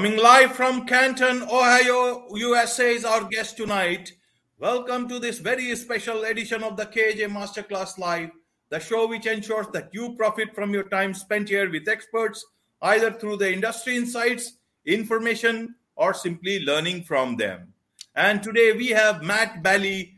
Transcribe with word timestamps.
Coming 0.00 0.16
live 0.16 0.52
from 0.52 0.86
Canton, 0.86 1.42
Ohio, 1.42 2.26
USA 2.34 2.94
is 2.94 3.04
our 3.04 3.24
guest 3.24 3.58
tonight. 3.58 4.10
Welcome 4.58 5.06
to 5.10 5.18
this 5.18 5.38
very 5.38 5.76
special 5.76 6.24
edition 6.24 6.62
of 6.62 6.78
the 6.78 6.86
KJ 6.86 7.28
Masterclass 7.28 7.98
Live, 7.98 8.30
the 8.70 8.80
show 8.80 9.06
which 9.06 9.26
ensures 9.26 9.66
that 9.74 9.90
you 9.92 10.14
profit 10.14 10.54
from 10.54 10.72
your 10.72 10.84
time 10.84 11.12
spent 11.12 11.50
here 11.50 11.70
with 11.70 11.86
experts, 11.86 12.42
either 12.80 13.10
through 13.10 13.36
the 13.36 13.52
industry 13.52 13.94
insights, 13.94 14.54
information, 14.86 15.74
or 15.96 16.14
simply 16.14 16.64
learning 16.64 17.02
from 17.02 17.36
them. 17.36 17.74
And 18.14 18.42
today 18.42 18.72
we 18.72 18.88
have 18.88 19.22
Matt 19.22 19.62
Bailey, 19.62 20.14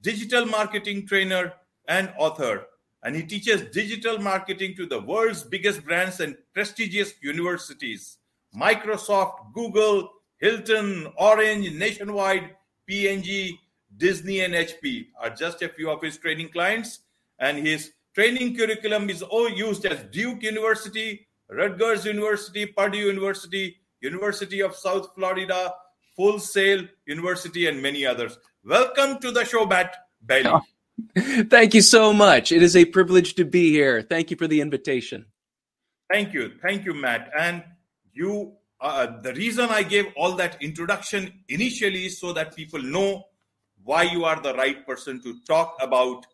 digital 0.00 0.46
marketing 0.46 1.08
trainer 1.08 1.54
and 1.88 2.12
author. 2.18 2.66
And 3.02 3.16
he 3.16 3.24
teaches 3.24 3.62
digital 3.72 4.18
marketing 4.18 4.76
to 4.76 4.86
the 4.86 5.00
world's 5.00 5.42
biggest 5.42 5.84
brands 5.84 6.20
and 6.20 6.36
prestigious 6.52 7.14
universities. 7.20 8.18
Microsoft, 8.56 9.52
Google, 9.52 10.10
Hilton, 10.38 11.08
Orange, 11.18 11.72
Nationwide, 11.72 12.50
P&G, 12.86 13.58
Disney, 13.96 14.40
and 14.40 14.54
HP 14.54 15.06
are 15.20 15.30
just 15.30 15.62
a 15.62 15.68
few 15.68 15.90
of 15.90 16.02
his 16.02 16.18
training 16.18 16.50
clients. 16.50 17.00
And 17.38 17.58
his 17.58 17.92
training 18.14 18.56
curriculum 18.56 19.10
is 19.10 19.22
all 19.22 19.48
used 19.48 19.84
as 19.86 20.04
Duke 20.10 20.42
University, 20.42 21.26
Rutgers 21.48 22.04
University, 22.04 22.66
Purdue 22.66 22.98
University, 22.98 23.76
University 24.00 24.60
of 24.60 24.74
South 24.74 25.14
Florida, 25.14 25.74
Full 26.16 26.38
Sail 26.38 26.84
University, 27.06 27.66
and 27.66 27.82
many 27.82 28.06
others. 28.06 28.38
Welcome 28.64 29.18
to 29.20 29.30
the 29.30 29.44
show, 29.44 29.66
Matt 29.66 29.96
Bailey. 30.24 30.50
Oh, 30.50 30.60
thank 31.50 31.74
you 31.74 31.80
so 31.80 32.12
much. 32.12 32.52
It 32.52 32.62
is 32.62 32.76
a 32.76 32.84
privilege 32.84 33.34
to 33.34 33.44
be 33.44 33.70
here. 33.70 34.02
Thank 34.02 34.30
you 34.30 34.36
for 34.36 34.46
the 34.46 34.60
invitation. 34.60 35.26
Thank 36.10 36.32
you. 36.32 36.52
Thank 36.62 36.84
you, 36.84 36.94
Matt. 36.94 37.30
And 37.38 37.64
you 38.14 38.52
uh, 38.80 39.20
the 39.22 39.34
reason 39.34 39.68
i 39.70 39.82
gave 39.82 40.06
all 40.16 40.32
that 40.32 40.60
introduction 40.62 41.32
initially 41.48 42.06
is 42.06 42.18
so 42.18 42.32
that 42.32 42.56
people 42.56 42.82
know 42.82 43.24
why 43.84 44.02
you 44.02 44.24
are 44.24 44.40
the 44.40 44.54
right 44.54 44.86
person 44.86 45.20
to 45.22 45.38
talk 45.46 45.76
about 45.80 46.26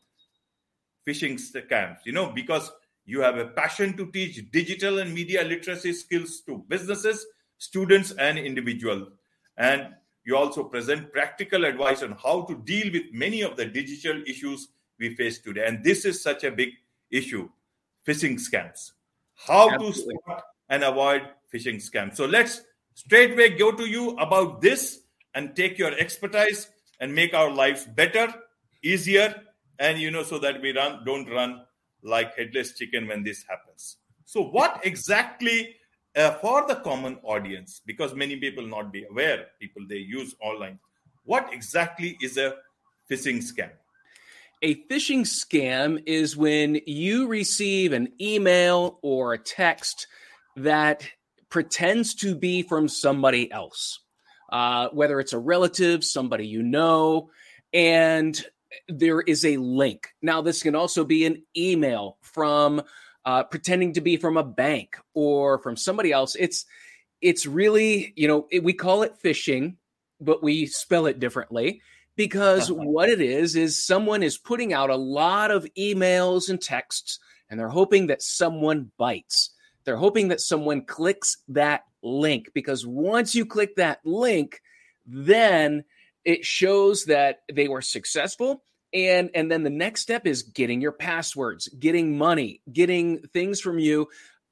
phishing 1.06 1.38
scams 1.38 1.98
you 2.04 2.12
know 2.12 2.30
because 2.30 2.70
you 3.04 3.20
have 3.20 3.38
a 3.38 3.46
passion 3.46 3.96
to 3.96 4.10
teach 4.12 4.50
digital 4.52 5.00
and 5.00 5.12
media 5.12 5.42
literacy 5.42 5.92
skills 5.92 6.42
to 6.46 6.64
businesses 6.68 7.26
students 7.60 8.12
and 8.12 8.38
individuals. 8.38 9.08
And 9.56 9.88
you 10.24 10.36
also 10.36 10.64
present 10.64 11.12
practical 11.12 11.64
advice 11.64 12.02
on 12.02 12.16
how 12.22 12.42
to 12.42 12.54
deal 12.56 12.92
with 12.92 13.12
many 13.12 13.42
of 13.42 13.56
the 13.56 13.66
digital 13.66 14.22
issues 14.26 14.68
we 14.98 15.14
face 15.14 15.38
today. 15.38 15.64
And 15.66 15.84
this 15.84 16.04
is 16.04 16.22
such 16.22 16.44
a 16.44 16.50
big 16.50 16.70
issue 17.10 17.48
phishing 18.06 18.40
scams. 18.40 18.92
How 19.34 19.70
Absolutely. 19.70 20.14
to 20.14 20.20
spot 20.20 20.44
and 20.68 20.84
avoid 20.84 21.22
phishing 21.52 21.76
scam. 21.76 22.14
So 22.14 22.26
let's 22.26 22.62
straightway 22.94 23.50
go 23.56 23.72
to 23.72 23.86
you 23.86 24.10
about 24.18 24.60
this 24.60 25.00
and 25.34 25.54
take 25.54 25.78
your 25.78 25.92
expertise 25.98 26.68
and 27.00 27.14
make 27.14 27.34
our 27.34 27.50
lives 27.50 27.86
better, 27.86 28.32
easier, 28.82 29.34
and 29.78 29.98
you 29.98 30.10
know, 30.10 30.22
so 30.22 30.38
that 30.38 30.60
we 30.60 30.72
run 30.72 31.04
don't 31.04 31.28
run 31.30 31.62
like 32.02 32.36
headless 32.36 32.74
chicken 32.76 33.08
when 33.08 33.22
this 33.22 33.44
happens. 33.48 33.96
So, 34.24 34.42
what 34.42 34.80
exactly 34.84 35.76
uh, 36.16 36.32
for 36.34 36.66
the 36.66 36.76
common 36.76 37.18
audience, 37.22 37.80
because 37.84 38.14
many 38.14 38.36
people 38.36 38.66
not 38.66 38.92
be 38.92 39.04
aware, 39.04 39.46
people 39.60 39.82
they 39.88 39.96
use 39.96 40.34
online, 40.40 40.78
what 41.24 41.52
exactly 41.52 42.16
is 42.20 42.36
a 42.36 42.54
phishing 43.10 43.38
scam? 43.38 43.70
A 44.62 44.74
phishing 44.90 45.22
scam 45.22 46.02
is 46.06 46.36
when 46.36 46.80
you 46.86 47.28
receive 47.28 47.92
an 47.92 48.12
email 48.20 48.98
or 49.02 49.32
a 49.32 49.38
text 49.38 50.06
that 50.56 51.08
pretends 51.50 52.14
to 52.14 52.34
be 52.34 52.62
from 52.62 52.88
somebody 52.88 53.50
else, 53.50 54.00
uh, 54.50 54.88
whether 54.92 55.20
it's 55.20 55.32
a 55.32 55.38
relative, 55.38 56.04
somebody 56.04 56.46
you 56.46 56.62
know, 56.62 57.30
and 57.72 58.42
there 58.88 59.20
is 59.20 59.44
a 59.44 59.56
link. 59.56 60.08
Now, 60.22 60.42
this 60.42 60.62
can 60.62 60.74
also 60.74 61.04
be 61.04 61.26
an 61.26 61.42
email 61.56 62.18
from 62.22 62.82
uh, 63.24 63.44
pretending 63.44 63.94
to 63.94 64.00
be 64.00 64.16
from 64.16 64.36
a 64.36 64.44
bank 64.44 64.96
or 65.14 65.58
from 65.58 65.76
somebody 65.76 66.12
else. 66.12 66.36
It's 66.38 66.64
it's 67.20 67.44
really 67.44 68.12
you 68.16 68.28
know 68.28 68.46
it, 68.50 68.64
we 68.64 68.72
call 68.72 69.02
it 69.02 69.20
phishing, 69.22 69.76
but 70.20 70.42
we 70.42 70.66
spell 70.66 71.06
it 71.06 71.20
differently 71.20 71.82
because 72.16 72.70
uh-huh. 72.70 72.82
what 72.82 73.08
it 73.08 73.20
is 73.20 73.56
is 73.56 73.84
someone 73.84 74.22
is 74.22 74.38
putting 74.38 74.72
out 74.72 74.90
a 74.90 74.96
lot 74.96 75.50
of 75.50 75.66
emails 75.78 76.48
and 76.48 76.60
texts 76.60 77.18
and 77.48 77.58
they're 77.58 77.68
hoping 77.68 78.06
that 78.06 78.22
someone 78.22 78.90
bites 78.96 79.50
they're 79.84 79.96
hoping 79.96 80.28
that 80.28 80.40
someone 80.40 80.84
clicks 80.84 81.38
that 81.48 81.84
link 82.02 82.50
because 82.54 82.86
once 82.86 83.34
you 83.34 83.46
click 83.46 83.76
that 83.76 84.00
link, 84.04 84.60
then 85.06 85.84
it 86.24 86.44
shows 86.44 87.04
that 87.06 87.40
they 87.52 87.68
were 87.68 87.82
successful 87.82 88.62
and 88.92 89.30
and 89.34 89.50
then 89.50 89.62
the 89.62 89.70
next 89.70 90.02
step 90.02 90.26
is 90.26 90.42
getting 90.42 90.80
your 90.80 90.92
passwords 90.92 91.68
getting 91.78 92.18
money 92.18 92.60
getting 92.72 93.20
things 93.32 93.60
from 93.60 93.78
you 93.78 94.08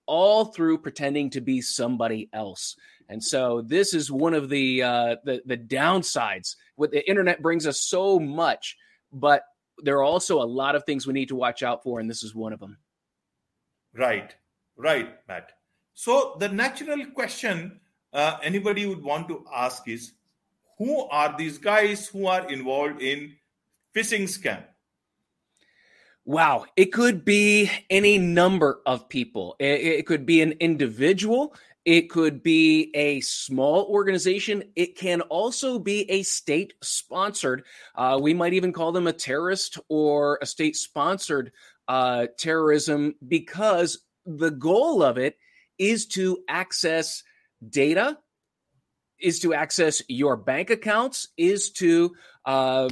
all 0.06 0.46
through 0.46 0.78
pretending 0.78 1.28
to 1.28 1.42
be 1.42 1.60
somebody 1.60 2.30
else. 2.32 2.76
And 3.10 3.22
so 3.22 3.60
this 3.60 3.92
is 3.92 4.10
one 4.10 4.32
of 4.32 4.48
the 4.48 4.82
uh 4.82 5.16
the 5.24 5.42
the 5.44 5.56
downsides. 5.56 6.56
What 6.76 6.92
the 6.92 7.06
internet 7.08 7.42
brings 7.42 7.66
us 7.66 7.80
so 7.80 8.18
much 8.18 8.76
but 9.12 9.42
there 9.78 9.98
are 9.98 10.04
also 10.04 10.42
a 10.42 10.44
lot 10.44 10.74
of 10.74 10.84
things 10.84 11.06
we 11.06 11.12
need 11.12 11.28
to 11.28 11.36
watch 11.36 11.62
out 11.62 11.82
for 11.82 12.00
and 12.00 12.08
this 12.08 12.22
is 12.22 12.34
one 12.34 12.52
of 12.52 12.60
them. 12.60 12.78
Right 13.94 14.34
Right, 14.78 15.08
Matt. 15.26 15.52
So 15.94 16.36
the 16.38 16.48
natural 16.48 17.04
question 17.06 17.80
uh, 18.12 18.38
anybody 18.42 18.86
would 18.86 19.02
want 19.02 19.26
to 19.28 19.44
ask 19.52 19.88
is, 19.88 20.12
who 20.78 21.02
are 21.08 21.36
these 21.36 21.58
guys 21.58 22.06
who 22.06 22.28
are 22.28 22.48
involved 22.48 23.02
in 23.02 23.34
phishing 23.94 24.22
scam? 24.22 24.62
Wow, 26.24 26.66
it 26.76 26.92
could 26.92 27.24
be 27.24 27.70
any 27.90 28.18
number 28.18 28.80
of 28.86 29.08
people. 29.08 29.56
It, 29.58 29.80
it, 29.80 30.06
could 30.06 30.24
be 30.24 30.42
an 30.42 30.52
individual. 30.60 31.56
It 31.84 32.10
could 32.10 32.42
be 32.42 32.92
a 32.94 33.20
small 33.20 33.86
organization. 33.86 34.62
It 34.76 34.94
can 34.94 35.22
also 35.22 35.78
be 35.78 36.08
a 36.10 36.22
state 36.22 36.74
sponsored. 36.82 37.64
Uh, 37.94 38.18
we 38.20 38.34
might 38.34 38.52
even 38.52 38.72
call 38.72 38.92
them 38.92 39.06
a 39.06 39.12
terrorist 39.12 39.78
or 39.88 40.38
a 40.40 40.46
state 40.46 40.76
sponsored 40.76 41.50
uh, 41.88 42.26
terrorism 42.36 43.14
because 43.26 43.98
the 44.36 44.50
goal 44.50 45.02
of 45.02 45.18
it 45.18 45.36
is 45.78 46.06
to 46.06 46.38
access 46.48 47.22
data, 47.66 48.18
is 49.20 49.40
to 49.40 49.54
access 49.54 50.02
your 50.08 50.36
bank 50.36 50.70
accounts, 50.70 51.28
is 51.36 51.70
to 51.70 52.14
uh, 52.44 52.88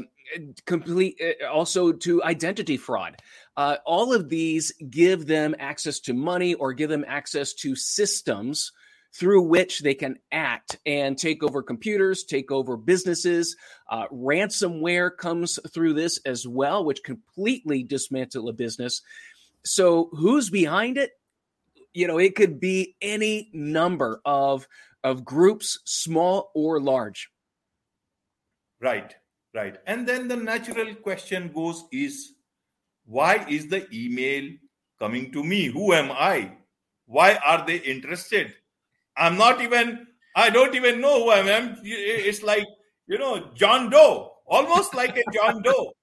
complete 0.65 1.21
also 1.51 1.93
to 1.93 2.23
identity 2.23 2.77
fraud. 2.77 3.17
Uh, 3.57 3.77
all 3.85 4.13
of 4.13 4.29
these 4.29 4.73
give 4.91 5.27
them 5.27 5.55
access 5.59 6.01
to 6.01 6.15
money 6.15 6.55
or 6.55 6.73
give 6.73 6.91
them 6.91 7.05
access 7.07 7.53
to 7.55 7.75
systems 7.77 8.73
through 9.15 9.43
which 9.43 9.81
they 9.81 9.95
can 9.95 10.19
act 10.31 10.79
and 10.85 11.17
take 11.17 11.43
over 11.43 11.63
computers, 11.63 12.25
take 12.25 12.51
over 12.51 12.77
businesses. 12.77 13.57
Uh, 13.89 14.07
ransomware 14.09 15.17
comes 15.17 15.59
through 15.73 15.95
this 15.95 16.21
as 16.27 16.47
well, 16.47 16.85
which 16.85 17.03
completely 17.03 17.83
dismantle 17.83 18.49
a 18.49 18.53
business. 18.53 19.01
So, 19.65 20.11
who's 20.13 20.51
behind 20.51 20.99
it? 20.99 21.13
You 21.97 22.07
know, 22.07 22.19
it 22.19 22.35
could 22.35 22.61
be 22.61 22.95
any 23.01 23.49
number 23.55 24.21
of 24.25 24.69
of 25.03 25.25
groups, 25.25 25.79
small 25.85 26.51
or 26.55 26.79
large. 26.79 27.31
Right, 28.81 29.15
right. 29.55 29.79
And 29.87 30.07
then 30.07 30.29
the 30.29 30.37
natural 30.37 30.95
question 30.97 31.51
goes 31.55 31.85
is 31.93 32.35
why 33.07 33.47
is 33.49 33.69
the 33.69 33.87
email 33.95 34.51
coming 34.99 35.33
to 35.33 35.43
me? 35.43 35.67
Who 35.67 35.95
am 35.95 36.13
I? 36.13 36.59
Why 37.07 37.37
are 37.37 37.65
they 37.65 37.77
interested? 37.77 38.53
I'm 39.17 39.39
not 39.39 39.63
even, 39.63 40.07
I 40.35 40.51
don't 40.51 40.75
even 40.75 41.01
know 41.01 41.25
who 41.25 41.31
I 41.31 41.39
am. 41.39 41.79
It's 41.83 42.43
like, 42.43 42.67
you 43.07 43.17
know, 43.17 43.53
John 43.55 43.89
Doe, 43.89 44.33
almost 44.45 44.95
like 44.95 45.17
a 45.17 45.25
John 45.33 45.63
Doe. 45.63 45.93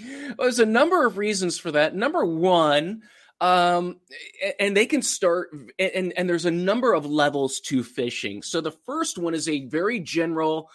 Well, 0.00 0.46
there's 0.46 0.60
a 0.60 0.66
number 0.66 1.04
of 1.04 1.18
reasons 1.18 1.58
for 1.58 1.72
that. 1.72 1.92
Number 1.92 2.24
one, 2.24 3.02
um 3.40 4.00
and 4.58 4.76
they 4.76 4.86
can 4.86 5.02
start 5.02 5.50
and 5.78 6.12
and 6.16 6.28
there's 6.28 6.44
a 6.44 6.50
number 6.50 6.92
of 6.92 7.06
levels 7.06 7.60
to 7.60 7.82
phishing. 7.82 8.44
So 8.44 8.60
the 8.60 8.72
first 8.72 9.16
one 9.18 9.34
is 9.34 9.48
a 9.48 9.66
very 9.66 10.00
general 10.00 10.70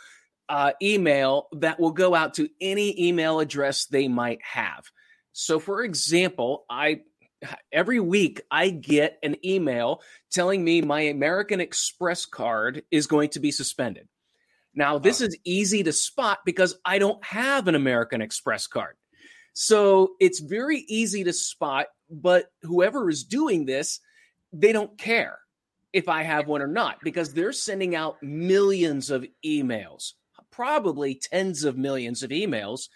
uh, 0.50 0.74
email 0.82 1.48
that 1.54 1.80
will 1.80 1.92
go 1.92 2.14
out 2.14 2.36
to 2.36 2.50
any 2.62 3.08
email 3.08 3.40
address 3.40 3.86
they 3.86 4.08
might 4.08 4.42
have. 4.44 4.86
So 5.34 5.60
for 5.60 5.84
example 5.84 6.66
i 6.70 7.02
every 7.74 8.00
week 8.00 8.42
i 8.50 8.70
get 8.70 9.20
an 9.22 9.36
email 9.46 10.02
telling 10.32 10.64
me 10.64 10.82
my 10.82 11.02
american 11.02 11.60
express 11.60 12.26
card 12.26 12.84
is 12.92 13.08
going 13.08 13.30
to 13.32 13.40
be 13.42 13.52
suspended. 13.52 14.08
Now 14.74 15.00
this 15.00 15.20
is 15.20 15.38
easy 15.44 15.84
to 15.84 15.92
spot 15.92 16.40
because 16.46 16.76
i 16.86 16.98
don't 16.98 17.24
have 17.26 17.68
an 17.68 17.76
american 17.76 18.22
express 18.22 18.68
card 18.68 18.96
so 19.54 20.14
it's 20.20 20.40
very 20.40 20.80
easy 20.88 21.24
to 21.24 21.34
spot, 21.34 21.88
but 22.10 22.52
whoever 22.64 23.10
is 23.10 23.24
doing 23.24 23.66
this, 23.66 24.00
they 24.52 24.72
don't 24.72 24.98
care. 24.98 25.40
if 25.94 26.10
I 26.10 26.24
have 26.24 26.48
one 26.48 26.62
or 26.62 26.68
not 26.68 26.98
because 27.04 27.34
they're 27.34 27.54
sending 27.54 27.96
out 27.96 28.22
millions 28.22 29.12
of 29.12 29.26
emails, 29.46 30.14
probably 30.52 31.16
tens 31.16 31.64
of 31.64 31.78
millions 31.78 32.24
of 32.24 32.32
emails. 32.32 32.90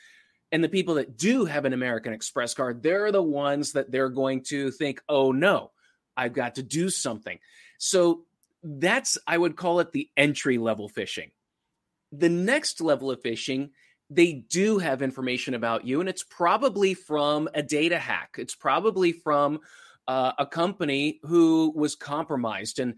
And 0.52 0.64
the 0.64 0.70
people 0.70 0.96
that 0.96 1.18
do 1.18 1.46
have 1.46 1.66
an 1.66 1.74
American 1.74 2.14
Express 2.14 2.54
card, 2.54 2.82
they're 2.82 3.12
the 3.12 3.22
ones 3.22 3.74
that 3.74 3.92
they're 3.92 4.10
going 4.10 4.44
to 4.46 4.72
think, 4.72 5.02
oh 5.08 5.32
no, 5.32 5.72
I've 6.16 6.34
got 6.34 6.56
to 6.56 6.64
do 6.64 6.90
something. 6.90 7.38
So 7.78 8.24
that's, 8.64 9.18
I 9.28 9.38
would 9.38 9.56
call 9.56 9.80
it 9.80 9.92
the 9.92 10.10
entry 10.18 10.58
level 10.58 10.90
phishing. 10.90 11.32
The 12.12 12.30
next 12.30 12.82
level 12.82 13.12
of 13.12 13.22
phishing, 13.22 13.70
they 14.10 14.34
do 14.34 14.78
have 14.78 15.02
information 15.02 15.54
about 15.54 15.86
you, 15.86 16.00
and 16.00 16.08
it's 16.08 16.24
probably 16.24 16.94
from 16.94 17.50
a 17.54 17.62
data 17.62 18.00
hack. 18.00 18.36
It's 18.38 18.56
probably 18.56 19.12
from 19.12 19.60
uh, 20.08 20.32
a 20.38 20.46
company 20.46 21.20
who 21.24 21.74
was 21.76 21.96
compromised. 21.96 22.80
And 22.80 22.96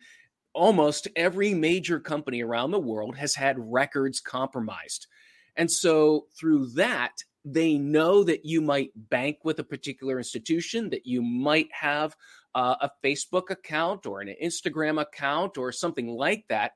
almost 0.54 1.08
every 1.16 1.54
major 1.54 2.00
company 2.00 2.44
around 2.44 2.72
the 2.72 2.80
world 2.80 3.16
has 3.16 3.36
had 3.36 3.58
records 3.60 4.20
compromised. 4.20 5.08
And 5.56 5.72
so 5.72 6.28
through 6.38 6.68
that, 6.72 7.24
they 7.46 7.78
know 7.78 8.24
that 8.24 8.46
you 8.46 8.62
might 8.62 8.92
bank 8.96 9.38
with 9.44 9.60
a 9.60 9.64
particular 9.64 10.18
institution, 10.18 10.90
that 10.90 11.06
you 11.06 11.22
might 11.22 11.70
have 11.72 12.16
uh, 12.54 12.76
a 12.82 12.92
Facebook 13.04 13.50
account 13.50 14.06
or 14.06 14.22
an 14.22 14.34
Instagram 14.42 15.02
account 15.02 15.58
or 15.58 15.72
something 15.72 16.08
like 16.08 16.46
that. 16.50 16.74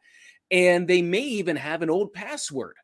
And 0.49 0.87
they 0.87 1.01
may 1.01 1.21
even 1.21 1.55
have 1.55 1.81
an 1.81 1.89
old 1.89 2.13
password. 2.13 2.75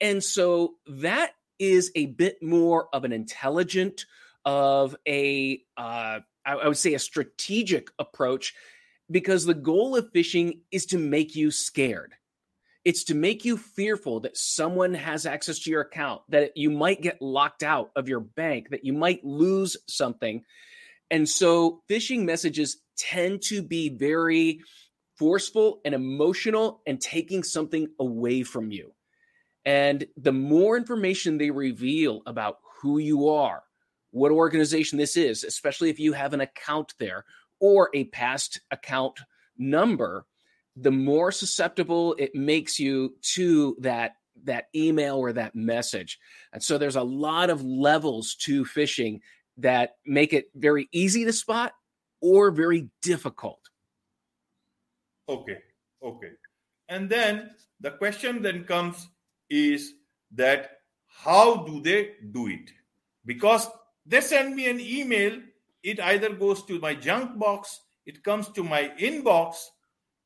And 0.00 0.22
so 0.22 0.74
that 0.86 1.32
is 1.58 1.90
a 1.94 2.06
bit 2.06 2.42
more 2.42 2.88
of 2.92 3.04
an 3.04 3.12
intelligent, 3.12 4.04
of 4.44 4.96
a, 5.06 5.62
uh, 5.76 6.20
I 6.44 6.68
would 6.68 6.76
say, 6.76 6.94
a 6.94 6.98
strategic 6.98 7.90
approach 7.98 8.54
because 9.10 9.44
the 9.44 9.54
goal 9.54 9.96
of 9.96 10.12
phishing 10.12 10.60
is 10.70 10.86
to 10.86 10.98
make 10.98 11.34
you 11.34 11.50
scared. 11.50 12.14
It's 12.84 13.04
to 13.04 13.14
make 13.14 13.44
you 13.44 13.56
fearful 13.56 14.20
that 14.20 14.36
someone 14.36 14.94
has 14.94 15.26
access 15.26 15.58
to 15.60 15.70
your 15.70 15.80
account, 15.80 16.22
that 16.28 16.56
you 16.56 16.70
might 16.70 17.02
get 17.02 17.20
locked 17.20 17.64
out 17.64 17.90
of 17.96 18.08
your 18.08 18.20
bank, 18.20 18.70
that 18.70 18.84
you 18.84 18.92
might 18.92 19.24
lose 19.24 19.76
something. 19.88 20.44
And 21.10 21.28
so 21.28 21.82
phishing 21.88 22.24
messages 22.24 22.76
tend 22.96 23.42
to 23.42 23.62
be 23.62 23.88
very 23.88 24.60
forceful 25.16 25.80
and 25.84 25.94
emotional 25.94 26.82
and 26.86 27.00
taking 27.00 27.42
something 27.42 27.88
away 27.98 28.44
from 28.44 28.70
you. 28.70 28.92
And 29.66 30.06
the 30.16 30.32
more 30.32 30.76
information 30.76 31.36
they 31.36 31.50
reveal 31.50 32.22
about 32.24 32.58
who 32.80 32.98
you 32.98 33.28
are, 33.28 33.64
what 34.12 34.30
organization 34.30 34.96
this 34.96 35.16
is, 35.16 35.42
especially 35.42 35.90
if 35.90 35.98
you 35.98 36.12
have 36.12 36.32
an 36.32 36.40
account 36.40 36.94
there 36.98 37.24
or 37.58 37.90
a 37.92 38.04
past 38.04 38.60
account 38.70 39.18
number, 39.58 40.24
the 40.76 40.92
more 40.92 41.32
susceptible 41.32 42.14
it 42.16 42.34
makes 42.34 42.78
you 42.78 43.16
to 43.34 43.76
that 43.80 44.12
that 44.44 44.66
email 44.74 45.16
or 45.16 45.32
that 45.32 45.56
message. 45.56 46.18
And 46.52 46.62
so 46.62 46.76
there's 46.76 46.96
a 46.96 47.02
lot 47.02 47.48
of 47.48 47.64
levels 47.64 48.34
to 48.40 48.64
phishing 48.66 49.20
that 49.56 49.96
make 50.04 50.34
it 50.34 50.50
very 50.54 50.88
easy 50.92 51.24
to 51.24 51.32
spot 51.32 51.72
or 52.20 52.50
very 52.50 52.90
difficult. 53.00 53.60
Okay. 55.26 55.58
Okay. 56.02 56.32
And 56.88 57.08
then 57.08 57.50
the 57.80 57.92
question 57.92 58.42
then 58.42 58.64
comes 58.64 59.08
is 59.50 59.92
that 60.34 60.70
how 61.06 61.64
do 61.64 61.80
they 61.80 62.12
do 62.32 62.48
it? 62.48 62.70
Because 63.24 63.68
they 64.04 64.20
send 64.20 64.54
me 64.54 64.68
an 64.68 64.80
email 64.80 65.40
it 65.82 66.00
either 66.00 66.30
goes 66.34 66.64
to 66.64 66.80
my 66.80 66.94
junk 66.94 67.38
box 67.38 67.80
it 68.06 68.22
comes 68.24 68.48
to 68.50 68.64
my 68.64 68.92
inbox 68.98 69.56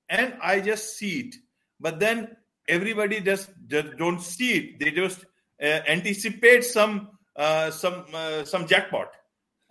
and 0.08 0.34
i 0.42 0.60
just 0.60 0.96
see 0.96 1.20
it. 1.20 1.34
But 1.78 1.98
then 1.98 2.36
everybody 2.68 3.20
just, 3.20 3.50
just 3.66 3.96
don't 3.96 4.20
see 4.20 4.52
it. 4.52 4.80
They 4.80 4.90
just 4.90 5.24
uh, 5.62 5.80
anticipate 5.88 6.64
some 6.64 7.10
uh, 7.36 7.70
some 7.70 8.04
uh, 8.12 8.44
some 8.44 8.66
jackpot. 8.66 9.08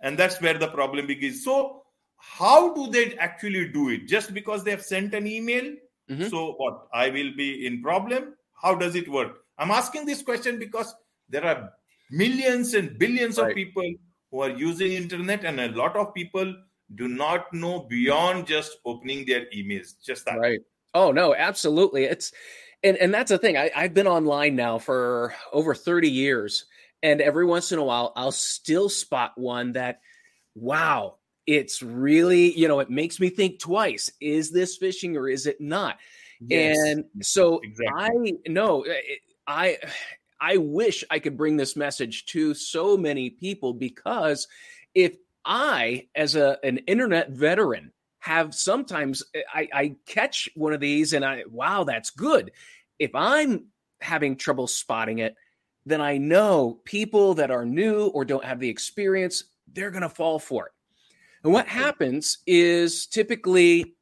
And 0.00 0.18
that's 0.18 0.40
where 0.40 0.58
the 0.58 0.68
problem 0.68 1.06
begins. 1.06 1.44
So 1.44 1.82
how 2.16 2.74
do 2.74 2.90
they 2.90 3.16
actually 3.18 3.68
do 3.68 3.90
it? 3.90 4.08
Just 4.08 4.34
because 4.34 4.64
they 4.64 4.70
have 4.72 4.82
sent 4.82 5.14
an 5.14 5.26
email 5.26 5.64
mm-hmm. 6.10 6.28
so 6.28 6.54
what? 6.56 6.88
I 6.92 7.10
will 7.10 7.32
be 7.36 7.66
in 7.66 7.82
problem 7.82 8.34
how 8.60 8.74
does 8.74 8.94
it 8.94 9.08
work? 9.08 9.44
I'm 9.58 9.70
asking 9.70 10.06
this 10.06 10.22
question 10.22 10.58
because 10.58 10.94
there 11.28 11.44
are 11.44 11.72
millions 12.10 12.74
and 12.74 12.98
billions 12.98 13.38
right. 13.38 13.50
of 13.50 13.54
people 13.54 13.92
who 14.30 14.40
are 14.40 14.50
using 14.50 14.92
internet 14.92 15.44
and 15.44 15.60
a 15.60 15.68
lot 15.68 15.96
of 15.96 16.14
people 16.14 16.54
do 16.94 17.08
not 17.08 17.52
know 17.52 17.86
beyond 17.88 18.46
just 18.46 18.78
opening 18.84 19.24
their 19.26 19.46
emails. 19.54 19.94
Just 20.02 20.24
that. 20.24 20.38
Right. 20.38 20.60
Oh 20.94 21.12
no 21.12 21.34
absolutely. 21.34 22.04
It's 22.04 22.32
and 22.82 22.96
and 22.96 23.12
that's 23.12 23.30
the 23.30 23.38
thing. 23.38 23.56
I, 23.56 23.70
i've 23.76 23.94
been 23.94 24.06
online 24.06 24.56
now 24.56 24.78
for 24.78 25.34
over 25.52 25.74
30 25.74 26.10
years 26.10 26.64
and 27.02 27.20
every 27.20 27.44
once 27.44 27.72
in 27.72 27.78
a 27.78 27.84
while 27.84 28.12
i'll 28.16 28.32
still 28.32 28.88
spot 28.88 29.32
one 29.36 29.72
that 29.72 30.00
wow 30.54 31.16
it's 31.50 31.82
really 31.82 32.56
you 32.56 32.68
know 32.68 32.78
it 32.80 32.90
makes 32.90 33.18
me 33.18 33.28
think 33.28 33.58
twice. 33.58 34.10
Is 34.20 34.50
this 34.50 34.78
phishing 34.78 35.16
or 35.16 35.28
is 35.28 35.46
it 35.46 35.60
not 35.60 35.98
yes. 36.40 36.78
and 36.78 37.04
so 37.22 37.58
exactly. 37.60 38.38
i 38.44 38.50
know 38.50 38.84
i 39.46 39.78
I 40.42 40.56
wish 40.56 41.04
I 41.10 41.18
could 41.18 41.36
bring 41.36 41.58
this 41.58 41.76
message 41.76 42.24
to 42.26 42.54
so 42.54 42.96
many 42.96 43.28
people 43.28 43.74
because 43.74 44.48
if 44.94 45.16
I, 45.44 46.06
as 46.14 46.34
a 46.34 46.58
an 46.64 46.78
internet 46.86 47.30
veteran, 47.30 47.92
have 48.20 48.54
sometimes 48.54 49.22
eh, 49.34 49.40
I, 49.52 49.68
I 49.72 49.96
catch 50.06 50.48
one 50.54 50.72
of 50.72 50.80
these 50.80 51.12
and 51.12 51.24
I 51.24 51.44
wow, 51.50 51.84
that's 51.84 52.10
good. 52.10 52.52
If 52.98 53.14
I'm 53.14 53.66
having 54.00 54.36
trouble 54.36 54.66
spotting 54.66 55.18
it, 55.18 55.34
then 55.86 56.00
I 56.00 56.18
know 56.18 56.80
people 56.84 57.34
that 57.34 57.50
are 57.50 57.64
new 57.64 58.06
or 58.06 58.24
don't 58.24 58.44
have 58.44 58.60
the 58.60 58.68
experience, 58.68 59.44
they're 59.72 59.90
going 59.90 60.02
to 60.02 60.08
fall 60.08 60.38
for 60.38 60.66
it. 60.66 60.72
And 61.42 61.52
what 61.52 61.66
happens 61.66 62.38
is 62.46 63.06
typically, 63.06 63.94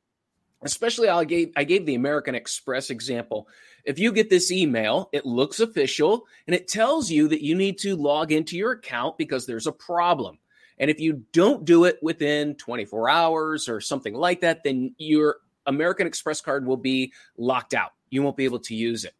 especially 0.62 1.08
I 1.08 1.24
gave 1.24 1.52
I 1.56 1.64
gave 1.64 1.86
the 1.86 1.94
American 1.94 2.34
Express 2.34 2.90
example. 2.90 3.48
If 3.84 3.98
you 3.98 4.12
get 4.12 4.30
this 4.30 4.50
email, 4.50 5.08
it 5.12 5.24
looks 5.24 5.60
official 5.60 6.26
and 6.46 6.54
it 6.54 6.68
tells 6.68 7.10
you 7.10 7.28
that 7.28 7.44
you 7.44 7.54
need 7.54 7.78
to 7.78 7.96
log 7.96 8.32
into 8.32 8.56
your 8.56 8.72
account 8.72 9.18
because 9.18 9.46
there's 9.46 9.66
a 9.66 9.72
problem. 9.72 10.38
And 10.78 10.90
if 10.90 11.00
you 11.00 11.24
don't 11.32 11.64
do 11.64 11.84
it 11.84 11.98
within 12.02 12.54
24 12.54 13.08
hours 13.08 13.68
or 13.68 13.80
something 13.80 14.14
like 14.14 14.40
that, 14.42 14.62
then 14.62 14.94
your 14.98 15.36
American 15.66 16.06
Express 16.06 16.40
card 16.40 16.66
will 16.66 16.76
be 16.76 17.12
locked 17.36 17.74
out. 17.74 17.92
You 18.10 18.22
won't 18.22 18.36
be 18.36 18.44
able 18.44 18.60
to 18.60 18.74
use 18.74 19.04
it. 19.04 19.14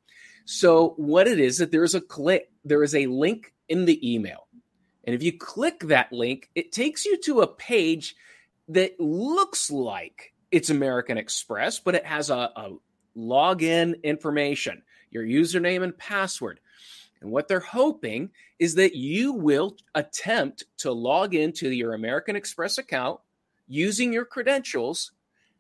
So 0.45 0.95
what 0.97 1.29
it 1.29 1.39
is 1.39 1.59
that 1.59 1.71
there 1.71 1.85
is 1.85 1.95
a 1.95 2.01
click, 2.01 2.51
there 2.65 2.83
is 2.83 2.95
a 2.95 3.07
link 3.07 3.53
in 3.69 3.85
the 3.85 4.15
email. 4.15 4.47
And 5.05 5.15
if 5.15 5.23
you 5.23 5.37
click 5.37 5.81
that 5.81 6.13
link, 6.13 6.49
it 6.55 6.73
takes 6.73 7.05
you 7.05 7.21
to 7.23 7.41
a 7.41 7.47
page 7.47 8.15
that 8.69 8.99
looks 9.01 9.71
like 9.71 10.33
it's 10.51 10.71
American 10.71 11.19
Express, 11.19 11.79
but 11.79 11.95
it 11.95 12.07
has 12.07 12.31
a, 12.31 12.51
a 12.57 12.71
login 13.17 14.03
information, 14.03 14.83
your 15.11 15.25
username 15.25 15.83
and 15.83 15.97
password. 15.97 16.61
And 17.21 17.31
what 17.31 17.49
they're 17.49 17.61
hoping 17.61 18.31
is 18.59 18.77
that 18.77 18.95
you 18.95 19.33
will 19.33 19.77
attempt 19.95 20.65
to 20.79 20.93
log 20.93 21.35
into 21.35 21.71
your 21.71 21.95
American 21.95 22.37
Express 22.37 22.79
account 22.79 23.21
using 23.67 24.13
your 24.13 24.25
credentials. 24.25 25.13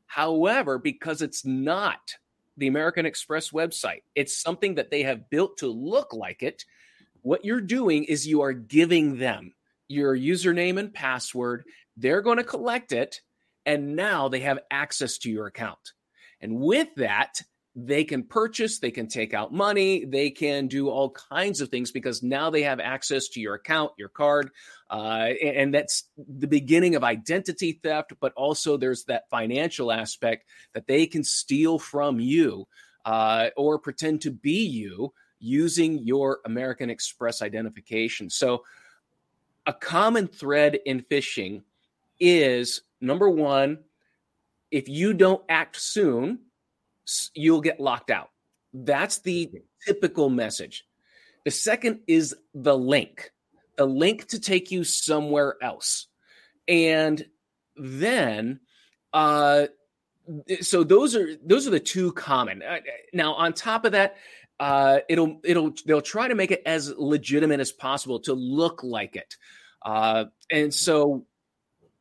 However, 0.06 0.78
because 0.78 1.20
it's 1.20 1.44
not 1.44 2.16
the 2.56 2.68
American 2.68 3.06
Express 3.06 3.50
website, 3.50 4.02
it's 4.14 4.36
something 4.36 4.76
that 4.76 4.90
they 4.90 5.02
have 5.02 5.28
built 5.30 5.58
to 5.58 5.66
look 5.66 6.12
like 6.12 6.42
it. 6.42 6.64
What 7.22 7.44
you're 7.44 7.60
doing 7.60 8.04
is 8.04 8.26
you 8.26 8.40
are 8.42 8.52
giving 8.52 9.18
them 9.18 9.52
your 9.88 10.16
username 10.16 10.78
and 10.78 10.94
password. 10.94 11.64
They're 11.96 12.22
going 12.22 12.38
to 12.38 12.44
collect 12.44 12.92
it. 12.92 13.20
And 13.68 13.96
now 13.96 14.28
they 14.28 14.40
have 14.40 14.60
access 14.70 15.18
to 15.18 15.30
your 15.30 15.46
account. 15.46 15.92
And 16.40 16.58
with 16.58 16.88
that, 16.96 17.42
they 17.76 18.02
can 18.02 18.22
purchase, 18.22 18.78
they 18.78 18.90
can 18.90 19.08
take 19.08 19.34
out 19.34 19.52
money, 19.52 20.06
they 20.06 20.30
can 20.30 20.68
do 20.68 20.88
all 20.88 21.10
kinds 21.10 21.60
of 21.60 21.68
things 21.68 21.92
because 21.92 22.22
now 22.22 22.48
they 22.48 22.62
have 22.62 22.80
access 22.80 23.28
to 23.28 23.40
your 23.40 23.54
account, 23.54 23.92
your 23.98 24.08
card. 24.08 24.50
Uh, 24.88 25.34
and 25.44 25.74
that's 25.74 26.04
the 26.16 26.46
beginning 26.46 26.94
of 26.94 27.04
identity 27.04 27.78
theft, 27.82 28.14
but 28.20 28.32
also 28.36 28.78
there's 28.78 29.04
that 29.04 29.28
financial 29.28 29.92
aspect 29.92 30.46
that 30.72 30.86
they 30.86 31.04
can 31.04 31.22
steal 31.22 31.78
from 31.78 32.18
you 32.18 32.66
uh, 33.04 33.50
or 33.54 33.78
pretend 33.78 34.22
to 34.22 34.30
be 34.30 34.64
you 34.66 35.12
using 35.40 35.98
your 35.98 36.40
American 36.46 36.88
Express 36.88 37.42
identification. 37.42 38.30
So, 38.30 38.64
a 39.66 39.72
common 39.74 40.26
thread 40.26 40.78
in 40.86 41.02
phishing 41.02 41.64
is 42.20 42.82
number 43.00 43.28
one, 43.28 43.78
if 44.70 44.88
you 44.88 45.14
don't 45.14 45.42
act 45.48 45.80
soon, 45.80 46.40
you'll 47.34 47.60
get 47.60 47.80
locked 47.80 48.10
out. 48.10 48.30
That's 48.72 49.18
the 49.18 49.50
typical 49.86 50.28
message. 50.28 50.84
The 51.44 51.50
second 51.50 52.00
is 52.06 52.34
the 52.54 52.76
link, 52.76 53.30
the 53.76 53.86
link 53.86 54.28
to 54.28 54.40
take 54.40 54.70
you 54.70 54.84
somewhere 54.84 55.56
else. 55.62 56.06
And 56.66 57.24
then 57.76 58.60
uh, 59.12 59.68
so 60.60 60.84
those 60.84 61.16
are 61.16 61.36
those 61.44 61.66
are 61.66 61.70
the 61.70 61.80
two 61.80 62.12
common. 62.12 62.62
Uh, 62.62 62.78
now, 63.12 63.34
on 63.34 63.52
top 63.52 63.84
of 63.84 63.92
that, 63.92 64.16
uh, 64.60 64.98
it'll 65.08 65.40
it'll 65.44 65.72
they'll 65.86 66.02
try 66.02 66.28
to 66.28 66.34
make 66.34 66.50
it 66.50 66.62
as 66.66 66.92
legitimate 66.96 67.60
as 67.60 67.72
possible 67.72 68.20
to 68.20 68.34
look 68.34 68.82
like 68.82 69.16
it, 69.16 69.36
uh, 69.84 70.26
and 70.50 70.72
so 70.72 71.26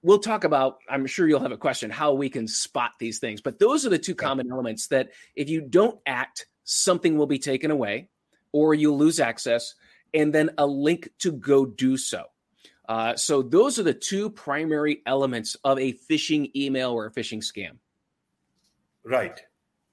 we'll 0.07 0.19
talk 0.19 0.45
about. 0.45 0.77
I'm 0.89 1.05
sure 1.05 1.27
you'll 1.27 1.41
have 1.41 1.51
a 1.51 1.57
question 1.57 1.89
how 1.89 2.13
we 2.13 2.29
can 2.29 2.47
spot 2.47 2.91
these 2.97 3.19
things, 3.19 3.41
but 3.41 3.59
those 3.59 3.85
are 3.85 3.89
the 3.89 3.99
two 3.99 4.15
common 4.15 4.49
elements 4.49 4.87
that 4.87 5.09
if 5.35 5.49
you 5.49 5.59
don't 5.59 5.99
act, 6.07 6.47
something 6.63 7.17
will 7.17 7.27
be 7.27 7.39
taken 7.39 7.71
away, 7.71 8.09
or 8.53 8.73
you'll 8.73 8.97
lose 8.97 9.19
access, 9.19 9.75
and 10.13 10.33
then 10.33 10.49
a 10.57 10.65
link 10.65 11.09
to 11.19 11.33
go 11.33 11.65
do 11.65 11.97
so. 11.97 12.23
Uh, 12.87 13.17
so 13.17 13.41
those 13.41 13.77
are 13.79 13.83
the 13.83 13.93
two 13.93 14.29
primary 14.29 15.01
elements 15.05 15.57
of 15.65 15.77
a 15.77 15.91
phishing 16.09 16.55
email 16.55 16.91
or 16.91 17.07
a 17.07 17.11
phishing 17.11 17.43
scam. 17.43 17.75
Right. 19.03 19.41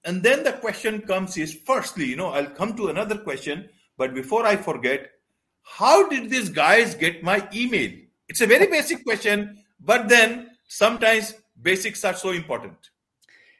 And 0.04 0.22
then 0.22 0.44
the 0.44 0.52
question 0.52 1.00
comes 1.00 1.36
is 1.36 1.52
firstly, 1.66 2.04
you 2.04 2.14
know, 2.14 2.28
I'll 2.28 2.46
come 2.46 2.76
to 2.76 2.86
another 2.86 3.18
question, 3.18 3.68
but 3.96 4.14
before 4.14 4.46
I 4.46 4.54
forget, 4.54 5.10
how 5.64 6.08
did 6.08 6.30
these 6.30 6.50
guys 6.50 6.94
get 6.94 7.24
my 7.24 7.48
email? 7.52 7.90
It's 8.28 8.42
a 8.42 8.46
very 8.46 8.68
basic 8.68 9.04
question, 9.04 9.63
but 9.84 10.08
then 10.08 10.50
sometimes 10.66 11.34
basics 11.60 12.04
are 12.04 12.14
so 12.14 12.30
important. 12.30 12.90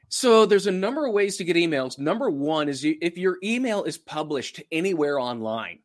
So 0.09 0.47
there's 0.47 0.67
a 0.67 0.73
number 0.73 1.07
of 1.07 1.13
ways 1.13 1.37
to 1.37 1.45
get 1.45 1.57
emails. 1.57 1.99
Number 1.99 2.31
one 2.31 2.69
is 2.69 2.85
you, 2.85 2.97
if 3.03 3.19
your 3.19 3.39
email 3.43 3.85
is 3.85 3.99
published 3.99 4.63
anywhere 4.71 5.19
online, 5.19 5.81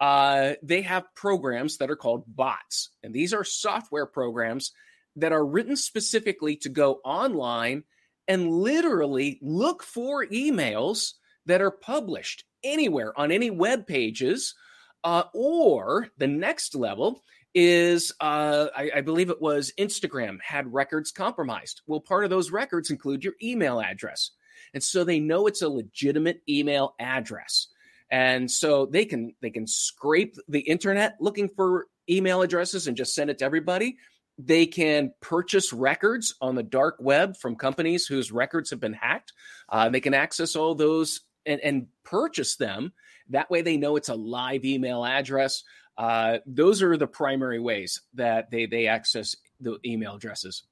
uh, 0.00 0.54
they 0.62 0.82
have 0.82 1.14
programs 1.14 1.78
that 1.78 1.90
are 1.90 1.96
called 1.96 2.24
bots, 2.26 2.90
and 3.02 3.12
these 3.12 3.34
are 3.34 3.44
software 3.44 4.06
programs 4.06 4.72
that 5.16 5.32
are 5.32 5.44
written 5.44 5.76
specifically 5.76 6.56
to 6.56 6.68
go 6.68 7.00
online 7.04 7.84
and 8.28 8.50
literally 8.50 9.38
look 9.42 9.82
for 9.82 10.24
emails 10.26 11.14
that 11.46 11.60
are 11.60 11.70
published 11.70 12.44
anywhere 12.62 13.18
on 13.18 13.32
any 13.32 13.50
web 13.50 13.86
pages. 13.86 14.54
Uh, 15.02 15.24
or 15.32 16.08
the 16.18 16.26
next 16.26 16.74
level 16.74 17.22
is, 17.54 18.12
uh, 18.20 18.66
I, 18.76 18.90
I 18.96 19.00
believe 19.00 19.30
it 19.30 19.40
was 19.40 19.72
Instagram 19.78 20.38
had 20.42 20.72
records 20.72 21.10
compromised. 21.10 21.82
Well, 21.86 22.00
part 22.00 22.24
of 22.24 22.30
those 22.30 22.50
records 22.50 22.90
include 22.90 23.24
your 23.24 23.34
email 23.42 23.80
address. 23.80 24.30
And 24.72 24.82
so 24.82 25.04
they 25.04 25.18
know 25.18 25.46
it's 25.46 25.62
a 25.62 25.68
legitimate 25.68 26.42
email 26.48 26.94
address. 27.00 27.68
And 28.10 28.50
so 28.50 28.86
they 28.86 29.04
can 29.04 29.34
they 29.40 29.50
can 29.50 29.66
scrape 29.66 30.36
the 30.48 30.60
internet 30.60 31.16
looking 31.20 31.48
for 31.48 31.86
email 32.08 32.42
addresses 32.42 32.88
and 32.88 32.96
just 32.96 33.14
send 33.14 33.30
it 33.30 33.38
to 33.38 33.44
everybody. 33.44 33.98
They 34.36 34.66
can 34.66 35.12
purchase 35.20 35.72
records 35.72 36.34
on 36.40 36.54
the 36.54 36.62
dark 36.62 36.96
web 36.98 37.36
from 37.36 37.56
companies 37.56 38.06
whose 38.06 38.32
records 38.32 38.70
have 38.70 38.80
been 38.80 38.94
hacked. 38.94 39.32
Uh, 39.68 39.90
they 39.90 40.00
can 40.00 40.14
access 40.14 40.56
all 40.56 40.74
those 40.74 41.20
and, 41.46 41.60
and, 41.60 41.86
purchase 42.04 42.56
them. 42.56 42.92
That 43.28 43.50
way, 43.50 43.62
they 43.62 43.76
know 43.76 43.96
it's 43.96 44.08
a 44.08 44.14
live 44.14 44.64
email 44.64 45.04
address. 45.04 45.62
Uh, 46.00 46.38
those 46.46 46.82
are 46.82 46.96
the 46.96 47.06
primary 47.06 47.60
ways 47.60 48.00
that 48.14 48.50
they 48.50 48.64
they 48.64 48.86
access 48.86 49.36
the 49.60 49.76
email 49.84 50.14
addresses. 50.14 50.62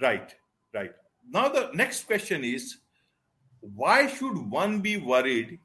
Right, 0.00 0.34
right. 0.72 0.92
Now 1.28 1.50
the 1.50 1.68
next 1.74 2.06
question 2.06 2.42
is, 2.42 2.78
why 3.60 4.06
should 4.06 4.38
one 4.50 4.80
be 4.80 4.96
worried 4.96 5.58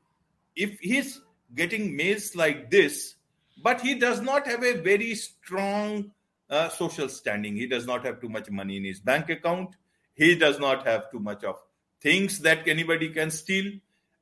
if 0.57 0.77
he's 0.79 1.21
getting 1.55 1.95
mails 1.95 2.35
like 2.35 2.69
this, 2.69 3.15
but 3.63 3.79
he 3.79 3.95
does 3.95 4.19
not 4.19 4.45
have 4.45 4.61
a 4.61 4.81
very 4.81 5.15
strong 5.15 6.11
uh, 6.49 6.67
social 6.67 7.07
standing. 7.07 7.55
He 7.55 7.67
does 7.67 7.85
not 7.85 8.05
have 8.05 8.19
too 8.19 8.29
much 8.29 8.49
money 8.49 8.75
in 8.75 8.83
his 8.83 8.99
bank 8.99 9.29
account. 9.29 9.69
He 10.15 10.35
does 10.35 10.59
not 10.59 10.85
have 10.85 11.09
too 11.11 11.19
much 11.19 11.45
of 11.45 11.55
things 12.01 12.39
that 12.39 12.67
anybody 12.67 13.07
can 13.09 13.31
steal. 13.31 13.71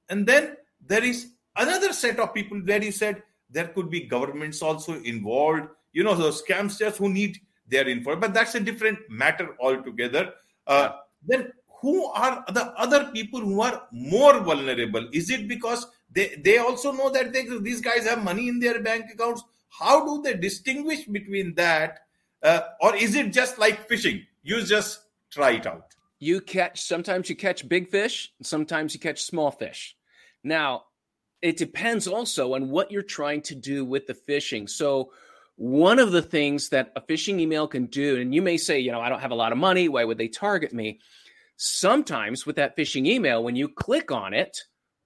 And 0.10 0.28
then 0.28 0.58
there 0.86 1.04
is 1.04 1.28
another 1.56 1.92
set 1.92 2.20
of 2.20 2.36
people 2.36 2.60
where 2.60 2.80
he 2.80 2.92
said 2.92 3.24
there 3.54 3.68
could 3.68 3.90
be 3.90 4.02
governments 4.02 4.62
also 4.62 5.02
involved. 5.04 5.68
You 5.94 6.04
know, 6.04 6.16
those 6.16 6.44
scamsters 6.44 6.98
who 6.98 7.10
need 7.10 7.40
their 7.68 7.88
info, 7.88 8.16
but 8.18 8.34
that's 8.34 8.56
a 8.56 8.60
different 8.60 9.00
matter 9.10 9.56
altogether. 9.62 10.34
Uh, 10.68 10.90
then 11.26 11.54
who 11.82 12.06
are 12.08 12.44
the 12.50 12.66
other 12.78 13.12
people 13.14 13.40
who 13.40 13.62
are 13.62 13.84
more 13.92 14.40
vulnerable? 14.40 15.08
Is 15.14 15.30
it 15.30 15.48
because 15.48 15.88
they, 16.12 16.36
they 16.44 16.58
also 16.58 16.92
know 16.92 17.10
that 17.12 17.32
they, 17.32 17.46
these 17.62 17.82
guys 17.82 18.06
have 18.08 18.24
money 18.24 18.50
in 18.50 18.60
their 18.60 18.82
bank 18.82 19.06
accounts? 19.14 19.44
How 19.70 20.06
do 20.06 20.22
they 20.22 20.36
distinguish 20.36 21.06
between 21.06 21.56
that 21.56 22.00
uh, 22.44 22.62
or 22.82 22.96
is 22.96 23.16
it 23.16 23.32
just 23.32 23.58
like 23.58 23.88
fishing? 23.88 24.26
You 24.44 24.62
just 24.64 25.00
try 25.32 25.52
it 25.52 25.66
out. 25.66 25.96
You 26.20 26.42
catch 26.42 26.82
sometimes 26.82 27.30
you 27.30 27.36
catch 27.36 27.68
big 27.68 27.90
fish, 27.90 28.32
sometimes 28.42 28.94
you 28.94 29.00
catch 29.00 29.24
small 29.24 29.52
fish. 29.52 29.96
Now, 30.44 30.84
it 31.44 31.58
depends 31.58 32.08
also 32.08 32.54
on 32.54 32.70
what 32.70 32.90
you're 32.90 33.04
trying 33.04 33.42
to 33.42 33.54
do 33.54 33.84
with 33.84 34.08
the 34.08 34.14
phishing. 34.14 34.68
So, 34.70 35.12
one 35.56 36.00
of 36.00 36.12
the 36.12 36.22
things 36.22 36.70
that 36.70 36.92
a 36.96 37.02
phishing 37.02 37.40
email 37.40 37.68
can 37.68 37.86
do, 37.86 38.20
and 38.20 38.34
you 38.34 38.42
may 38.42 38.58
say, 38.58 38.80
you 38.80 38.92
know, 38.92 39.02
I 39.02 39.10
don't 39.10 39.20
have 39.20 39.32
a 39.32 39.36
lot 39.36 39.52
of 39.52 39.58
money. 39.60 39.88
Why 39.88 40.04
would 40.04 40.18
they 40.18 40.30
target 40.30 40.74
me? 40.74 41.00
Sometimes 41.58 42.46
with 42.46 42.56
that 42.56 42.76
phishing 42.76 43.06
email, 43.06 43.44
when 43.44 43.56
you 43.56 43.68
click 43.68 44.10
on 44.10 44.34
it, 44.34 44.58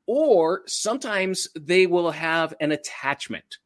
or 0.05 0.61
sometimes 0.67 1.49
they 1.59 1.85
will 1.85 2.11
have 2.11 2.53
an 2.61 2.71
attachment. 2.71 3.57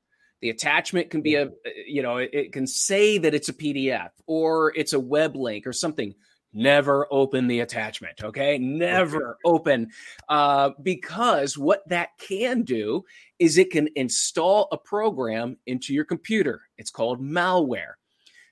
The 0.42 0.50
attachment 0.50 1.12
can 1.12 1.22
be 1.22 1.36
a, 1.36 1.50
you 1.86 2.01
know, 2.01 2.18
it, 2.18 2.32
it 2.34 2.54
can 2.54 2.66
say 2.66 3.20
that 3.20 3.36
it's 3.36 3.50
a 3.50 3.54
PDF 3.54 4.10
or 4.25 4.74
it's 4.75 4.94
a 4.94 5.00
web 5.00 5.36
link 5.36 5.68
or 5.68 5.74
something. 5.74 6.16
Never 6.53 7.08
open 7.10 7.48
the 7.48 7.62
attachment, 7.62 8.22
okay? 8.22 8.58
Never 8.58 9.31
okay. 9.31 9.39
open, 9.46 9.91
uh, 10.27 10.72
because 10.81 11.58
what 11.58 11.88
that 11.88 12.10
can 12.20 12.63
do 12.63 13.05
is 13.39 13.58
it 13.58 13.72
can 13.72 13.88
install 13.96 14.67
a 14.72 14.77
program 14.77 15.58
into 15.65 15.93
your 15.93 16.03
computer. 16.03 16.62
It's 16.77 16.91
called 16.91 17.22
malware. 17.22 17.93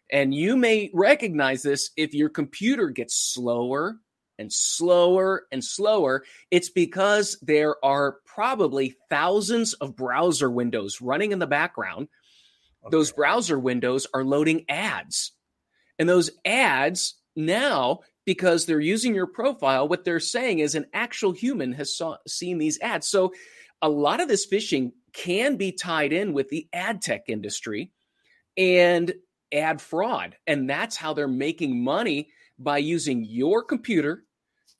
And 0.10 0.34
you 0.34 0.56
may 0.56 0.90
recognize 0.94 1.62
this 1.62 1.92
if 1.98 2.14
your 2.14 2.30
computer 2.30 2.90
gets 2.90 3.16
slower 3.16 3.98
and 4.40 4.52
slower 4.52 5.46
and 5.52 5.64
slower, 5.64 6.24
it's 6.50 6.70
because 6.70 7.38
there 7.42 7.76
are 7.84 8.18
probably 8.26 8.96
thousands 9.10 9.74
of 9.74 9.98
browser 9.98 10.50
windows 10.50 11.02
running 11.02 11.34
in 11.34 11.40
the 11.40 11.48
background. 11.48 12.08
Okay. 12.86 12.92
Those 12.92 13.12
browser 13.12 13.60
windows 13.60 14.08
are 14.14 14.24
loading 14.24 14.64
ads. 14.70 15.34
And 16.00 16.08
those 16.08 16.32
ads 16.46 17.16
now, 17.40 18.00
because 18.26 18.66
they're 18.66 18.80
using 18.80 19.16
your 19.16 19.28
profile, 19.28 19.88
what 19.88 20.04
they're 20.04 20.20
saying 20.20 20.60
is 20.60 20.76
an 20.76 20.86
actual 20.94 21.32
human 21.32 21.74
has 21.74 21.96
saw, 21.96 22.18
seen 22.28 22.58
these 22.58 22.80
ads. 22.82 23.08
So 23.08 23.34
a 23.82 23.90
lot 23.90 24.20
of 24.20 24.28
this 24.28 24.48
phishing 24.48 24.92
can 25.14 25.56
be 25.56 25.72
tied 25.72 26.14
in 26.14 26.34
with 26.34 26.50
the 26.50 26.68
ad 26.74 27.02
tech 27.02 27.24
industry 27.28 27.92
and 28.58 29.14
ad 29.52 29.82
fraud. 29.82 30.36
And 30.46 30.70
that's 30.70 30.96
how 30.96 31.14
they're 31.14 31.28
making 31.28 31.84
money 31.84 32.30
by 32.60 32.78
using 32.80 33.24
your 33.24 33.64
computer 33.64 34.26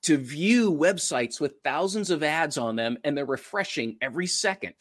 to 0.04 0.18
view 0.18 0.72
websites 0.72 1.40
with 1.40 1.56
thousands 1.64 2.10
of 2.10 2.24
ads 2.24 2.58
on 2.58 2.76
them 2.76 2.98
and 3.04 3.18
they're 3.18 3.26
refreshing 3.26 3.98
every 4.02 4.28
second. 4.28 4.76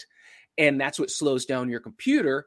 And 0.57 0.81
that's 0.81 0.99
what 0.99 1.11
slows 1.11 1.45
down 1.47 1.69
your 1.69 1.81
computer. 1.81 2.47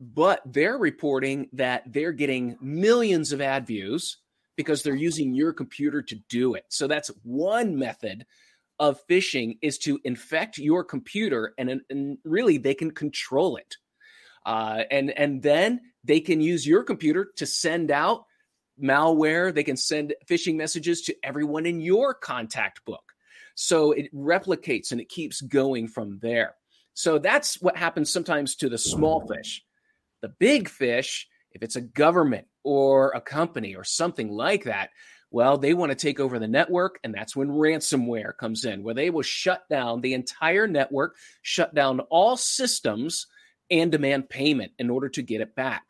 But 0.00 0.42
they're 0.44 0.76
reporting 0.76 1.48
that 1.52 1.84
they're 1.92 2.12
getting 2.12 2.58
millions 2.60 3.32
of 3.32 3.40
ad 3.40 3.66
views 3.66 4.18
because 4.56 4.82
they're 4.82 4.94
using 4.94 5.34
your 5.34 5.52
computer 5.52 6.02
to 6.02 6.16
do 6.28 6.54
it. 6.54 6.64
So 6.68 6.86
that's 6.86 7.10
one 7.22 7.78
method 7.78 8.26
of 8.78 9.00
phishing 9.06 9.58
is 9.62 9.78
to 9.78 10.00
infect 10.04 10.58
your 10.58 10.84
computer 10.84 11.54
and, 11.58 11.82
and 11.88 12.18
really 12.24 12.58
they 12.58 12.74
can 12.74 12.90
control 12.90 13.56
it. 13.56 13.76
Uh, 14.44 14.82
and 14.90 15.10
and 15.10 15.40
then 15.42 15.80
they 16.02 16.20
can 16.20 16.40
use 16.40 16.66
your 16.66 16.82
computer 16.82 17.30
to 17.36 17.46
send 17.46 17.90
out 17.90 18.24
malware. 18.82 19.54
They 19.54 19.62
can 19.62 19.76
send 19.76 20.14
phishing 20.28 20.56
messages 20.56 21.02
to 21.02 21.14
everyone 21.22 21.64
in 21.64 21.80
your 21.80 22.12
contact 22.12 22.84
book. 22.84 23.04
So 23.54 23.92
it 23.92 24.12
replicates 24.12 24.90
and 24.90 25.00
it 25.00 25.08
keeps 25.08 25.40
going 25.40 25.86
from 25.86 26.18
there. 26.20 26.54
So 26.94 27.18
that's 27.18 27.60
what 27.62 27.76
happens 27.76 28.10
sometimes 28.10 28.56
to 28.56 28.68
the 28.68 28.78
small 28.78 29.26
fish. 29.26 29.62
The 30.22 30.28
big 30.28 30.68
fish, 30.68 31.28
if 31.52 31.62
it's 31.62 31.76
a 31.76 31.80
government 31.80 32.46
or 32.64 33.10
a 33.10 33.20
company 33.20 33.74
or 33.74 33.84
something 33.84 34.30
like 34.30 34.64
that, 34.64 34.90
well, 35.30 35.56
they 35.56 35.72
want 35.72 35.90
to 35.90 35.96
take 35.96 36.20
over 36.20 36.38
the 36.38 36.46
network, 36.46 37.00
and 37.02 37.14
that's 37.14 37.34
when 37.34 37.48
ransomware 37.48 38.36
comes 38.36 38.66
in, 38.66 38.82
where 38.82 38.94
they 38.94 39.08
will 39.08 39.22
shut 39.22 39.66
down 39.70 40.00
the 40.00 40.12
entire 40.12 40.68
network, 40.68 41.16
shut 41.40 41.74
down 41.74 42.00
all 42.10 42.36
systems, 42.36 43.26
and 43.70 43.90
demand 43.90 44.28
payment 44.28 44.72
in 44.78 44.90
order 44.90 45.08
to 45.08 45.22
get 45.22 45.40
it 45.40 45.54
back. 45.54 45.84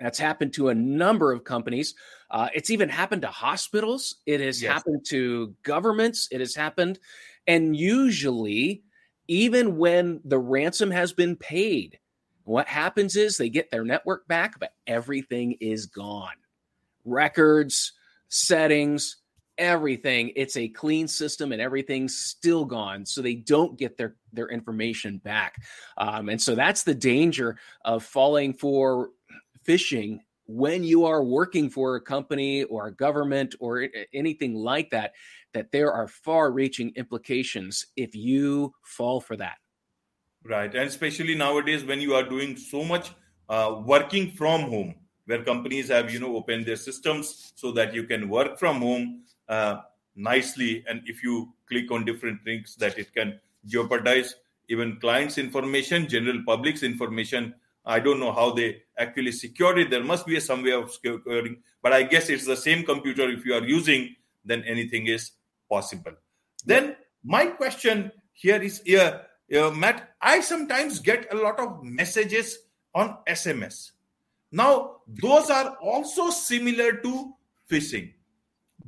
That's 0.00 0.18
happened 0.18 0.54
to 0.54 0.70
a 0.70 0.74
number 0.74 1.32
of 1.32 1.44
companies. 1.44 1.94
Uh, 2.30 2.48
it's 2.54 2.70
even 2.70 2.88
happened 2.88 3.22
to 3.22 3.28
hospitals. 3.28 4.16
It 4.24 4.40
has 4.40 4.62
yes. 4.62 4.72
happened 4.72 5.04
to 5.08 5.54
governments. 5.62 6.28
It 6.30 6.40
has 6.40 6.54
happened. 6.54 6.98
And 7.46 7.76
usually, 7.76 8.82
even 9.28 9.76
when 9.76 10.20
the 10.24 10.38
ransom 10.38 10.90
has 10.90 11.12
been 11.12 11.36
paid, 11.36 11.98
what 12.46 12.68
happens 12.68 13.16
is 13.16 13.36
they 13.36 13.48
get 13.48 13.70
their 13.70 13.84
network 13.84 14.26
back, 14.28 14.58
but 14.58 14.72
everything 14.86 15.52
is 15.60 15.86
gone 15.86 16.34
records, 17.06 17.92
settings, 18.28 19.18
everything. 19.58 20.32
It's 20.36 20.56
a 20.56 20.68
clean 20.68 21.08
system 21.08 21.52
and 21.52 21.62
everything's 21.62 22.16
still 22.16 22.64
gone. 22.64 23.06
So 23.06 23.22
they 23.22 23.34
don't 23.34 23.78
get 23.78 23.96
their, 23.96 24.16
their 24.32 24.48
information 24.48 25.18
back. 25.18 25.62
Um, 25.96 26.28
and 26.28 26.40
so 26.40 26.54
that's 26.54 26.82
the 26.82 26.94
danger 26.94 27.58
of 27.84 28.04
falling 28.04 28.52
for 28.52 29.10
phishing 29.66 30.18
when 30.46 30.84
you 30.84 31.06
are 31.06 31.24
working 31.24 31.70
for 31.70 31.96
a 31.96 32.00
company 32.00 32.64
or 32.64 32.86
a 32.86 32.94
government 32.94 33.54
or 33.58 33.88
anything 34.12 34.54
like 34.54 34.90
that, 34.90 35.12
that 35.54 35.72
there 35.72 35.92
are 35.92 36.06
far 36.06 36.52
reaching 36.52 36.92
implications 36.96 37.86
if 37.96 38.14
you 38.14 38.72
fall 38.82 39.20
for 39.20 39.36
that. 39.36 39.56
Right. 40.48 40.72
And 40.72 40.84
especially 40.88 41.34
nowadays 41.34 41.84
when 41.84 42.00
you 42.00 42.14
are 42.14 42.22
doing 42.22 42.56
so 42.56 42.84
much 42.84 43.10
uh, 43.48 43.82
working 43.84 44.30
from 44.30 44.62
home, 44.62 44.94
where 45.24 45.42
companies 45.42 45.88
have, 45.88 46.12
you 46.12 46.20
know, 46.20 46.36
opened 46.36 46.66
their 46.66 46.76
systems 46.76 47.52
so 47.56 47.72
that 47.72 47.92
you 47.92 48.04
can 48.04 48.28
work 48.28 48.58
from 48.58 48.80
home 48.80 49.22
uh, 49.48 49.78
nicely. 50.14 50.84
And 50.88 51.02
if 51.06 51.22
you 51.24 51.52
click 51.68 51.90
on 51.90 52.04
different 52.04 52.40
links, 52.46 52.76
that 52.76 52.96
it 52.96 53.12
can 53.12 53.40
jeopardize 53.64 54.36
even 54.68 54.98
clients' 55.00 55.36
information, 55.38 56.08
general 56.08 56.42
public's 56.46 56.84
information. 56.84 57.54
I 57.84 57.98
don't 57.98 58.20
know 58.20 58.32
how 58.32 58.52
they 58.52 58.82
actually 58.98 59.32
secure 59.32 59.76
it. 59.78 59.90
There 59.90 60.04
must 60.04 60.26
be 60.26 60.38
some 60.38 60.62
way 60.62 60.72
of 60.72 60.92
securing, 60.92 61.58
but 61.82 61.92
I 61.92 62.04
guess 62.04 62.28
it's 62.28 62.46
the 62.46 62.56
same 62.56 62.84
computer 62.84 63.28
if 63.28 63.44
you 63.44 63.54
are 63.54 63.66
using, 63.66 64.14
then 64.44 64.62
anything 64.62 65.06
is 65.06 65.32
possible. 65.68 66.12
Then 66.64 66.96
my 67.24 67.46
question 67.46 68.12
here 68.32 68.62
is 68.62 68.80
here, 68.84 69.25
uh, 69.54 69.70
Matt, 69.70 70.14
I 70.20 70.40
sometimes 70.40 71.00
get 71.00 71.32
a 71.32 71.36
lot 71.36 71.60
of 71.60 71.82
messages 71.82 72.58
on 72.94 73.18
SMS. 73.28 73.92
Now, 74.52 74.96
those 75.06 75.50
are 75.50 75.76
also 75.82 76.30
similar 76.30 76.92
to 76.92 77.34
phishing, 77.70 78.12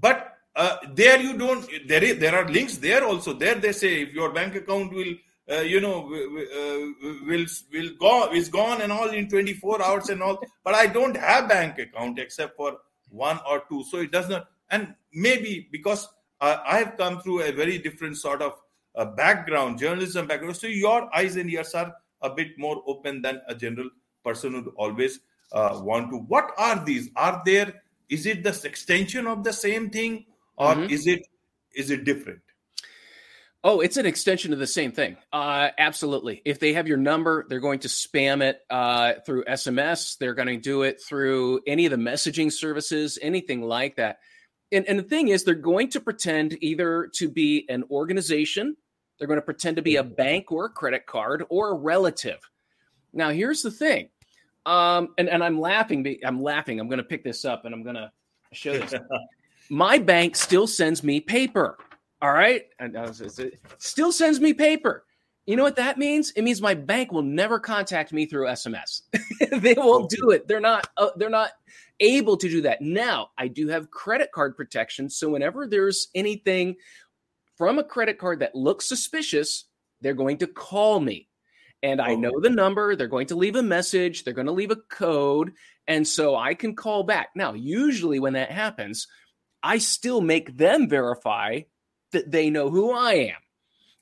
but 0.00 0.32
uh, 0.56 0.76
there 0.94 1.20
you 1.20 1.36
don't. 1.36 1.68
There 1.86 2.02
is, 2.02 2.18
there 2.18 2.34
are 2.34 2.48
links 2.48 2.78
there 2.78 3.04
also. 3.04 3.32
There 3.32 3.54
they 3.54 3.72
say 3.72 4.02
if 4.02 4.12
your 4.12 4.32
bank 4.32 4.54
account 4.54 4.92
will 4.92 5.14
uh, 5.50 5.60
you 5.60 5.80
know 5.80 6.06
uh, 6.06 7.06
will 7.26 7.46
will 7.72 7.90
go 7.98 8.30
is 8.32 8.48
gone 8.48 8.82
and 8.82 8.92
all 8.92 9.08
in 9.08 9.28
24 9.28 9.82
hours 9.82 10.08
and 10.10 10.22
all 10.22 10.38
but 10.64 10.74
i 10.74 10.86
don't 10.86 11.16
have 11.16 11.48
bank 11.48 11.78
account 11.78 12.18
except 12.18 12.56
for 12.56 12.76
one 13.08 13.40
or 13.48 13.62
two 13.68 13.82
so 13.84 13.98
it 13.98 14.12
does 14.12 14.28
not 14.28 14.48
and 14.70 14.94
maybe 15.12 15.66
because 15.72 16.08
uh, 16.40 16.58
i 16.66 16.78
have 16.78 16.96
come 16.96 17.20
through 17.22 17.40
a 17.42 17.52
very 17.52 17.78
different 17.78 18.16
sort 18.16 18.42
of 18.42 18.52
uh, 18.98 19.04
background 19.04 19.78
journalism 19.78 20.26
background 20.26 20.56
so 20.56 20.66
your 20.66 21.08
eyes 21.16 21.36
and 21.36 21.50
ears 21.50 21.74
are 21.74 21.94
a 22.22 22.30
bit 22.30 22.58
more 22.58 22.82
open 22.86 23.22
than 23.22 23.40
a 23.48 23.54
general 23.54 23.88
person 24.24 24.52
would 24.52 24.68
always 24.76 25.20
uh, 25.52 25.80
want 25.82 26.10
to 26.10 26.18
what 26.18 26.50
are 26.58 26.84
these 26.84 27.08
are 27.16 27.40
there 27.46 27.72
is 28.10 28.26
it 28.26 28.42
the 28.42 28.60
extension 28.64 29.26
of 29.26 29.44
the 29.44 29.52
same 29.52 29.88
thing 29.88 30.26
or 30.56 30.74
mm-hmm. 30.74 30.90
is 30.90 31.06
it 31.06 31.22
is 31.72 31.90
it 31.90 32.04
different 32.04 32.40
Oh, 33.64 33.80
it's 33.80 33.96
an 33.96 34.06
extension 34.06 34.52
of 34.52 34.60
the 34.60 34.68
same 34.68 34.92
thing. 34.92 35.16
Uh, 35.32 35.70
absolutely. 35.76 36.40
If 36.44 36.60
they 36.60 36.74
have 36.74 36.86
your 36.86 36.96
number, 36.96 37.44
they're 37.48 37.58
going 37.58 37.80
to 37.80 37.88
spam 37.88 38.40
it 38.40 38.60
uh, 38.70 39.14
through 39.26 39.44
SMS. 39.44 40.16
They're 40.16 40.34
going 40.34 40.48
to 40.48 40.56
do 40.56 40.82
it 40.82 41.02
through 41.02 41.60
any 41.66 41.84
of 41.84 41.90
the 41.90 41.96
messaging 41.96 42.52
services, 42.52 43.18
anything 43.20 43.62
like 43.62 43.96
that. 43.96 44.20
And, 44.70 44.86
and 44.86 44.98
the 44.98 45.02
thing 45.02 45.28
is, 45.28 45.42
they're 45.42 45.54
going 45.54 45.90
to 45.90 46.00
pretend 46.00 46.56
either 46.62 47.10
to 47.14 47.28
be 47.28 47.66
an 47.68 47.82
organization, 47.90 48.76
they're 49.18 49.28
going 49.28 49.38
to 49.38 49.44
pretend 49.44 49.76
to 49.76 49.82
be 49.82 49.96
a 49.96 50.04
bank 50.04 50.52
or 50.52 50.66
a 50.66 50.70
credit 50.70 51.06
card 51.06 51.44
or 51.48 51.70
a 51.70 51.74
relative. 51.74 52.38
Now, 53.12 53.30
here's 53.30 53.62
the 53.62 53.70
thing. 53.70 54.10
Um, 54.66 55.14
and, 55.18 55.28
and 55.28 55.42
I'm 55.42 55.60
laughing. 55.60 56.18
I'm 56.24 56.42
laughing. 56.42 56.78
I'm 56.78 56.88
going 56.88 56.98
to 56.98 57.04
pick 57.04 57.24
this 57.24 57.44
up 57.44 57.64
and 57.64 57.74
I'm 57.74 57.82
going 57.82 57.96
to 57.96 58.10
show 58.52 58.72
this. 58.74 58.94
My 59.70 59.98
bank 59.98 60.36
still 60.36 60.66
sends 60.66 61.02
me 61.02 61.20
paper. 61.20 61.78
All 62.20 62.32
right. 62.32 62.66
And 62.78 62.94
it 62.96 63.60
still 63.78 64.12
sends 64.12 64.40
me 64.40 64.52
paper. 64.52 65.04
You 65.48 65.56
know 65.56 65.62
what 65.62 65.76
that 65.76 65.96
means? 65.96 66.30
It 66.32 66.42
means 66.42 66.60
my 66.60 66.74
bank 66.74 67.10
will 67.10 67.22
never 67.22 67.58
contact 67.58 68.12
me 68.12 68.26
through 68.26 68.48
SMS. 68.48 69.00
they 69.62 69.72
won't 69.72 70.10
do 70.10 70.30
it. 70.30 70.46
They're 70.46 70.60
not 70.60 70.88
uh, 70.98 71.08
they're 71.16 71.30
not 71.30 71.52
able 72.00 72.36
to 72.36 72.50
do 72.50 72.60
that. 72.62 72.82
Now, 72.82 73.30
I 73.38 73.48
do 73.48 73.66
have 73.68 73.90
credit 73.90 74.30
card 74.30 74.58
protection, 74.58 75.08
so 75.08 75.30
whenever 75.30 75.66
there's 75.66 76.08
anything 76.14 76.76
from 77.58 77.78
a 77.78 77.84
credit 77.84 78.18
card 78.18 78.38
that 78.38 78.54
looks 78.54 78.86
suspicious, 78.86 79.64
they're 80.00 80.14
going 80.14 80.38
to 80.38 80.46
call 80.46 81.00
me. 81.00 81.28
And 81.82 82.00
I 82.00 82.14
know 82.14 82.40
the 82.40 82.50
number, 82.50 82.96
they're 82.96 83.06
going 83.06 83.28
to 83.28 83.36
leave 83.36 83.54
a 83.54 83.62
message, 83.62 84.24
they're 84.24 84.34
going 84.34 84.46
to 84.46 84.52
leave 84.52 84.70
a 84.70 84.76
code, 84.76 85.52
and 85.86 86.06
so 86.06 86.34
I 86.34 86.54
can 86.54 86.74
call 86.74 87.04
back. 87.04 87.28
Now, 87.36 87.52
usually 87.52 88.18
when 88.18 88.32
that 88.32 88.50
happens, 88.50 89.06
I 89.62 89.78
still 89.78 90.20
make 90.20 90.56
them 90.56 90.88
verify 90.88 91.60
that 92.12 92.30
they 92.30 92.50
know 92.50 92.70
who 92.70 92.92
I 92.92 93.14
am 93.14 93.36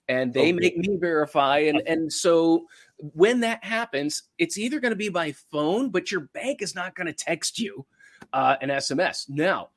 and 0.08 0.32
they 0.32 0.52
okay. 0.52 0.52
make 0.52 0.76
me 0.76 0.96
verify 0.96 1.58
and 1.58 1.82
and 1.86 2.12
so 2.12 2.66
when 2.98 3.40
that 3.40 3.64
happens 3.64 4.22
it's 4.38 4.58
either 4.58 4.80
going 4.80 4.92
to 4.92 4.96
be 4.96 5.08
by 5.08 5.32
phone 5.50 5.90
but 5.90 6.10
your 6.10 6.20
bank 6.32 6.62
is 6.62 6.74
not 6.74 6.94
going 6.94 7.06
to 7.06 7.12
text 7.12 7.58
you 7.58 7.84
uh, 8.32 8.56
an 8.60 8.68
sms 8.68 9.28
now 9.28 9.68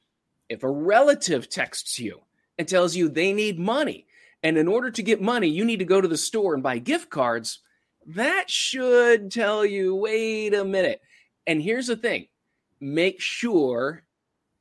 if 0.48 0.64
a 0.64 0.70
relative 0.70 1.50
texts 1.50 2.00
you 2.00 2.22
and 2.60 2.68
tells 2.68 2.96
you 2.96 3.10
they 3.10 3.34
need 3.34 3.58
money 3.58 4.06
and 4.44 4.56
in 4.56 4.68
order 4.68 4.92
to 4.92 5.02
get 5.02 5.20
money 5.20 5.48
you 5.48 5.66
need 5.66 5.80
to 5.80 5.86
go 5.86 6.00
to 6.00 6.08
the 6.08 6.18
store 6.18 6.54
and 6.54 6.62
buy 6.62 6.78
gift 6.78 7.10
cards 7.10 7.60
that 8.06 8.48
should 8.50 9.32
tell 9.32 9.66
you 9.66 9.96
wait 9.96 10.54
a 10.54 10.64
minute 10.64 11.02
and 11.48 11.60
here's 11.62 11.88
the 11.88 11.96
thing 11.96 12.28
make 12.80 13.20
sure 13.20 14.04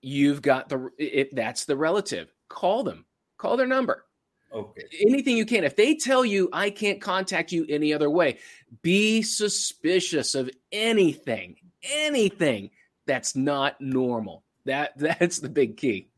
you've 0.00 0.40
got 0.40 0.70
the 0.70 0.88
if 0.96 1.30
that's 1.32 1.66
the 1.66 1.76
relative 1.76 2.32
call 2.48 2.82
them 2.82 3.04
Call 3.38 3.56
their 3.56 3.66
number. 3.66 4.04
Okay. 4.52 4.82
Anything 5.00 5.36
you 5.36 5.46
can. 5.46 5.62
If 5.62 5.76
they 5.76 5.94
tell 5.94 6.24
you 6.24 6.48
I 6.52 6.70
can't 6.70 7.00
contact 7.00 7.52
you 7.52 7.64
any 7.68 7.94
other 7.94 8.10
way, 8.10 8.38
be 8.82 9.22
suspicious 9.22 10.34
of 10.34 10.50
anything, 10.72 11.56
anything 11.82 12.70
that's 13.06 13.36
not 13.36 13.80
normal. 13.80 14.42
That 14.64 14.92
that's 14.98 15.38
the 15.38 15.48
big 15.48 15.76
key. 15.76 16.08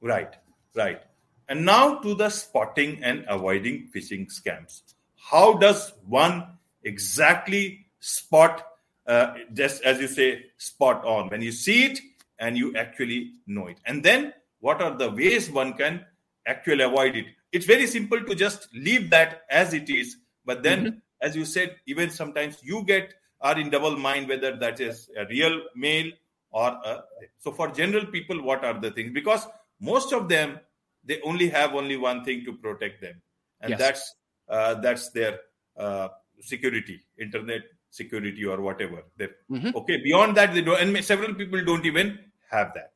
right. 0.00 0.34
Right. 0.74 1.00
And 1.48 1.64
now 1.64 1.98
to 1.98 2.14
the 2.14 2.28
spotting 2.28 3.02
and 3.02 3.24
avoiding 3.28 3.88
phishing 3.94 4.28
scams. 4.32 4.82
How 5.16 5.54
does 5.54 5.92
one 6.06 6.46
exactly 6.84 7.86
spot 8.00 8.66
uh, 9.06 9.34
just 9.52 9.82
as 9.82 10.00
you 10.00 10.06
say 10.06 10.44
spot 10.56 11.04
on 11.04 11.28
when 11.28 11.42
you 11.42 11.52
see 11.52 11.84
it 11.84 12.00
and 12.38 12.56
you 12.56 12.74
actually 12.76 13.32
know 13.46 13.66
it 13.66 13.78
and 13.84 14.02
then 14.02 14.32
what 14.60 14.80
are 14.80 14.96
the 14.96 15.10
ways 15.10 15.50
one 15.50 15.72
can 15.74 16.04
actually 16.46 16.82
avoid 16.82 17.16
it 17.16 17.26
it's 17.52 17.66
very 17.66 17.86
simple 17.86 18.20
to 18.22 18.34
just 18.34 18.68
leave 18.74 19.10
that 19.10 19.42
as 19.50 19.74
it 19.74 19.90
is 19.90 20.16
but 20.44 20.62
then 20.62 20.84
mm-hmm. 20.84 20.98
as 21.20 21.36
you 21.36 21.44
said 21.44 21.76
even 21.86 22.10
sometimes 22.10 22.58
you 22.62 22.82
get 22.84 23.14
are 23.40 23.58
in 23.58 23.70
double 23.70 23.96
mind 23.96 24.28
whether 24.28 24.56
that 24.56 24.80
is 24.80 25.10
a 25.16 25.26
real 25.26 25.60
mail 25.74 26.10
or 26.50 26.68
a, 26.84 27.02
so 27.38 27.52
for 27.52 27.68
general 27.68 28.06
people 28.06 28.42
what 28.42 28.64
are 28.64 28.78
the 28.80 28.90
things 28.90 29.12
because 29.12 29.46
most 29.80 30.12
of 30.12 30.28
them 30.28 30.58
they 31.04 31.20
only 31.22 31.48
have 31.48 31.74
only 31.74 31.96
one 31.96 32.24
thing 32.24 32.44
to 32.44 32.52
protect 32.52 33.00
them 33.00 33.20
and 33.60 33.70
yes. 33.70 33.78
that's 33.78 34.14
uh, 34.48 34.74
that's 34.74 35.10
their 35.10 35.38
uh, 35.76 36.08
security 36.40 37.00
internet 37.18 37.62
security 37.90 38.44
or 38.44 38.60
whatever 38.60 39.02
mm-hmm. 39.18 39.76
okay 39.76 39.96
beyond 40.02 40.36
that 40.36 40.54
they 40.54 40.60
don't 40.60 40.80
and 40.80 41.04
several 41.04 41.34
people 41.34 41.64
don't 41.64 41.84
even 41.84 42.18
have 42.48 42.72
that 42.74 42.92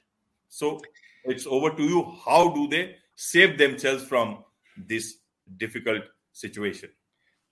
so 0.49 0.81
it's 1.25 1.47
over 1.47 1.71
to 1.71 1.83
you 1.83 2.15
how 2.25 2.51
do 2.51 2.69
they 2.69 2.95
save 3.17 3.59
themselves 3.59 4.05
from 4.05 4.45
this 4.77 5.17
difficult 5.57 6.03
situation? 6.33 6.91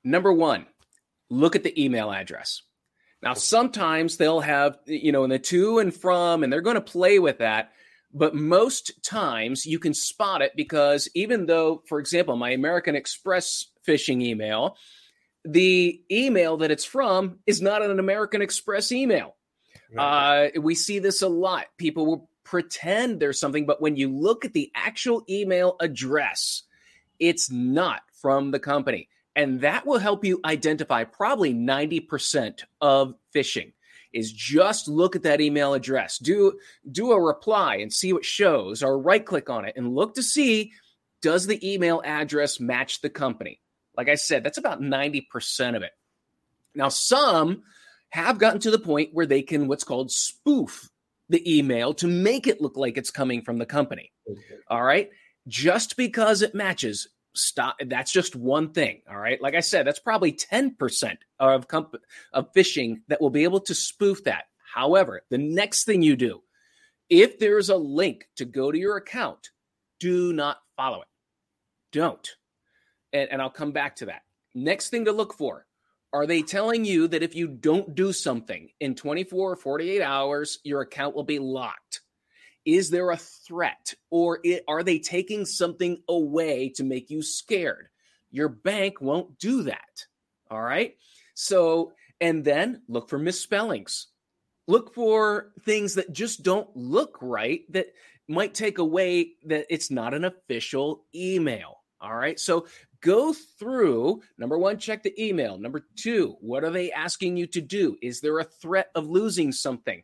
Number 0.04 0.32
one, 0.32 0.66
look 1.30 1.56
at 1.56 1.62
the 1.62 1.82
email 1.82 2.10
address. 2.10 2.62
Now, 3.22 3.34
sometimes 3.34 4.16
they'll 4.16 4.40
have, 4.40 4.78
you 4.84 5.12
know, 5.12 5.22
in 5.24 5.30
the 5.30 5.38
to 5.38 5.78
and 5.78 5.94
from, 5.94 6.42
and 6.42 6.52
they're 6.52 6.60
going 6.60 6.74
to 6.74 6.80
play 6.80 7.20
with 7.20 7.38
that. 7.38 7.72
But 8.12 8.34
most 8.34 9.02
times 9.02 9.64
you 9.64 9.78
can 9.78 9.94
spot 9.94 10.42
it 10.42 10.52
because 10.54 11.08
even 11.14 11.46
though, 11.46 11.82
for 11.88 11.98
example, 11.98 12.36
my 12.36 12.50
American 12.50 12.94
Express 12.94 13.66
phishing 13.86 14.22
email, 14.22 14.76
the 15.44 16.00
email 16.10 16.58
that 16.58 16.70
it's 16.70 16.84
from 16.84 17.38
is 17.46 17.62
not 17.62 17.82
an 17.82 17.98
American 17.98 18.42
Express 18.42 18.92
email. 18.92 19.34
Uh, 19.96 20.48
we 20.60 20.74
see 20.74 20.98
this 20.98 21.22
a 21.22 21.28
lot. 21.28 21.66
People 21.76 22.06
will 22.06 22.30
pretend 22.44 23.20
there's 23.20 23.38
something, 23.40 23.66
but 23.66 23.80
when 23.80 23.96
you 23.96 24.08
look 24.08 24.44
at 24.44 24.52
the 24.52 24.70
actual 24.74 25.22
email 25.28 25.76
address, 25.80 26.62
it's 27.18 27.50
not 27.50 28.02
from 28.20 28.50
the 28.50 28.58
company. 28.58 29.08
And 29.34 29.62
that 29.62 29.86
will 29.86 29.98
help 29.98 30.24
you 30.24 30.40
identify 30.44 31.04
probably 31.04 31.54
90% 31.54 32.64
of 32.80 33.14
phishing 33.34 33.72
is 34.12 34.32
just 34.32 34.88
look 34.88 35.16
at 35.16 35.22
that 35.22 35.40
email 35.40 35.74
address. 35.74 36.18
Do 36.18 36.58
do 36.90 37.12
a 37.12 37.20
reply 37.20 37.76
and 37.76 37.92
see 37.92 38.12
what 38.12 38.24
shows 38.24 38.82
or 38.82 38.98
right 38.98 39.24
click 39.24 39.50
on 39.50 39.64
it 39.64 39.74
and 39.76 39.94
look 39.94 40.14
to 40.14 40.22
see 40.22 40.72
does 41.20 41.46
the 41.46 41.72
email 41.72 42.02
address 42.04 42.60
match 42.60 43.00
the 43.00 43.10
company? 43.10 43.60
Like 43.96 44.08
I 44.08 44.16
said, 44.16 44.42
that's 44.42 44.58
about 44.58 44.80
90% 44.80 45.76
of 45.76 45.82
it. 45.82 45.92
Now 46.74 46.88
some 46.88 47.62
have 48.10 48.38
gotten 48.38 48.60
to 48.60 48.70
the 48.70 48.78
point 48.78 49.10
where 49.12 49.26
they 49.26 49.42
can 49.42 49.68
what's 49.68 49.84
called 49.84 50.10
spoof 50.10 50.90
the 51.28 51.58
email 51.58 51.94
to 51.94 52.06
make 52.06 52.46
it 52.46 52.60
look 52.60 52.76
like 52.76 52.98
it's 52.98 53.10
coming 53.10 53.42
from 53.42 53.58
the 53.58 53.66
company. 53.66 54.12
Okay. 54.28 54.40
All 54.68 54.82
right. 54.82 55.10
Just 55.48 55.96
because 55.96 56.42
it 56.42 56.54
matches, 56.54 57.08
stop. 57.34 57.76
That's 57.84 58.12
just 58.12 58.36
one 58.36 58.72
thing. 58.72 59.02
All 59.10 59.18
right. 59.18 59.40
Like 59.40 59.54
I 59.54 59.60
said, 59.60 59.86
that's 59.86 59.98
probably 59.98 60.32
10% 60.32 61.16
of, 61.38 61.68
comp- 61.68 61.96
of 62.32 62.52
phishing 62.52 63.00
that 63.08 63.20
will 63.20 63.30
be 63.30 63.44
able 63.44 63.60
to 63.60 63.74
spoof 63.74 64.24
that. 64.24 64.44
However, 64.74 65.22
the 65.30 65.38
next 65.38 65.84
thing 65.84 66.02
you 66.02 66.16
do, 66.16 66.42
if 67.10 67.38
there's 67.38 67.68
a 67.68 67.76
link 67.76 68.28
to 68.36 68.44
go 68.44 68.72
to 68.72 68.78
your 68.78 68.96
account, 68.96 69.50
do 70.00 70.32
not 70.32 70.58
follow 70.76 71.02
it. 71.02 71.08
Don't. 71.92 72.26
And, 73.12 73.30
and 73.30 73.42
I'll 73.42 73.50
come 73.50 73.72
back 73.72 73.96
to 73.96 74.06
that. 74.06 74.22
Next 74.54 74.88
thing 74.88 75.06
to 75.06 75.12
look 75.12 75.34
for 75.34 75.66
are 76.14 76.26
they 76.26 76.42
telling 76.42 76.84
you 76.84 77.08
that 77.08 77.22
if 77.22 77.34
you 77.34 77.48
don't 77.48 77.94
do 77.94 78.12
something 78.12 78.68
in 78.80 78.94
24 78.94 79.52
or 79.52 79.56
48 79.56 80.02
hours, 80.02 80.58
your 80.62 80.82
account 80.82 81.14
will 81.14 81.24
be 81.24 81.38
locked? 81.38 82.01
Is 82.64 82.90
there 82.90 83.10
a 83.10 83.16
threat 83.16 83.94
or 84.10 84.38
it, 84.44 84.64
are 84.68 84.82
they 84.82 84.98
taking 84.98 85.44
something 85.44 86.02
away 86.08 86.70
to 86.76 86.84
make 86.84 87.10
you 87.10 87.22
scared? 87.22 87.88
Your 88.30 88.48
bank 88.48 89.00
won't 89.00 89.38
do 89.38 89.64
that. 89.64 90.06
All 90.50 90.62
right. 90.62 90.96
So, 91.34 91.92
and 92.20 92.44
then 92.44 92.82
look 92.88 93.08
for 93.08 93.18
misspellings. 93.18 94.08
Look 94.68 94.94
for 94.94 95.52
things 95.64 95.94
that 95.94 96.12
just 96.12 96.42
don't 96.42 96.68
look 96.76 97.18
right 97.20 97.62
that 97.72 97.88
might 98.28 98.54
take 98.54 98.78
away 98.78 99.32
that 99.46 99.66
it's 99.68 99.90
not 99.90 100.14
an 100.14 100.24
official 100.24 101.04
email. 101.14 101.78
All 102.00 102.14
right. 102.14 102.38
So 102.38 102.66
go 103.00 103.32
through 103.32 104.22
number 104.38 104.58
one, 104.58 104.78
check 104.78 105.02
the 105.02 105.14
email. 105.22 105.58
Number 105.58 105.84
two, 105.96 106.36
what 106.40 106.64
are 106.64 106.70
they 106.70 106.90
asking 106.92 107.36
you 107.36 107.46
to 107.48 107.60
do? 107.60 107.96
Is 108.02 108.20
there 108.20 108.38
a 108.38 108.44
threat 108.44 108.90
of 108.94 109.08
losing 109.08 109.52
something? 109.52 110.02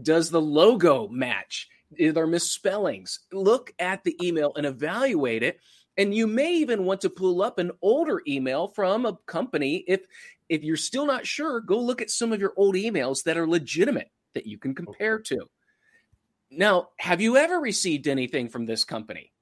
Does 0.00 0.30
the 0.30 0.40
logo 0.40 1.08
match? 1.08 1.68
Are 2.00 2.12
there 2.12 2.26
misspellings? 2.26 3.20
Look 3.32 3.74
at 3.78 4.04
the 4.04 4.16
email 4.26 4.52
and 4.56 4.66
evaluate 4.66 5.42
it. 5.42 5.60
And 5.98 6.14
you 6.14 6.26
may 6.26 6.54
even 6.54 6.84
want 6.84 7.02
to 7.02 7.10
pull 7.10 7.42
up 7.42 7.58
an 7.58 7.72
older 7.82 8.22
email 8.26 8.68
from 8.68 9.04
a 9.04 9.18
company. 9.26 9.84
If 9.86 10.06
if 10.48 10.62
you're 10.62 10.76
still 10.76 11.06
not 11.06 11.26
sure, 11.26 11.60
go 11.60 11.78
look 11.78 12.02
at 12.02 12.10
some 12.10 12.32
of 12.32 12.40
your 12.40 12.52
old 12.56 12.74
emails 12.74 13.22
that 13.24 13.36
are 13.36 13.46
legitimate 13.46 14.10
that 14.34 14.46
you 14.46 14.58
can 14.58 14.74
compare 14.74 15.18
to. 15.18 15.48
Now, 16.50 16.88
have 16.98 17.20
you 17.20 17.36
ever 17.36 17.58
received 17.58 18.06
anything 18.08 18.48
from 18.48 18.66
this 18.66 18.84
company? 18.84 19.32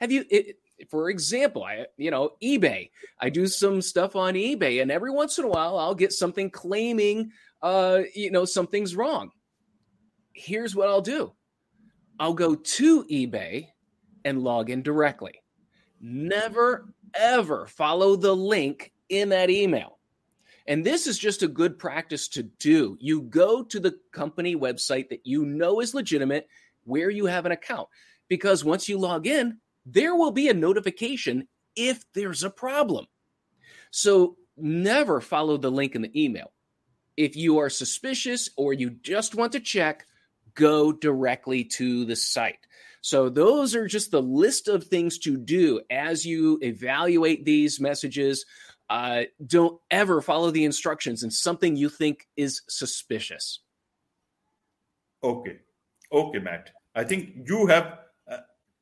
Have 0.00 0.12
you 0.12 0.24
it, 0.30 0.58
for 0.90 1.10
example, 1.10 1.64
I 1.64 1.86
you 1.96 2.10
know 2.10 2.32
eBay. 2.42 2.90
I 3.18 3.30
do 3.30 3.46
some 3.46 3.80
stuff 3.80 4.16
on 4.16 4.34
eBay, 4.34 4.82
and 4.82 4.90
every 4.90 5.10
once 5.10 5.38
in 5.38 5.44
a 5.44 5.48
while, 5.48 5.78
I'll 5.78 5.94
get 5.94 6.12
something 6.12 6.50
claiming, 6.50 7.32
uh, 7.62 8.00
you 8.14 8.30
know, 8.30 8.44
something's 8.44 8.96
wrong. 8.96 9.30
Here's 10.34 10.76
what 10.76 10.88
I'll 10.88 11.00
do: 11.00 11.32
I'll 12.20 12.34
go 12.34 12.54
to 12.54 13.04
eBay 13.04 13.68
and 14.24 14.42
log 14.42 14.68
in 14.70 14.82
directly. 14.82 15.42
Never 16.00 16.92
ever 17.14 17.66
follow 17.66 18.16
the 18.16 18.34
link 18.34 18.92
in 19.08 19.30
that 19.30 19.50
email. 19.50 19.98
And 20.66 20.84
this 20.84 21.06
is 21.06 21.18
just 21.18 21.42
a 21.42 21.48
good 21.48 21.78
practice 21.78 22.28
to 22.28 22.42
do. 22.42 22.96
You 23.00 23.22
go 23.22 23.62
to 23.64 23.80
the 23.80 23.96
company 24.12 24.56
website 24.56 25.10
that 25.10 25.26
you 25.26 25.44
know 25.44 25.80
is 25.80 25.94
legitimate 25.94 26.48
where 26.84 27.10
you 27.10 27.26
have 27.26 27.46
an 27.46 27.52
account 27.52 27.88
because 28.28 28.64
once 28.64 28.88
you 28.88 28.98
log 28.98 29.26
in, 29.26 29.58
there 29.86 30.14
will 30.14 30.30
be 30.30 30.48
a 30.48 30.54
notification 30.54 31.46
if 31.76 32.04
there's 32.14 32.42
a 32.42 32.50
problem. 32.50 33.06
So 33.90 34.36
never 34.56 35.20
follow 35.20 35.56
the 35.56 35.70
link 35.70 35.94
in 35.94 36.02
the 36.02 36.22
email. 36.22 36.52
If 37.16 37.36
you 37.36 37.58
are 37.58 37.70
suspicious 37.70 38.50
or 38.56 38.72
you 38.72 38.90
just 38.90 39.34
want 39.34 39.52
to 39.52 39.60
check, 39.60 40.06
go 40.54 40.92
directly 40.92 41.64
to 41.64 42.04
the 42.04 42.16
site. 42.16 42.66
So, 43.00 43.28
those 43.28 43.74
are 43.74 43.86
just 43.86 44.10
the 44.10 44.22
list 44.22 44.68
of 44.68 44.84
things 44.84 45.18
to 45.18 45.36
do 45.36 45.80
as 45.90 46.24
you 46.24 46.58
evaluate 46.62 47.44
these 47.44 47.80
messages. 47.80 48.46
Uh, 48.88 49.24
don't 49.46 49.80
ever 49.90 50.20
follow 50.20 50.50
the 50.50 50.64
instructions 50.64 51.22
in 51.22 51.30
something 51.30 51.76
you 51.76 51.88
think 51.88 52.26
is 52.36 52.62
suspicious. 52.68 53.60
Okay. 55.22 55.58
Okay, 56.12 56.38
Matt. 56.38 56.70
I 56.94 57.04
think 57.04 57.48
you 57.48 57.66
have 57.66 57.98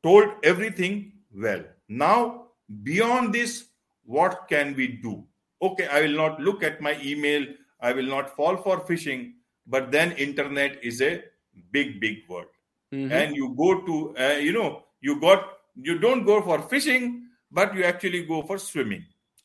told 0.02 0.28
everything 0.42 1.12
well. 1.34 1.64
Now, 1.88 2.48
beyond 2.82 3.32
this, 3.32 3.66
what 4.04 4.46
can 4.48 4.74
we 4.74 4.88
do? 4.88 5.24
Okay, 5.62 5.86
I 5.86 6.02
will 6.02 6.16
not 6.16 6.40
look 6.40 6.62
at 6.62 6.80
my 6.80 6.98
email. 7.02 7.46
I 7.80 7.92
will 7.92 8.06
not 8.06 8.34
fall 8.36 8.56
for 8.56 8.80
phishing. 8.80 9.32
But 9.66 9.92
then 9.92 10.12
internet 10.12 10.82
is 10.82 11.00
a 11.00 11.22
big, 11.70 12.00
big 12.00 12.18
world. 12.28 12.46
Mm-hmm. 12.92 13.12
And 13.12 13.36
you 13.36 13.54
go 13.56 13.80
to, 13.80 14.16
uh, 14.18 14.38
you 14.38 14.52
know, 14.52 14.84
you 15.00 15.20
got, 15.20 15.44
you 15.76 15.98
don't 15.98 16.24
go 16.24 16.42
for 16.42 16.60
fishing, 16.62 17.26
but 17.50 17.74
you 17.74 17.84
actually 17.84 18.24
go 18.24 18.42
for 18.42 18.58
swimming. 18.58 19.04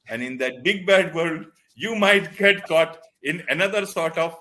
And 0.09 0.21
in 0.21 0.37
that 0.37 0.63
big 0.63 0.85
bad 0.85 1.13
world, 1.13 1.45
you 1.75 1.95
might 1.95 2.37
get 2.37 2.65
caught 2.67 2.99
in 3.23 3.43
another 3.49 3.85
sort 3.85 4.17
of 4.17 4.35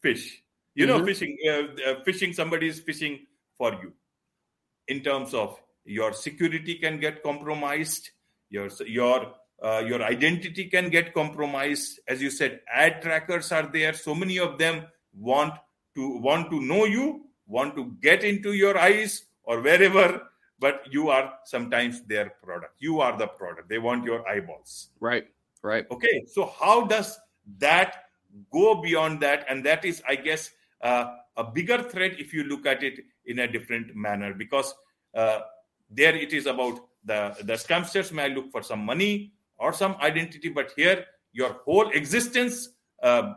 fish. 0.00 0.42
You 0.74 0.86
know, 0.86 0.96
mm-hmm. 0.96 1.06
fishing, 1.06 1.36
uh, 1.48 1.90
uh, 1.90 2.02
fishing, 2.04 2.32
somebody 2.32 2.68
is 2.68 2.80
fishing 2.80 3.26
for 3.56 3.72
you 3.82 3.92
in 4.86 5.00
terms 5.00 5.34
of 5.34 5.60
your 5.84 6.12
security 6.12 6.74
can 6.74 6.98
get 6.98 7.22
compromised 7.22 8.10
your 8.50 8.68
your 8.86 9.34
uh, 9.62 9.82
your 9.86 10.02
identity 10.02 10.64
can 10.66 10.88
get 10.88 11.12
compromised 11.14 12.00
as 12.06 12.22
you 12.22 12.30
said 12.30 12.60
ad 12.72 13.00
trackers 13.02 13.50
are 13.52 13.66
there 13.72 13.92
so 13.92 14.14
many 14.14 14.38
of 14.38 14.58
them 14.58 14.84
want 15.14 15.54
to 15.98 16.18
want 16.18 16.50
to 16.50 16.60
know 16.60 16.84
you 16.84 17.26
want 17.46 17.74
to 17.74 17.84
get 18.00 18.22
into 18.22 18.52
your 18.52 18.78
eyes 18.78 19.24
or 19.42 19.60
wherever 19.60 20.22
but 20.60 20.82
you 20.90 21.08
are 21.08 21.34
sometimes 21.44 22.02
their 22.02 22.30
product. 22.42 22.74
You 22.80 22.98
are 23.00 23.16
the 23.16 23.28
product. 23.28 23.68
They 23.68 23.78
want 23.78 24.04
your 24.04 24.26
eyeballs. 24.28 24.90
Right 25.00 25.26
right. 25.62 25.86
Okay 25.90 26.24
so 26.26 26.52
how 26.60 26.86
does 26.86 27.18
that 27.58 28.04
go 28.52 28.80
beyond 28.80 29.20
that? 29.20 29.44
And 29.48 29.64
that 29.66 29.84
is 29.84 30.02
i 30.08 30.14
guess 30.14 30.50
uh, 30.82 31.16
a 31.36 31.44
bigger 31.44 31.82
threat 31.82 32.18
if 32.18 32.32
you 32.32 32.44
look 32.44 32.66
at 32.66 32.82
it 32.82 33.00
in 33.26 33.40
a 33.40 33.48
different 33.50 33.94
manner 33.94 34.34
because 34.34 34.74
uh, 35.14 35.40
there 35.90 36.14
it 36.14 36.32
is 36.32 36.46
about 36.46 36.80
the 37.04 37.34
the 37.44 37.54
scamsters 37.54 38.12
may 38.12 38.28
look 38.28 38.50
for 38.50 38.62
some 38.62 38.84
money 38.84 39.32
or 39.58 39.72
some 39.72 39.96
identity 40.00 40.48
but 40.48 40.72
here 40.76 41.04
your 41.32 41.52
whole 41.64 41.88
existence 41.90 42.70
uh, 43.02 43.34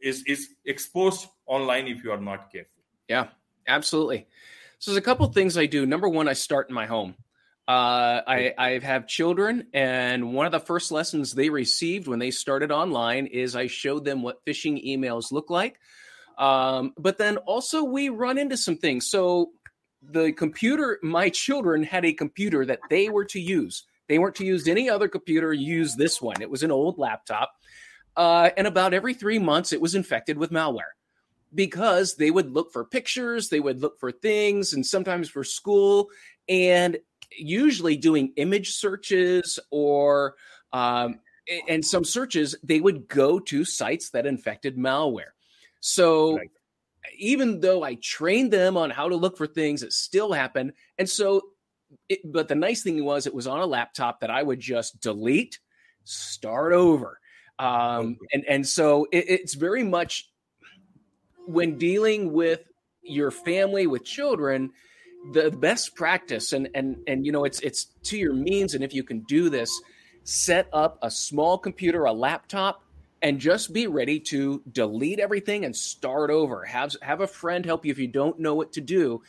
is 0.00 0.22
is 0.24 0.50
exposed 0.64 1.28
online 1.52 1.86
if 1.86 2.02
you 2.02 2.10
are 2.10 2.20
not 2.20 2.50
careful 2.50 2.82
yeah 3.08 3.26
absolutely 3.68 4.26
so 4.78 4.90
there's 4.90 4.98
a 4.98 5.08
couple 5.10 5.26
things 5.26 5.56
i 5.58 5.66
do 5.66 5.84
number 5.84 6.08
one 6.08 6.28
i 6.28 6.32
start 6.32 6.68
in 6.68 6.74
my 6.74 6.86
home 6.86 7.14
uh, 7.68 8.20
I, 8.26 8.54
I 8.58 8.78
have 8.80 9.06
children, 9.06 9.68
and 9.72 10.34
one 10.34 10.46
of 10.46 10.52
the 10.52 10.58
first 10.58 10.90
lessons 10.90 11.32
they 11.32 11.48
received 11.48 12.08
when 12.08 12.18
they 12.18 12.32
started 12.32 12.72
online 12.72 13.26
is 13.26 13.54
I 13.54 13.68
showed 13.68 14.04
them 14.04 14.20
what 14.20 14.44
phishing 14.44 14.84
emails 14.84 15.30
look 15.30 15.48
like. 15.48 15.78
Um, 16.38 16.92
but 16.98 17.18
then 17.18 17.36
also 17.36 17.84
we 17.84 18.08
run 18.08 18.36
into 18.36 18.56
some 18.56 18.76
things. 18.76 19.06
So 19.06 19.52
the 20.02 20.32
computer, 20.32 20.98
my 21.04 21.28
children 21.28 21.84
had 21.84 22.04
a 22.04 22.12
computer 22.12 22.66
that 22.66 22.80
they 22.90 23.08
were 23.08 23.26
to 23.26 23.40
use. 23.40 23.84
They 24.08 24.18
weren't 24.18 24.34
to 24.36 24.44
use 24.44 24.66
any 24.66 24.90
other 24.90 25.06
computer, 25.06 25.52
use 25.52 25.94
this 25.94 26.20
one. 26.20 26.42
It 26.42 26.50
was 26.50 26.64
an 26.64 26.72
old 26.72 26.98
laptop. 26.98 27.52
Uh, 28.16 28.50
and 28.56 28.66
about 28.66 28.92
every 28.92 29.14
three 29.14 29.38
months, 29.38 29.72
it 29.72 29.80
was 29.80 29.94
infected 29.94 30.36
with 30.36 30.50
malware 30.50 30.92
because 31.54 32.16
they 32.16 32.30
would 32.30 32.50
look 32.50 32.72
for 32.72 32.84
pictures, 32.84 33.48
they 33.48 33.60
would 33.60 33.80
look 33.80 33.98
for 33.98 34.12
things, 34.12 34.72
and 34.72 34.84
sometimes 34.84 35.28
for 35.28 35.44
school, 35.44 36.08
and 36.48 36.98
usually 37.36 37.96
doing 37.96 38.32
image 38.36 38.72
searches 38.72 39.58
or 39.70 40.34
um, 40.72 41.20
and 41.68 41.84
some 41.84 42.04
searches, 42.04 42.54
they 42.62 42.80
would 42.80 43.08
go 43.08 43.38
to 43.38 43.64
sites 43.64 44.10
that 44.10 44.26
infected 44.26 44.76
malware. 44.76 45.32
So 45.80 46.36
right 46.36 46.50
even 47.18 47.60
though 47.60 47.82
I 47.82 47.96
trained 47.96 48.52
them 48.52 48.76
on 48.76 48.90
how 48.90 49.08
to 49.08 49.16
look 49.16 49.36
for 49.36 49.46
things, 49.46 49.82
it 49.82 49.92
still 49.92 50.32
happened. 50.32 50.72
And 50.98 51.08
so, 51.08 51.42
it, 52.08 52.20
but 52.24 52.48
the 52.48 52.54
nice 52.54 52.82
thing 52.82 53.04
was 53.04 53.26
it 53.26 53.34
was 53.34 53.46
on 53.46 53.60
a 53.60 53.66
laptop 53.66 54.20
that 54.20 54.30
I 54.30 54.42
would 54.42 54.60
just 54.60 55.00
delete, 55.00 55.58
start 56.04 56.72
over. 56.72 57.18
Um, 57.58 58.16
and, 58.32 58.44
and 58.48 58.66
so 58.66 59.06
it, 59.12 59.24
it's 59.28 59.54
very 59.54 59.84
much 59.84 60.31
when 61.46 61.78
dealing 61.78 62.32
with 62.32 62.60
your 63.02 63.30
family, 63.30 63.86
with 63.86 64.04
children, 64.04 64.70
the 65.32 65.50
best 65.50 65.94
practice 65.94 66.52
and 66.52 66.68
and 66.74 66.96
and 67.06 67.24
you 67.24 67.30
know 67.30 67.44
it's 67.44 67.60
it's 67.60 67.84
to 68.02 68.18
your 68.18 68.34
means 68.34 68.74
and 68.74 68.82
if 68.82 68.92
you 68.92 69.04
can 69.04 69.20
do 69.20 69.48
this 69.48 69.70
set 70.24 70.68
up 70.72 70.98
a 71.00 71.08
small 71.08 71.56
computer 71.56 72.06
a 72.06 72.12
laptop 72.12 72.82
and 73.22 73.38
just 73.38 73.72
be 73.72 73.86
ready 73.86 74.18
to 74.18 74.62
delete 74.70 75.20
everything 75.20 75.64
and 75.64 75.74
start 75.74 76.28
over. 76.28 76.64
Have 76.64 76.94
have 77.00 77.20
a 77.20 77.26
friend 77.26 77.64
help 77.64 77.86
you 77.86 77.92
if 77.92 77.98
you 77.98 78.08
don't 78.08 78.40
know 78.40 78.54
what 78.54 78.72
to 78.72 78.80
do. 78.80 79.22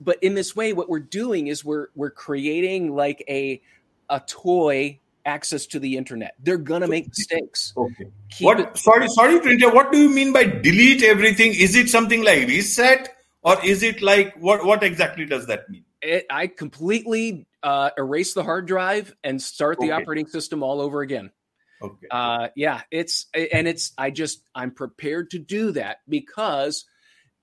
But 0.00 0.22
in 0.22 0.34
this 0.34 0.54
way, 0.54 0.72
what 0.72 0.88
we're 0.88 1.00
doing 1.00 1.48
is 1.48 1.64
we're 1.64 1.88
we're 1.94 2.10
creating 2.10 2.94
like 2.94 3.24
a 3.28 3.60
a 4.08 4.20
toy 4.20 5.00
access 5.24 5.66
to 5.66 5.78
the 5.78 5.96
internet. 5.96 6.34
They're 6.38 6.58
gonna 6.58 6.88
make 6.88 7.08
mistakes. 7.08 7.72
Okay. 7.76 8.06
Keep 8.30 8.44
what? 8.44 8.78
Sorry, 8.78 9.08
sorry, 9.08 9.40
Printer. 9.40 9.70
What 9.70 9.92
do 9.92 9.98
you 9.98 10.08
mean 10.08 10.32
by 10.32 10.44
delete 10.44 11.02
everything? 11.02 11.54
Is 11.54 11.76
it 11.76 11.88
something 11.88 12.24
like 12.24 12.46
reset, 12.48 13.14
or 13.44 13.62
is 13.64 13.82
it 13.82 14.02
like 14.02 14.34
what 14.36 14.64
what 14.64 14.82
exactly 14.82 15.24
does 15.24 15.46
that 15.46 15.68
mean 15.70 15.84
it, 16.02 16.26
i 16.30 16.46
completely 16.46 17.46
uh, 17.62 17.90
erase 17.96 18.34
the 18.34 18.44
hard 18.44 18.66
drive 18.66 19.14
and 19.24 19.40
start 19.40 19.78
the 19.78 19.92
okay. 19.92 20.02
operating 20.02 20.26
system 20.26 20.62
all 20.62 20.80
over 20.80 21.00
again 21.00 21.30
okay 21.80 22.06
uh, 22.10 22.48
yeah 22.56 22.82
it's 22.90 23.26
and 23.34 23.68
it's 23.68 23.92
i 23.96 24.10
just 24.10 24.42
i'm 24.54 24.70
prepared 24.70 25.30
to 25.30 25.38
do 25.38 25.70
that 25.72 25.98
because 26.08 26.84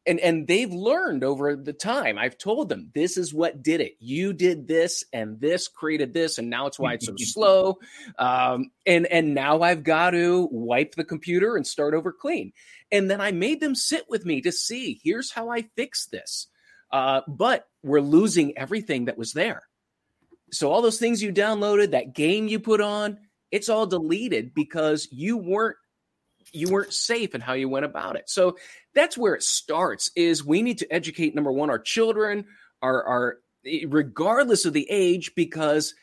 and 0.05 0.19
and 0.19 0.47
they've 0.47 0.71
learned 0.71 1.23
over 1.23 1.55
the 1.55 1.73
time. 1.73 2.17
I've 2.17 2.37
told 2.37 2.69
them 2.69 2.89
this 2.93 3.17
is 3.17 3.33
what 3.33 3.61
did 3.61 3.81
it. 3.81 3.93
You 3.99 4.33
did 4.33 4.67
this 4.67 5.03
and 5.13 5.39
this 5.39 5.67
created 5.67 6.13
this 6.13 6.37
and 6.37 6.49
now 6.49 6.67
it's 6.67 6.79
why 6.79 6.93
it's 6.93 7.05
so 7.05 7.13
slow. 7.17 7.77
Um, 8.17 8.71
and 8.85 9.05
and 9.07 9.33
now 9.33 9.61
i've 9.61 9.83
got 9.83 10.11
to 10.11 10.47
wipe 10.51 10.95
the 10.95 11.03
computer 11.03 11.55
and 11.55 11.65
start 11.65 11.93
over 11.93 12.11
clean. 12.11 12.53
And 12.91 13.09
then 13.09 13.21
i 13.21 13.31
made 13.31 13.59
them 13.59 13.75
sit 13.75 14.05
with 14.09 14.25
me 14.25 14.41
to 14.41 14.51
see 14.51 14.99
here's 15.03 15.31
how 15.31 15.49
i 15.49 15.63
fix 15.75 16.07
this. 16.07 16.47
Uh, 16.91 17.21
but 17.27 17.67
we're 17.83 18.01
losing 18.01 18.57
everything 18.57 19.05
that 19.05 19.17
was 19.17 19.31
there. 19.33 19.63
So 20.51 20.69
all 20.69 20.81
those 20.81 20.99
things 20.99 21.23
you 21.23 21.31
downloaded 21.31 21.91
that 21.91 22.13
game 22.13 22.47
you 22.47 22.59
put 22.59 22.81
on 22.81 23.17
it's 23.51 23.69
all 23.69 23.85
deleted 23.85 24.53
because 24.53 25.09
you 25.11 25.37
weren't 25.37 25.75
you 26.51 26.69
weren't 26.69 26.93
safe 26.93 27.33
in 27.35 27.41
how 27.41 27.53
you 27.53 27.69
went 27.69 27.85
about 27.85 28.15
it. 28.15 28.29
So 28.29 28.57
that's 28.93 29.17
where 29.17 29.35
it 29.35 29.43
starts 29.43 30.11
is 30.15 30.45
we 30.45 30.61
need 30.61 30.79
to 30.79 30.93
educate 30.93 31.35
number 31.35 31.51
one 31.51 31.69
our 31.69 31.79
children 31.79 32.45
our 32.81 33.03
our 33.03 33.37
regardless 33.87 34.65
of 34.65 34.73
the 34.73 34.87
age 34.89 35.33
because 35.35 35.93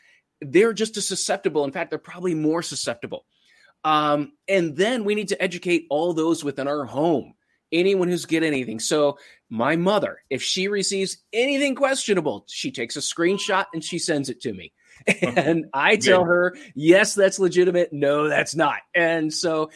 they're 0.41 0.73
just 0.73 0.97
as 0.97 1.07
susceptible 1.07 1.65
in 1.65 1.73
fact 1.73 1.91
they're 1.91 1.99
probably 1.99 2.35
more 2.35 2.63
susceptible 2.63 3.25
um, 3.85 4.33
and 4.49 4.77
then 4.77 5.05
we 5.05 5.15
need 5.15 5.29
to 5.29 5.41
educate 5.41 5.87
all 5.89 6.13
those 6.13 6.45
within 6.45 6.69
our 6.69 6.85
home 6.85 7.35
anyone 7.73 8.09
who's 8.09 8.27
get 8.27 8.43
anything 8.43 8.79
so 8.79 9.19
my 9.51 9.77
mother 9.77 10.21
if 10.31 10.43
she 10.43 10.69
receives 10.69 11.19
anything 11.33 11.75
questionable 11.75 12.45
she 12.49 12.71
takes 12.71 12.97
a 12.97 13.01
screenshot 13.01 13.67
and 13.75 13.83
she 13.83 13.99
sends 13.99 14.29
it 14.29 14.41
to 14.41 14.53
me 14.53 14.73
and 15.23 15.67
I 15.73 15.95
tell 15.95 16.25
her, 16.25 16.57
yes, 16.75 17.15
that's 17.15 17.39
legitimate. 17.39 17.93
No, 17.93 18.29
that's 18.29 18.57
not. 18.57 18.79
And 18.97 19.33
so 19.33 19.71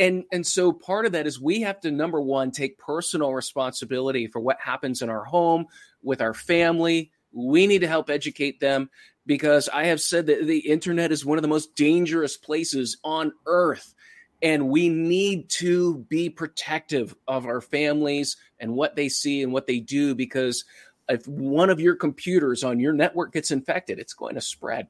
and 0.00 0.24
and 0.32 0.46
so 0.46 0.72
part 0.72 1.06
of 1.06 1.12
that 1.12 1.26
is 1.26 1.40
we 1.40 1.60
have 1.60 1.80
to 1.80 1.90
number 1.90 2.20
one 2.20 2.50
take 2.50 2.78
personal 2.78 3.32
responsibility 3.32 4.26
for 4.26 4.40
what 4.40 4.58
happens 4.60 5.02
in 5.02 5.10
our 5.10 5.24
home 5.24 5.66
with 6.02 6.20
our 6.20 6.34
family. 6.34 7.10
We 7.32 7.66
need 7.66 7.80
to 7.80 7.88
help 7.88 8.10
educate 8.10 8.60
them 8.60 8.90
because 9.26 9.68
i 9.68 9.84
have 9.84 10.00
said 10.00 10.26
that 10.26 10.46
the 10.46 10.58
internet 10.58 11.12
is 11.12 11.24
one 11.24 11.38
of 11.38 11.42
the 11.42 11.48
most 11.48 11.74
dangerous 11.74 12.36
places 12.36 12.98
on 13.04 13.32
earth 13.46 13.94
and 14.42 14.68
we 14.68 14.88
need 14.88 15.48
to 15.48 15.98
be 16.08 16.28
protective 16.28 17.14
of 17.26 17.46
our 17.46 17.60
families 17.60 18.36
and 18.60 18.74
what 18.74 18.96
they 18.96 19.08
see 19.08 19.42
and 19.42 19.52
what 19.52 19.66
they 19.66 19.80
do 19.80 20.14
because 20.14 20.64
if 21.08 21.26
one 21.26 21.70
of 21.70 21.80
your 21.80 21.96
computers 21.96 22.64
on 22.64 22.80
your 22.80 22.92
network 22.92 23.32
gets 23.32 23.50
infected 23.50 23.98
it's 23.98 24.14
going 24.14 24.34
to 24.34 24.40
spread. 24.40 24.88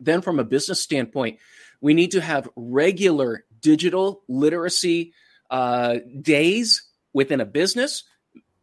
Then 0.00 0.20
from 0.20 0.38
a 0.38 0.44
business 0.44 0.80
standpoint 0.80 1.38
we 1.80 1.94
need 1.94 2.12
to 2.12 2.20
have 2.20 2.48
regular 2.54 3.44
digital 3.62 4.22
literacy 4.28 5.14
uh, 5.50 5.98
days 6.20 6.82
within 7.12 7.40
a 7.40 7.46
business, 7.46 8.04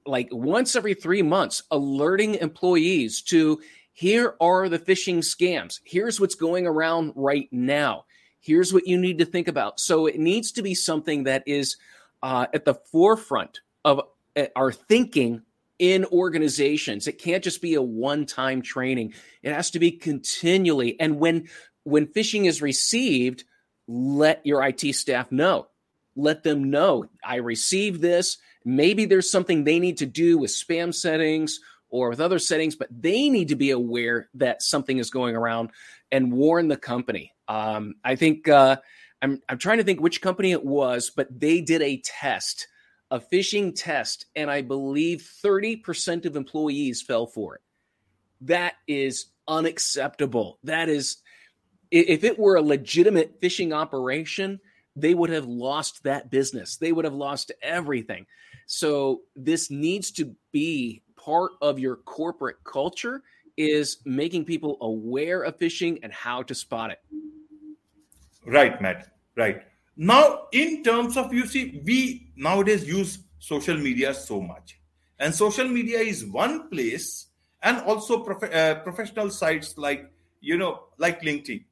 like 0.06 0.28
once 0.32 0.76
every 0.76 0.94
three 0.94 1.22
months, 1.22 1.64
alerting 1.72 2.36
employees 2.36 3.22
to 3.22 3.62
here 3.94 4.36
are 4.40 4.70
the 4.70 4.80
phishing 4.80 5.18
scams. 5.18 5.80
Here's 5.84 6.20
what's 6.20 6.36
going 6.36 6.66
around 6.66 7.14
right 7.16 7.50
now. 7.52 8.06
Here's 8.40 8.74
what 8.74 8.88
you 8.88 8.98
need 8.98 9.20
to 9.20 9.26
think 9.26 9.48
about. 9.48 9.80
So 9.80 10.06
it 10.06 10.18
needs 10.18 10.54
to 10.54 10.62
be 10.62 10.74
something 10.74 11.26
that 11.26 11.44
is 11.46 11.78
uh, 12.24 12.48
at 12.54 12.66
the 12.66 12.76
forefront 12.76 13.60
of 13.84 14.02
uh, 14.36 14.46
our 14.56 14.72
thinking 14.72 15.42
in 15.78 16.06
organizations. 16.06 17.08
It 17.08 17.20
can't 17.20 17.44
just 17.44 17.62
be 17.62 17.76
a 17.76 17.82
one-time 17.82 18.62
training. 18.62 19.14
It 19.44 19.54
has 19.54 19.72
to 19.72 19.80
be 19.80 19.92
continually. 19.92 21.00
And 21.00 21.20
when 21.20 21.50
when 21.84 22.08
phishing 22.08 22.46
is 22.46 22.62
received, 22.62 23.46
let 23.90 24.46
your 24.46 24.64
IT 24.64 24.94
staff 24.94 25.32
know. 25.32 25.68
Let 26.16 26.44
them 26.44 26.70
know 26.70 27.06
I 27.24 27.38
received 27.38 28.02
this. 28.02 28.38
Maybe 28.64 29.06
there's 29.06 29.32
something 29.32 29.64
they 29.64 29.80
need 29.80 29.98
to 29.98 30.06
do 30.06 30.38
with 30.38 30.52
spam 30.52 30.94
settings 30.94 31.60
or 31.90 32.10
with 32.10 32.22
other 32.22 32.38
settings, 32.38 32.76
but 32.76 32.88
they 32.92 33.30
need 33.30 33.48
to 33.48 33.56
be 33.56 33.72
aware 33.72 34.30
that 34.36 34.62
something 34.62 35.00
is 35.00 35.10
going 35.10 35.36
around 35.36 35.72
and 36.12 36.32
warn 36.32 36.68
the 36.68 36.78
company. 36.78 37.34
Um, 37.48 37.96
I 38.04 38.16
think 38.16 38.48
uh, 38.48 38.78
I'm, 39.24 39.42
I'm 39.50 39.58
trying 39.58 39.80
to 39.80 39.84
think 39.84 40.02
which 40.02 40.22
company 40.22 40.52
it 40.52 40.64
was, 40.64 41.10
but 41.10 41.28
they 41.40 41.62
did 41.62 41.82
a 41.82 42.02
test, 42.06 42.68
a 43.10 43.20
phishing 43.20 43.74
test, 43.76 44.28
and 44.36 44.52
I 44.52 44.62
believe 44.62 45.28
30% 45.44 46.26
of 46.26 46.36
employees 46.36 47.02
fell 47.02 47.26
for 47.26 47.56
it. 47.56 47.62
That 48.42 48.76
is 48.88 49.26
unacceptable. 49.48 50.60
That 50.64 50.90
is 50.90 51.18
if 51.92 52.24
it 52.24 52.38
were 52.38 52.56
a 52.56 52.62
legitimate 52.62 53.42
phishing 53.42 53.74
operation, 53.74 54.60
they 54.96 55.14
would 55.14 55.30
have 55.30 55.46
lost 55.46 56.04
that 56.04 56.30
business. 56.30 56.78
They 56.78 56.92
would 56.92 57.06
have 57.06 57.14
lost 57.14 57.52
everything. 57.62 58.26
So 58.66 59.22
this 59.36 59.72
needs 59.72 60.12
to 60.12 60.36
be 60.52 61.02
part 61.16 61.52
of 61.62 61.80
your 61.80 61.98
corporate 61.98 62.58
culture 62.64 63.24
is 63.58 63.98
making 64.06 64.46
people 64.46 64.78
aware 64.82 65.42
of 65.42 65.58
phishing 65.58 66.00
and 66.04 66.14
how 66.14 66.44
to 66.44 66.56
spot 66.56 66.92
it. 66.92 67.00
Right, 68.46 68.80
Matt. 68.82 69.12
Right. 69.36 69.64
Now, 69.98 70.48
in 70.54 70.84
terms 70.84 71.18
of 71.18 71.34
you 71.34 71.46
see, 71.46 71.82
we 71.84 72.32
nowadays 72.36 72.88
use 72.88 73.20
social 73.40 73.78
media 73.78 74.14
so 74.14 74.40
much, 74.40 74.80
and 75.20 75.36
social 75.36 75.68
media 75.68 76.00
is 76.00 76.26
one 76.26 76.70
place, 76.70 77.28
and 77.62 77.80
also 77.82 78.24
prof- 78.24 78.54
uh, 78.54 78.76
professional 78.76 79.30
sites 79.30 79.78
like 79.78 80.10
you 80.40 80.58
know, 80.58 80.84
like 80.98 81.22
LinkedIn 81.22 81.66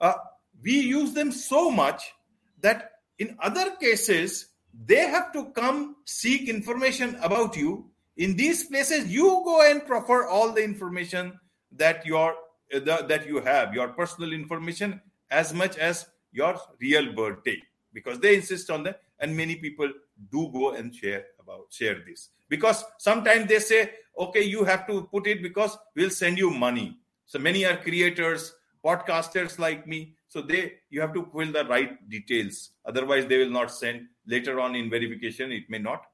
uh, 0.00 0.14
we 0.62 0.80
use 0.80 1.12
them 1.12 1.32
so 1.32 1.70
much 1.70 2.12
that 2.60 2.92
in 3.18 3.36
other 3.40 3.76
cases 3.76 4.46
they 4.86 5.08
have 5.08 5.32
to 5.32 5.46
come 5.50 5.96
seek 6.04 6.48
information 6.48 7.16
about 7.22 7.56
you. 7.56 7.86
In 8.16 8.36
these 8.36 8.64
places 8.64 9.06
you 9.08 9.42
go 9.44 9.68
and 9.68 9.84
proffer 9.86 10.26
all 10.26 10.52
the 10.52 10.62
information 10.62 11.38
that 11.72 12.04
your 12.06 12.34
uh, 12.74 12.80
that 12.80 13.26
you 13.26 13.40
have 13.40 13.74
your 13.74 13.88
personal 13.88 14.32
information 14.32 15.00
as 15.30 15.52
much 15.52 15.76
as 15.76 16.06
your 16.32 16.56
real 16.80 17.12
birthday 17.12 17.60
because 17.92 18.20
they 18.20 18.36
insist 18.36 18.70
on 18.70 18.84
that 18.84 19.00
and 19.18 19.36
many 19.36 19.56
people 19.56 19.90
do 20.30 20.50
go 20.52 20.72
and 20.72 20.94
share 20.94 21.24
about 21.40 21.66
share 21.70 22.02
this. 22.06 22.30
Because 22.48 22.84
sometimes 22.98 23.48
they 23.48 23.58
say 23.58 23.90
okay 24.18 24.42
you 24.42 24.64
have 24.64 24.86
to 24.86 25.02
put 25.10 25.26
it 25.26 25.42
because 25.42 25.76
we'll 25.94 26.10
send 26.10 26.38
you 26.38 26.50
money. 26.50 26.98
So 27.26 27.38
many 27.38 27.64
are 27.64 27.76
creators 27.76 28.52
podcasters 28.84 29.58
like 29.58 29.86
me 29.86 30.14
so 30.28 30.40
they 30.40 30.74
you 30.90 31.00
have 31.00 31.12
to 31.14 31.28
fill 31.32 31.52
the 31.52 31.64
right 31.64 32.08
details. 32.08 32.70
Otherwise 32.86 33.26
they 33.26 33.38
will 33.38 33.50
not 33.50 33.72
send. 33.72 34.06
Later 34.26 34.60
on 34.60 34.76
in 34.76 34.90
verification 34.90 35.50
it 35.50 35.68
may 35.68 35.78
not 35.78 36.04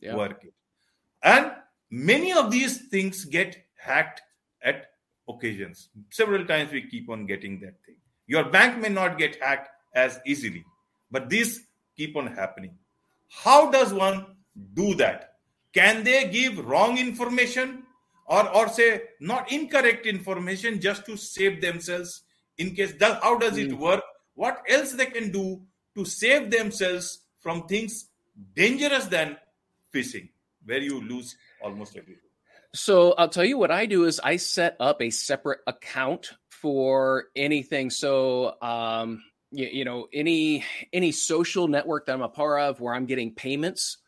yeah. 0.00 0.14
work. 0.14 0.46
And 1.22 1.52
many 1.90 2.32
of 2.32 2.50
these 2.50 2.86
things 2.88 3.24
get 3.24 3.56
hacked 3.76 4.22
at 4.62 4.86
occasions. 5.28 5.88
Several 6.10 6.44
times 6.46 6.72
we 6.72 6.82
keep 6.82 7.10
on 7.10 7.26
getting 7.26 7.60
that 7.60 7.74
thing. 7.84 7.96
Your 8.26 8.44
bank 8.44 8.80
may 8.80 8.88
not 8.88 9.18
get 9.18 9.42
hacked 9.42 9.70
as 9.94 10.20
easily 10.26 10.64
but 11.14 11.30
these 11.30 11.66
keep 11.96 12.16
on 12.16 12.26
happening. 12.26 12.74
How 13.28 13.70
does 13.70 13.92
one 13.92 14.26
do 14.74 14.94
that? 14.96 15.34
Can 15.72 16.02
they 16.02 16.28
give 16.28 16.66
wrong 16.66 16.98
information 16.98 17.83
or 18.26 18.48
or 18.54 18.68
say 18.68 19.02
not 19.20 19.50
incorrect 19.52 20.06
information 20.06 20.80
just 20.80 21.04
to 21.06 21.16
save 21.16 21.60
themselves 21.60 22.22
in 22.58 22.74
case 22.74 22.94
that 23.00 23.22
how 23.22 23.38
does 23.38 23.58
it 23.58 23.70
hmm. 23.70 23.78
work? 23.78 24.02
What 24.34 24.62
else 24.68 24.92
they 24.92 25.06
can 25.06 25.30
do 25.30 25.62
to 25.96 26.04
save 26.04 26.50
themselves 26.50 27.20
from 27.38 27.66
things 27.66 28.06
dangerous 28.54 29.06
than 29.06 29.36
phishing 29.94 30.30
where 30.64 30.78
you 30.80 31.00
lose 31.00 31.36
almost 31.62 31.96
everything? 31.96 32.22
So 32.74 33.12
i'll 33.12 33.28
tell 33.28 33.44
you 33.44 33.56
what 33.56 33.70
i 33.70 33.86
do 33.86 34.04
is 34.04 34.18
i 34.18 34.36
set 34.36 34.76
up 34.80 35.00
a 35.00 35.10
separate 35.10 35.60
account 35.66 36.32
for 36.48 37.26
anything. 37.36 37.90
So 37.90 38.60
um 38.60 39.22
you, 39.54 39.68
you 39.72 39.84
know 39.84 40.08
any 40.12 40.64
any 40.92 41.12
social 41.12 41.68
network 41.68 42.06
that 42.06 42.12
i'm 42.12 42.22
a 42.22 42.28
part 42.28 42.60
of 42.62 42.80
where 42.80 42.94
i'm 42.94 43.06
getting 43.06 43.32
payments 43.32 43.98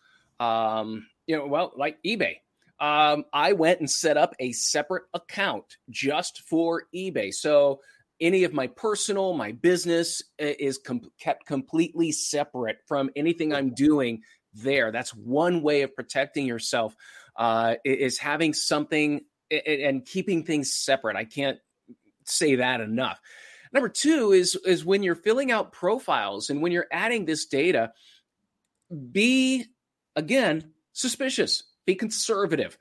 um 0.41 1.07
you 1.27 1.37
know 1.37 1.47
well 1.47 1.73
like 1.77 1.99
ebay 2.05 2.37
um, 2.79 3.25
I 3.33 3.53
went 3.53 3.81
and 3.81 3.91
set 3.91 4.17
up 4.17 4.35
a 4.39 4.53
separate 4.53 5.05
account 5.15 5.77
just 5.91 6.43
for 6.43 6.85
eBay. 6.95 7.33
So 7.33 7.81
any 8.21 8.45
of 8.45 8.53
my 8.53 8.67
personal, 8.67 9.35
my 9.35 9.53
business 9.53 10.23
is 10.39 10.79
com- 10.79 11.11
kept 11.19 11.47
completely 11.47 12.13
separate 12.13 12.79
from 12.87 13.11
anything 13.17 13.55
I'm 13.55 13.75
doing 13.75 14.23
there. 14.53 14.91
That's 14.91 15.15
one 15.15 15.63
way 15.63 15.83
of 15.83 15.95
protecting 15.95 16.47
yourself 16.47 16.95
uh, 17.37 17.77
is 17.85 18.19
having 18.19 18.55
something 18.55 19.23
and 19.51 20.05
keeping 20.05 20.45
things 20.45 20.75
separate. 20.75 21.17
I 21.17 21.25
can't 21.25 21.59
say 22.25 22.57
that 22.57 22.81
enough. 22.81 23.21
Number 23.73 23.89
two 23.89 24.33
is 24.33 24.55
is 24.65 24.85
when 24.85 25.03
you're 25.03 25.15
filling 25.15 25.53
out 25.53 25.73
profiles 25.73 26.51
and 26.51 26.63
when 26.63 26.73
you're 26.73 26.87
adding 26.91 27.25
this 27.25 27.47
data, 27.47 27.93
be 29.13 29.67
again 30.15 30.73
suspicious 30.93 31.63
Be 31.87 31.95
conservative. 31.95 32.77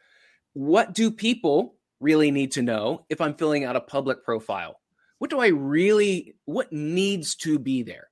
What 0.54 0.94
do 0.94 1.12
people 1.12 1.76
really 2.00 2.32
need 2.32 2.54
to 2.54 2.62
know 2.62 3.06
if 3.10 3.22
I'm 3.22 3.36
filling 3.36 3.64
out 3.64 3.76
a 3.76 3.82
public 3.82 4.24
profile? 4.24 4.80
What 5.20 5.30
do 5.30 5.40
I 5.40 5.48
really, 5.48 6.36
what 6.46 6.74
needs 6.74 7.36
to 7.38 7.58
be 7.60 7.84
there? 7.84 8.10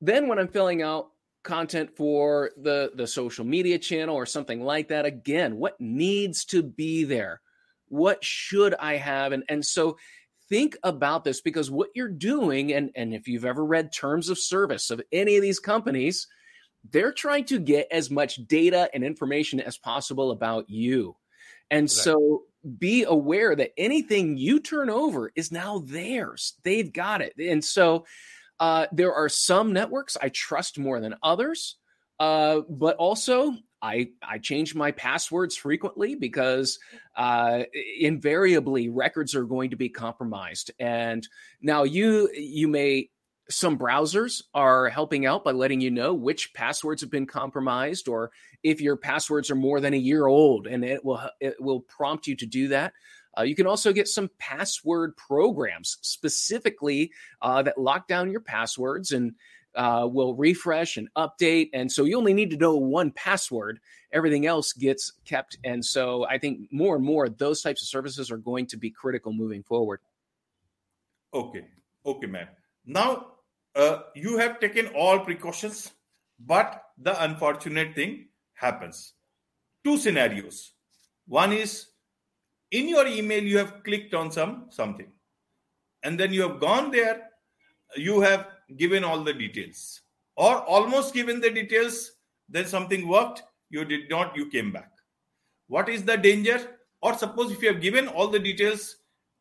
Then 0.00 0.28
when 0.28 0.38
I'm 0.38 0.48
filling 0.48 0.82
out 0.82 1.10
content 1.42 1.96
for 1.96 2.50
the, 2.56 2.90
the 2.94 3.06
social 3.06 3.44
media 3.44 3.78
channel 3.78 4.16
or 4.16 4.26
something 4.26 4.62
like 4.62 4.88
that, 4.88 5.04
again, 5.04 5.56
what 5.56 5.80
needs 5.80 6.44
to 6.46 6.62
be 6.62 7.04
there? 7.04 7.40
What 7.88 8.24
should 8.24 8.74
I 8.74 8.96
have? 8.96 9.32
And, 9.32 9.44
and 9.48 9.64
so 9.64 9.98
think 10.48 10.76
about 10.82 11.24
this 11.24 11.40
because 11.40 11.70
what 11.70 11.90
you're 11.94 12.08
doing, 12.08 12.72
and, 12.72 12.90
and 12.96 13.14
if 13.14 13.28
you've 13.28 13.44
ever 13.44 13.64
read 13.64 13.92
terms 13.92 14.28
of 14.28 14.38
service 14.38 14.90
of 14.90 15.00
any 15.12 15.36
of 15.36 15.42
these 15.42 15.60
companies, 15.60 16.26
they're 16.90 17.12
trying 17.12 17.44
to 17.46 17.58
get 17.58 17.88
as 17.90 18.10
much 18.10 18.36
data 18.46 18.90
and 18.92 19.04
information 19.04 19.60
as 19.60 19.78
possible 19.78 20.30
about 20.30 20.68
you. 20.68 21.16
And 21.70 21.90
so 21.90 22.42
be 22.78 23.04
aware 23.04 23.56
that 23.56 23.72
anything 23.76 24.36
you 24.36 24.60
turn 24.60 24.90
over 24.90 25.32
is 25.34 25.50
now 25.50 25.78
theirs. 25.78 26.54
They've 26.62 26.92
got 26.92 27.20
it. 27.20 27.34
And 27.38 27.64
so 27.64 28.06
uh, 28.60 28.86
there 28.92 29.14
are 29.14 29.28
some 29.28 29.72
networks 29.72 30.16
I 30.20 30.28
trust 30.28 30.78
more 30.78 31.00
than 31.00 31.16
others. 31.22 31.76
Uh, 32.20 32.60
but 32.68 32.96
also 32.96 33.54
I 33.82 34.10
I 34.22 34.38
change 34.38 34.74
my 34.74 34.92
passwords 34.92 35.56
frequently 35.56 36.14
because 36.14 36.78
uh, 37.16 37.64
invariably 37.98 38.88
records 38.88 39.34
are 39.34 39.44
going 39.44 39.70
to 39.70 39.76
be 39.76 39.88
compromised. 39.88 40.70
And 40.78 41.26
now 41.60 41.82
you 41.82 42.30
you 42.32 42.68
may 42.68 43.10
some 43.50 43.78
browsers 43.78 44.42
are 44.54 44.88
helping 44.88 45.26
out 45.26 45.44
by 45.44 45.52
letting 45.52 45.80
you 45.80 45.90
know 45.90 46.14
which 46.14 46.54
passwords 46.54 47.02
have 47.02 47.10
been 47.10 47.26
compromised 47.26 48.08
or 48.08 48.30
if 48.62 48.80
your 48.80 48.96
passwords 48.96 49.50
are 49.50 49.56
more 49.56 49.80
than 49.80 49.92
a 49.92 49.98
year 49.98 50.26
old 50.26 50.66
and 50.66 50.84
it 50.84 51.04
will 51.04 51.20
it 51.40 51.60
will 51.60 51.80
prompt 51.80 52.26
you 52.26 52.34
to 52.34 52.46
do 52.46 52.68
that 52.68 52.92
uh, 53.36 53.42
you 53.42 53.54
can 53.54 53.66
also 53.66 53.92
get 53.92 54.08
some 54.08 54.30
password 54.38 55.16
programs 55.16 55.98
specifically 56.00 57.12
uh, 57.42 57.62
that 57.62 57.78
lock 57.78 58.08
down 58.08 58.30
your 58.30 58.40
passwords 58.40 59.12
and 59.12 59.34
uh, 59.74 60.08
will 60.10 60.34
refresh 60.34 60.96
and 60.96 61.08
update. 61.16 61.70
And 61.72 61.90
so 61.90 62.04
you 62.04 62.16
only 62.16 62.34
need 62.34 62.50
to 62.50 62.56
know 62.56 62.76
one 62.76 63.10
password. 63.10 63.80
Everything 64.12 64.46
else 64.46 64.72
gets 64.72 65.12
kept. 65.24 65.58
And 65.64 65.84
so 65.84 66.24
I 66.26 66.38
think 66.38 66.68
more 66.70 66.96
and 66.96 67.04
more 67.04 67.28
those 67.28 67.62
types 67.62 67.82
of 67.82 67.88
services 67.88 68.30
are 68.30 68.36
going 68.36 68.66
to 68.66 68.76
be 68.76 68.90
critical 68.90 69.32
moving 69.32 69.62
forward. 69.62 70.00
Okay. 71.32 71.66
Okay, 72.06 72.26
man. 72.26 72.48
Now, 72.86 73.33
uh, 73.74 73.98
you 74.14 74.38
have 74.38 74.60
taken 74.60 74.88
all 74.88 75.18
precautions, 75.18 75.92
but 76.46 76.82
the 76.98 77.22
unfortunate 77.24 77.94
thing 77.94 78.26
happens. 78.54 79.14
Two 79.84 79.98
scenarios. 79.98 80.72
One 81.26 81.52
is 81.52 81.86
in 82.70 82.88
your 82.88 83.06
email, 83.06 83.42
you 83.42 83.58
have 83.58 83.82
clicked 83.84 84.14
on 84.14 84.30
some 84.30 84.66
something, 84.70 85.10
and 86.02 86.18
then 86.18 86.32
you 86.32 86.42
have 86.42 86.60
gone 86.60 86.90
there, 86.90 87.30
you 87.96 88.20
have 88.20 88.48
given 88.76 89.04
all 89.04 89.22
the 89.22 89.32
details. 89.32 90.00
Or 90.36 90.56
almost 90.62 91.14
given 91.14 91.40
the 91.40 91.50
details 91.50 92.12
then 92.48 92.66
something 92.66 93.08
worked 93.08 93.42
you 93.70 93.84
did 93.84 94.10
not 94.10 94.36
you 94.36 94.46
came 94.46 94.72
back. 94.72 94.90
What 95.68 95.88
is 95.88 96.04
the 96.04 96.16
danger? 96.16 96.78
Or 97.00 97.14
suppose 97.14 97.52
if 97.52 97.62
you 97.62 97.72
have 97.72 97.80
given 97.80 98.08
all 98.08 98.28
the 98.28 98.38
details 98.38 98.96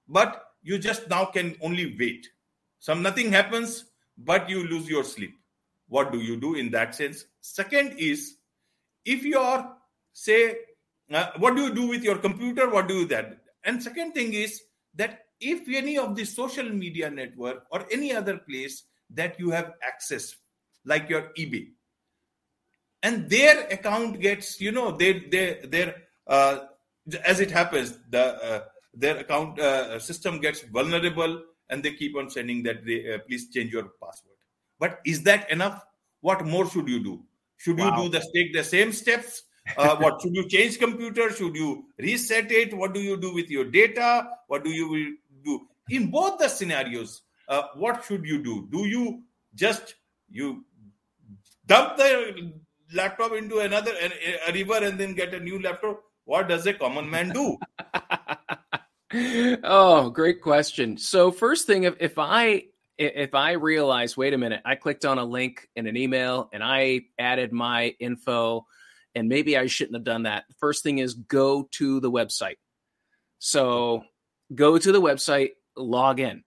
but 0.08 0.52
you 0.62 0.78
just 0.78 1.10
now 1.10 1.26
can 1.26 1.56
only 1.62 1.96
wait. 2.00 2.30
Some 2.80 3.02
nothing 3.02 3.32
happens 3.32 3.86
but 4.18 4.50
you 4.50 4.68
lose 4.68 4.90
your 4.90 5.04
sleep. 5.04 5.36
What 5.88 6.12
do 6.12 6.20
you 6.20 6.38
do 6.38 6.56
in 6.56 6.72
that 6.72 6.96
sense? 6.96 7.26
Second 7.42 7.96
is 7.98 8.38
if 9.06 9.24
you 9.24 9.38
are 9.38 9.76
say 10.14 10.58
uh, 11.12 11.28
what 11.38 11.56
do 11.56 11.64
you 11.64 11.74
do 11.74 11.88
with 11.88 12.04
your 12.04 12.18
computer? 12.18 12.70
What 12.70 12.88
do 12.88 12.96
you 13.00 13.06
that? 13.08 13.40
And 13.64 13.82
second 13.82 14.14
thing 14.14 14.34
is 14.34 14.62
that 14.96 15.26
if 15.40 15.68
any 15.68 15.98
of 15.98 16.16
the 16.16 16.26
social 16.26 16.70
media 16.70 17.10
network 17.10 17.66
or 17.72 17.86
any 17.92 18.14
other 18.14 18.38
place 18.38 18.84
that 19.10 19.40
you 19.40 19.52
have 19.52 19.74
access 19.84 20.36
like 20.86 21.10
your 21.10 21.32
ebay 21.38 21.68
and 23.02 23.30
their 23.30 23.68
account 23.68 24.20
gets 24.20 24.60
you 24.60 24.72
know 24.72 24.92
they 24.92 25.20
they 25.32 25.60
their 25.66 25.96
uh, 26.28 26.60
as 27.26 27.40
it 27.40 27.52
happens 27.52 27.98
the 28.10 28.24
uh, 28.44 28.62
their 28.94 29.18
account 29.18 29.60
uh, 29.60 30.00
system 30.00 30.40
gets 30.40 30.62
vulnerable 30.62 31.42
and 31.70 31.84
they 31.84 31.94
keep 31.94 32.16
on 32.16 32.30
sending 32.30 32.64
that 32.64 32.86
they 32.86 33.14
uh, 33.14 33.20
please 33.28 33.50
change 33.50 33.72
your 33.72 33.92
password 34.02 34.38
but 34.80 35.00
is 35.06 35.24
that 35.24 35.50
enough 35.50 35.86
what 36.22 36.46
more 36.46 36.70
should 36.70 36.88
you 36.88 37.04
do 37.04 37.22
should 37.58 37.80
wow. 37.80 37.96
you 37.98 38.04
do 38.04 38.18
the 38.18 38.26
take 38.36 38.54
the 38.54 38.64
same 38.64 38.92
steps 38.92 39.44
uh, 39.78 39.96
what 40.04 40.22
should 40.22 40.36
you 40.36 40.48
change 40.48 40.80
computer 40.80 41.30
should 41.32 41.56
you 41.56 41.86
reset 41.98 42.52
it 42.52 42.74
what 42.76 42.94
do 42.94 43.00
you 43.00 43.18
do 43.18 43.34
with 43.34 43.50
your 43.50 43.66
data 43.66 44.28
what 44.48 44.64
do 44.64 44.70
you 44.70 45.18
do 45.44 45.62
in 45.90 46.10
both 46.10 46.38
the 46.40 46.48
scenarios 46.48 47.22
uh, 47.48 47.64
what 47.76 48.04
should 48.06 48.26
you 48.26 48.42
do? 48.42 48.68
Do 48.72 48.88
you 48.88 49.24
just 49.56 49.96
you 50.30 50.64
dump 51.66 51.98
the 51.98 52.54
laptop 52.94 53.34
into 53.34 53.60
another 53.60 53.92
a, 54.02 54.50
a 54.50 54.54
river 54.54 54.84
and 54.84 55.00
then 55.00 55.14
get 55.14 55.34
a 55.34 55.40
new 55.40 55.62
laptop? 55.62 56.04
What 56.26 56.48
does 56.48 56.66
a 56.68 56.74
common 56.74 57.10
man 57.10 57.30
do? 57.30 57.58
oh, 59.64 60.10
great 60.10 60.42
question. 60.42 60.98
So 60.98 61.32
first 61.32 61.68
thing, 61.68 61.84
if, 61.84 61.96
if 62.00 62.18
I 62.18 62.66
if 62.98 63.34
I 63.34 63.54
realize, 63.54 64.16
wait 64.16 64.34
a 64.34 64.38
minute, 64.38 64.62
I 64.66 64.76
clicked 64.76 65.04
on 65.06 65.18
a 65.18 65.26
link 65.26 65.68
in 65.76 65.88
an 65.88 65.98
email 65.98 66.50
and 66.54 66.64
I 66.64 67.02
added 67.18 67.52
my 67.52 67.96
info, 68.00 68.66
and 69.16 69.28
maybe 69.28 69.58
I 69.58 69.66
shouldn't 69.68 69.96
have 69.96 70.04
done 70.04 70.24
that. 70.24 70.46
First 70.60 70.84
thing 70.84 71.00
is 71.00 71.14
go 71.14 71.68
to 71.74 72.00
the 72.00 72.12
website. 72.12 72.58
So 73.40 74.04
go 74.54 74.78
to 74.78 74.92
the 74.92 75.02
website, 75.02 75.52
log 75.76 76.20
in. 76.20 76.44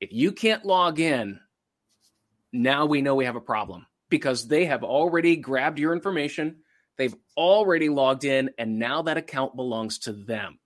If 0.00 0.12
you 0.12 0.32
can't 0.32 0.64
log 0.64 1.00
in, 1.00 1.40
now 2.52 2.86
we 2.86 3.02
know 3.02 3.14
we 3.14 3.24
have 3.24 3.36
a 3.36 3.40
problem 3.40 3.86
because 4.10 4.46
they 4.46 4.66
have 4.66 4.84
already 4.84 5.36
grabbed 5.36 5.78
your 5.78 5.92
information. 5.92 6.56
They've 6.98 7.16
already 7.36 7.88
logged 7.88 8.24
in, 8.24 8.50
and 8.58 8.78
now 8.78 9.02
that 9.02 9.16
account 9.16 9.56
belongs 9.56 10.00
to 10.00 10.12
them. 10.12 10.58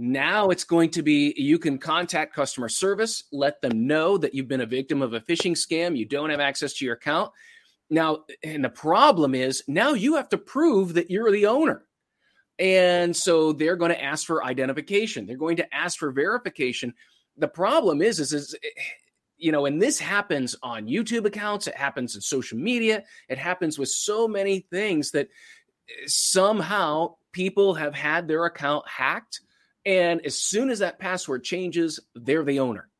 Now 0.00 0.50
it's 0.50 0.64
going 0.64 0.90
to 0.90 1.02
be 1.02 1.34
you 1.36 1.58
can 1.58 1.76
contact 1.76 2.34
customer 2.34 2.68
service, 2.68 3.24
let 3.32 3.60
them 3.60 3.86
know 3.86 4.16
that 4.18 4.32
you've 4.32 4.48
been 4.48 4.60
a 4.60 4.66
victim 4.66 5.02
of 5.02 5.12
a 5.12 5.20
phishing 5.20 5.52
scam, 5.52 5.96
you 5.96 6.06
don't 6.06 6.30
have 6.30 6.40
access 6.40 6.72
to 6.74 6.84
your 6.84 6.94
account. 6.94 7.32
Now, 7.90 8.24
and 8.44 8.64
the 8.64 8.68
problem 8.68 9.34
is 9.34 9.64
now 9.66 9.94
you 9.94 10.16
have 10.16 10.28
to 10.28 10.38
prove 10.38 10.94
that 10.94 11.10
you're 11.10 11.32
the 11.32 11.46
owner. 11.46 11.84
And 12.58 13.16
so 13.16 13.52
they're 13.52 13.76
going 13.76 13.92
to 13.92 14.02
ask 14.02 14.26
for 14.26 14.44
identification, 14.44 15.26
they're 15.26 15.36
going 15.36 15.56
to 15.56 15.74
ask 15.74 15.98
for 15.98 16.10
verification 16.12 16.94
the 17.38 17.48
problem 17.48 18.02
is, 18.02 18.20
is, 18.20 18.32
is 18.32 18.54
eh, 18.62 18.82
you 19.36 19.52
know, 19.52 19.66
and 19.66 19.80
this 19.80 19.98
happens 19.98 20.56
on 20.62 20.86
YouTube 20.86 21.24
accounts, 21.24 21.68
it 21.68 21.76
happens 21.76 22.16
in 22.16 22.20
social 22.20 22.58
media, 22.58 23.04
it 23.28 23.38
happens 23.38 23.78
with 23.78 23.88
so 23.88 24.26
many 24.26 24.60
things 24.70 25.12
that 25.12 25.28
eh, 25.88 25.92
somehow 26.06 27.14
people 27.32 27.74
have 27.74 27.94
had 27.94 28.26
their 28.26 28.44
account 28.44 28.86
hacked. 28.88 29.40
And 29.88 30.20
as 30.26 30.38
soon 30.38 30.68
as 30.68 30.80
that 30.80 30.98
password 30.98 31.44
changes, 31.44 31.98
they're 32.14 32.44
the 32.44 32.60
owner. 32.60 32.90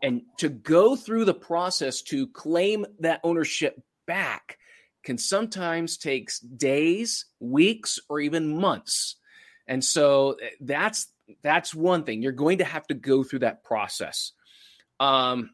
And 0.00 0.22
to 0.38 0.48
go 0.48 0.94
through 0.94 1.24
the 1.24 1.34
process 1.34 2.02
to 2.02 2.28
claim 2.28 2.86
that 3.00 3.20
ownership 3.24 3.82
back 4.06 4.56
can 5.02 5.18
sometimes 5.18 5.98
take 5.98 6.30
days, 6.56 7.26
weeks, 7.40 7.98
or 8.08 8.20
even 8.20 8.56
months. 8.56 9.16
And 9.66 9.84
so 9.84 10.36
eh, 10.40 10.50
that's 10.60 11.12
that's 11.42 11.74
one 11.74 12.04
thing. 12.04 12.22
You're 12.22 12.30
going 12.30 12.58
to 12.58 12.64
have 12.64 12.86
to 12.86 12.94
go 12.94 13.24
through 13.24 13.40
that 13.40 13.64
process. 13.64 14.30
Um, 15.00 15.50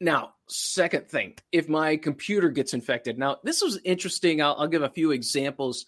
now, 0.00 0.34
second 0.48 1.08
thing, 1.08 1.34
if 1.50 1.68
my 1.68 1.96
computer 1.96 2.48
gets 2.48 2.74
infected, 2.74 3.18
now 3.18 3.38
this 3.42 3.60
was 3.60 3.80
interesting. 3.84 4.40
I'll, 4.40 4.54
I'll 4.56 4.68
give 4.68 4.82
a 4.82 4.88
few 4.88 5.10
examples. 5.10 5.84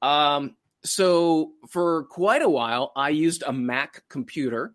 Um, 0.00 0.54
so, 0.84 1.52
for 1.68 2.04
quite 2.04 2.42
a 2.42 2.48
while, 2.48 2.92
I 2.96 3.10
used 3.10 3.42
a 3.46 3.52
Mac 3.52 4.04
computer. 4.08 4.74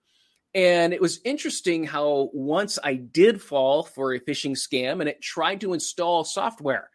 And 0.53 0.93
it 0.93 1.01
was 1.01 1.19
interesting 1.25 1.83
how 1.83 2.29
once 2.31 2.79
I 2.81 2.93
did 2.95 3.41
fall 3.41 3.83
for 3.83 4.13
a 4.13 4.21
phishing 4.21 4.51
scam 4.51 5.01
and 5.01 5.09
it 5.09 5.21
tried 5.21 5.59
to 5.61 5.73
install 5.73 6.23
software. 6.23 6.89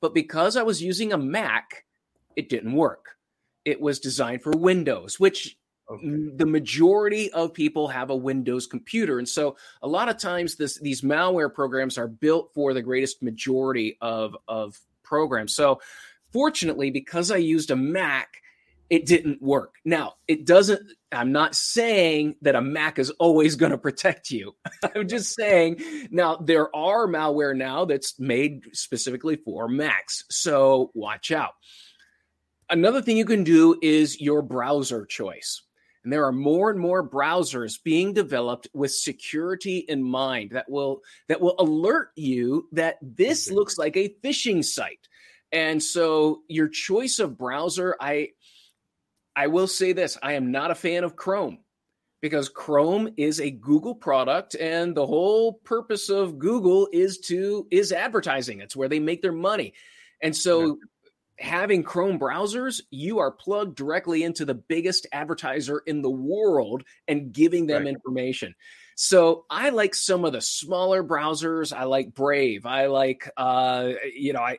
But 0.00 0.14
because 0.14 0.56
I 0.56 0.62
was 0.62 0.82
using 0.82 1.12
a 1.12 1.18
Mac, 1.18 1.84
it 2.36 2.48
didn't 2.48 2.72
work. 2.72 3.18
It 3.66 3.80
was 3.80 4.00
designed 4.00 4.42
for 4.42 4.52
Windows, 4.52 5.20
which 5.20 5.58
Okay. 5.90 6.06
The 6.36 6.46
majority 6.46 7.30
of 7.32 7.52
people 7.52 7.88
have 7.88 8.10
a 8.10 8.16
Windows 8.16 8.66
computer. 8.66 9.18
And 9.18 9.28
so 9.28 9.56
a 9.82 9.88
lot 9.88 10.08
of 10.08 10.16
times 10.16 10.54
this, 10.54 10.78
these 10.78 11.02
malware 11.02 11.52
programs 11.52 11.98
are 11.98 12.06
built 12.06 12.50
for 12.54 12.72
the 12.72 12.82
greatest 12.82 13.22
majority 13.22 13.98
of, 14.00 14.36
of 14.48 14.78
programs. 15.02 15.54
So 15.54 15.80
fortunately, 16.32 16.90
because 16.90 17.30
I 17.30 17.38
used 17.38 17.70
a 17.70 17.76
Mac, 17.76 18.41
it 18.92 19.06
didn't 19.06 19.40
work. 19.40 19.74
Now, 19.84 20.14
it 20.28 20.44
doesn't, 20.44 20.80
I'm 21.10 21.32
not 21.32 21.54
saying 21.54 22.36
that 22.42 22.54
a 22.54 22.60
Mac 22.60 22.98
is 22.98 23.10
always 23.10 23.56
going 23.56 23.72
to 23.72 23.78
protect 23.78 24.30
you. 24.30 24.54
I'm 24.94 25.08
just 25.08 25.34
saying 25.34 25.82
now 26.10 26.36
there 26.36 26.74
are 26.76 27.08
malware 27.08 27.56
now 27.56 27.86
that's 27.86 28.20
made 28.20 28.76
specifically 28.76 29.36
for 29.36 29.66
Macs. 29.66 30.24
So 30.30 30.90
watch 30.94 31.32
out 31.32 31.54
Another 32.72 33.02
thing 33.02 33.18
you 33.18 33.26
can 33.26 33.44
do 33.44 33.78
is 33.82 34.18
your 34.18 34.40
browser 34.40 35.04
choice. 35.04 35.60
And 36.04 36.12
there 36.12 36.24
are 36.24 36.32
more 36.32 36.70
and 36.70 36.80
more 36.80 37.06
browsers 37.06 37.74
being 37.84 38.14
developed 38.14 38.66
with 38.72 38.92
security 38.92 39.84
in 39.86 40.02
mind 40.02 40.52
that 40.52 40.70
will 40.70 41.02
that 41.28 41.42
will 41.42 41.54
alert 41.58 42.12
you 42.16 42.68
that 42.72 42.96
this 43.02 43.50
looks 43.50 43.76
like 43.76 43.98
a 43.98 44.14
phishing 44.24 44.64
site. 44.64 45.06
And 45.52 45.82
so 45.82 46.44
your 46.48 46.68
choice 46.68 47.18
of 47.18 47.36
browser, 47.36 47.94
I 48.00 48.30
I 49.34 49.46
will 49.46 49.66
say 49.66 49.92
this, 49.92 50.18
I 50.22 50.34
am 50.34 50.50
not 50.50 50.70
a 50.70 50.74
fan 50.74 51.04
of 51.04 51.16
Chrome 51.16 51.58
because 52.20 52.48
Chrome 52.48 53.14
is 53.16 53.40
a 53.40 53.50
Google 53.50 53.94
product 53.94 54.54
and 54.54 54.94
the 54.94 55.06
whole 55.06 55.54
purpose 55.54 56.08
of 56.08 56.38
Google 56.38 56.88
is 56.92 57.18
to 57.20 57.66
is 57.70 57.92
advertising. 57.92 58.60
It's 58.60 58.76
where 58.76 58.88
they 58.88 59.00
make 59.00 59.22
their 59.22 59.32
money. 59.32 59.74
And 60.22 60.36
so 60.36 60.66
yeah 60.66 60.72
having 61.38 61.82
Chrome 61.82 62.18
browsers, 62.18 62.80
you 62.90 63.18
are 63.18 63.30
plugged 63.30 63.76
directly 63.76 64.22
into 64.22 64.44
the 64.44 64.54
biggest 64.54 65.06
advertiser 65.12 65.82
in 65.86 66.02
the 66.02 66.10
world 66.10 66.84
and 67.08 67.32
giving 67.32 67.66
them 67.66 67.84
right. 67.84 67.94
information. 67.94 68.54
So 68.94 69.44
I 69.50 69.70
like 69.70 69.94
some 69.94 70.24
of 70.24 70.32
the 70.32 70.40
smaller 70.40 71.02
browsers. 71.02 71.76
I 71.76 71.84
like 71.84 72.14
Brave. 72.14 72.66
I 72.66 72.86
like 72.86 73.28
uh, 73.36 73.92
you 74.14 74.32
know, 74.32 74.40
I 74.40 74.58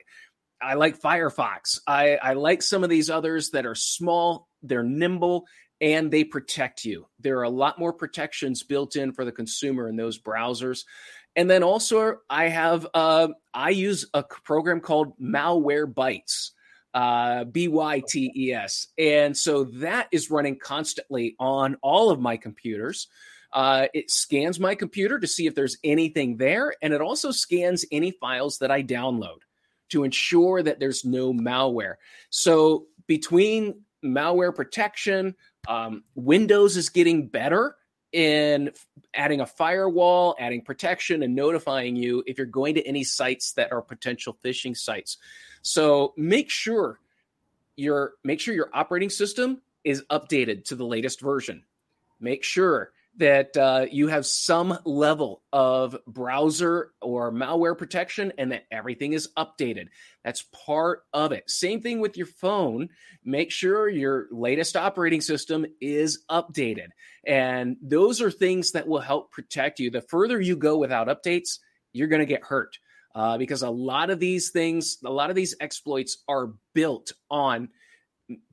I 0.62 0.76
like 0.76 1.00
Firefox. 1.00 1.80
I, 1.88 2.16
I 2.16 2.34
like 2.34 2.62
some 2.62 2.84
of 2.84 2.90
these 2.90 3.10
others 3.10 3.52
that 3.52 3.66
are 3.66 3.76
small, 3.76 4.48
they're 4.64 4.84
nimble, 4.84 5.46
and 5.82 6.10
they 6.10 6.24
protect 6.24 6.86
you. 6.86 7.08
There 7.20 7.40
are 7.40 7.44
a 7.44 7.50
lot 7.50 7.78
more 7.78 7.94
protections 7.94 8.64
built 8.64 8.96
in 8.96 9.12
for 9.12 9.26
the 9.26 9.32
consumer 9.32 9.90
in 9.90 9.96
those 9.96 10.20
browsers. 10.20 10.86
And 11.36 11.50
then 11.50 11.64
also, 11.64 12.18
I 12.30 12.50
have 12.50 12.88
uh, 12.94 13.30
I 13.54 13.72
use 13.72 14.08
a 14.14 14.24
program 14.24 14.80
called 14.80 15.20
Malwarebytes 15.20 16.52
uh, 16.94 17.44
B 17.46 17.68
Y 17.68 18.02
T 18.08 18.32
E 18.36 18.54
S. 18.54 18.88
And 18.98 19.36
so 19.36 19.66
that 19.66 20.08
is 20.12 20.32
running 20.32 20.60
constantly 20.60 21.36
on 21.40 21.76
all 21.82 22.12
of 22.12 22.20
my 22.20 22.38
computers. 22.38 23.08
Uh, 23.52 23.88
it 23.94 24.10
scans 24.10 24.60
my 24.60 24.74
computer 24.74 25.20
to 25.20 25.28
see 25.28 25.46
if 25.46 25.54
there's 25.54 25.78
anything 25.84 26.38
there, 26.38 26.74
and 26.82 26.94
it 26.94 27.02
also 27.02 27.30
scans 27.32 27.86
any 27.92 28.12
files 28.12 28.58
that 28.60 28.72
I 28.72 28.82
download 28.82 29.40
to 29.90 30.04
ensure 30.04 30.64
that 30.64 30.80
there's 30.80 31.06
no 31.06 31.34
malware. 31.34 31.96
So 32.32 32.88
between 33.06 33.82
malware 34.04 34.56
protection, 34.56 35.36
um, 35.68 36.04
Windows 36.16 36.78
is 36.78 36.90
getting 36.90 37.28
better 37.28 37.76
in 38.12 38.72
adding 39.16 39.42
a 39.42 39.46
firewall, 39.46 40.36
adding 40.40 40.62
protection, 40.62 41.24
and 41.24 41.36
notifying 41.36 41.96
you 41.96 42.24
if 42.28 42.38
you're 42.38 42.46
going 42.48 42.76
to 42.76 42.88
any 42.88 43.04
sites 43.04 43.54
that 43.54 43.72
are 43.72 43.82
potential 43.82 44.38
phishing 44.44 44.78
sites. 44.78 45.18
So 45.62 46.14
make 46.16 46.50
sure 46.50 47.00
your 47.76 48.14
make 48.24 48.40
sure 48.40 48.54
your 48.54 48.70
operating 48.74 49.10
system 49.10 49.62
is 49.84 50.04
updated 50.12 50.66
to 50.66 50.76
the 50.76 50.86
latest 50.86 51.22
version. 51.22 51.64
Make 52.20 52.44
sure 52.44 52.92
that 53.18 53.56
uh, 53.56 53.86
you 53.92 54.08
have 54.08 54.26
some 54.26 54.78
level 54.86 55.44
of 55.54 55.96
browser 56.08 56.92
or 57.02 57.32
malware 57.32 57.78
protection 57.78 58.34
and 58.38 58.52
that 58.52 58.66
everything 58.72 59.14
is 59.14 59.30
updated. 59.38 59.88
That's 60.24 60.44
part 60.66 61.04
of 61.14 61.32
it. 61.32 61.50
Same 61.50 61.80
thing 61.82 62.00
with 62.00 62.18
your 62.18 62.26
phone. 62.26 62.90
Make 63.24 63.52
sure 63.52 63.88
your 63.88 64.28
latest 64.32 64.76
operating 64.76 65.22
system 65.22 65.66
is 65.80 66.24
updated. 66.30 66.88
And 67.26 67.78
those 67.82 68.20
are 68.22 68.32
things 68.32 68.72
that 68.72 68.88
will 68.88 69.00
help 69.00 69.32
protect 69.32 69.80
you. 69.80 69.92
The 69.92 70.02
further 70.02 70.42
you 70.42 70.56
go 70.56 70.78
without 70.78 71.08
updates, 71.08 71.60
you're 71.92 72.08
going 72.08 72.20
to 72.20 72.26
get 72.26 72.44
hurt 72.44 72.80
uh, 73.14 73.38
because 73.38 73.62
a 73.62 73.70
lot 73.70 74.10
of 74.10 74.20
these 74.20 74.50
things, 74.50 74.98
a 75.06 75.12
lot 75.12 75.30
of 75.30 75.36
these 75.36 75.56
exploits 75.60 76.18
are 76.28 76.54
built 76.74 77.14
on 77.30 77.70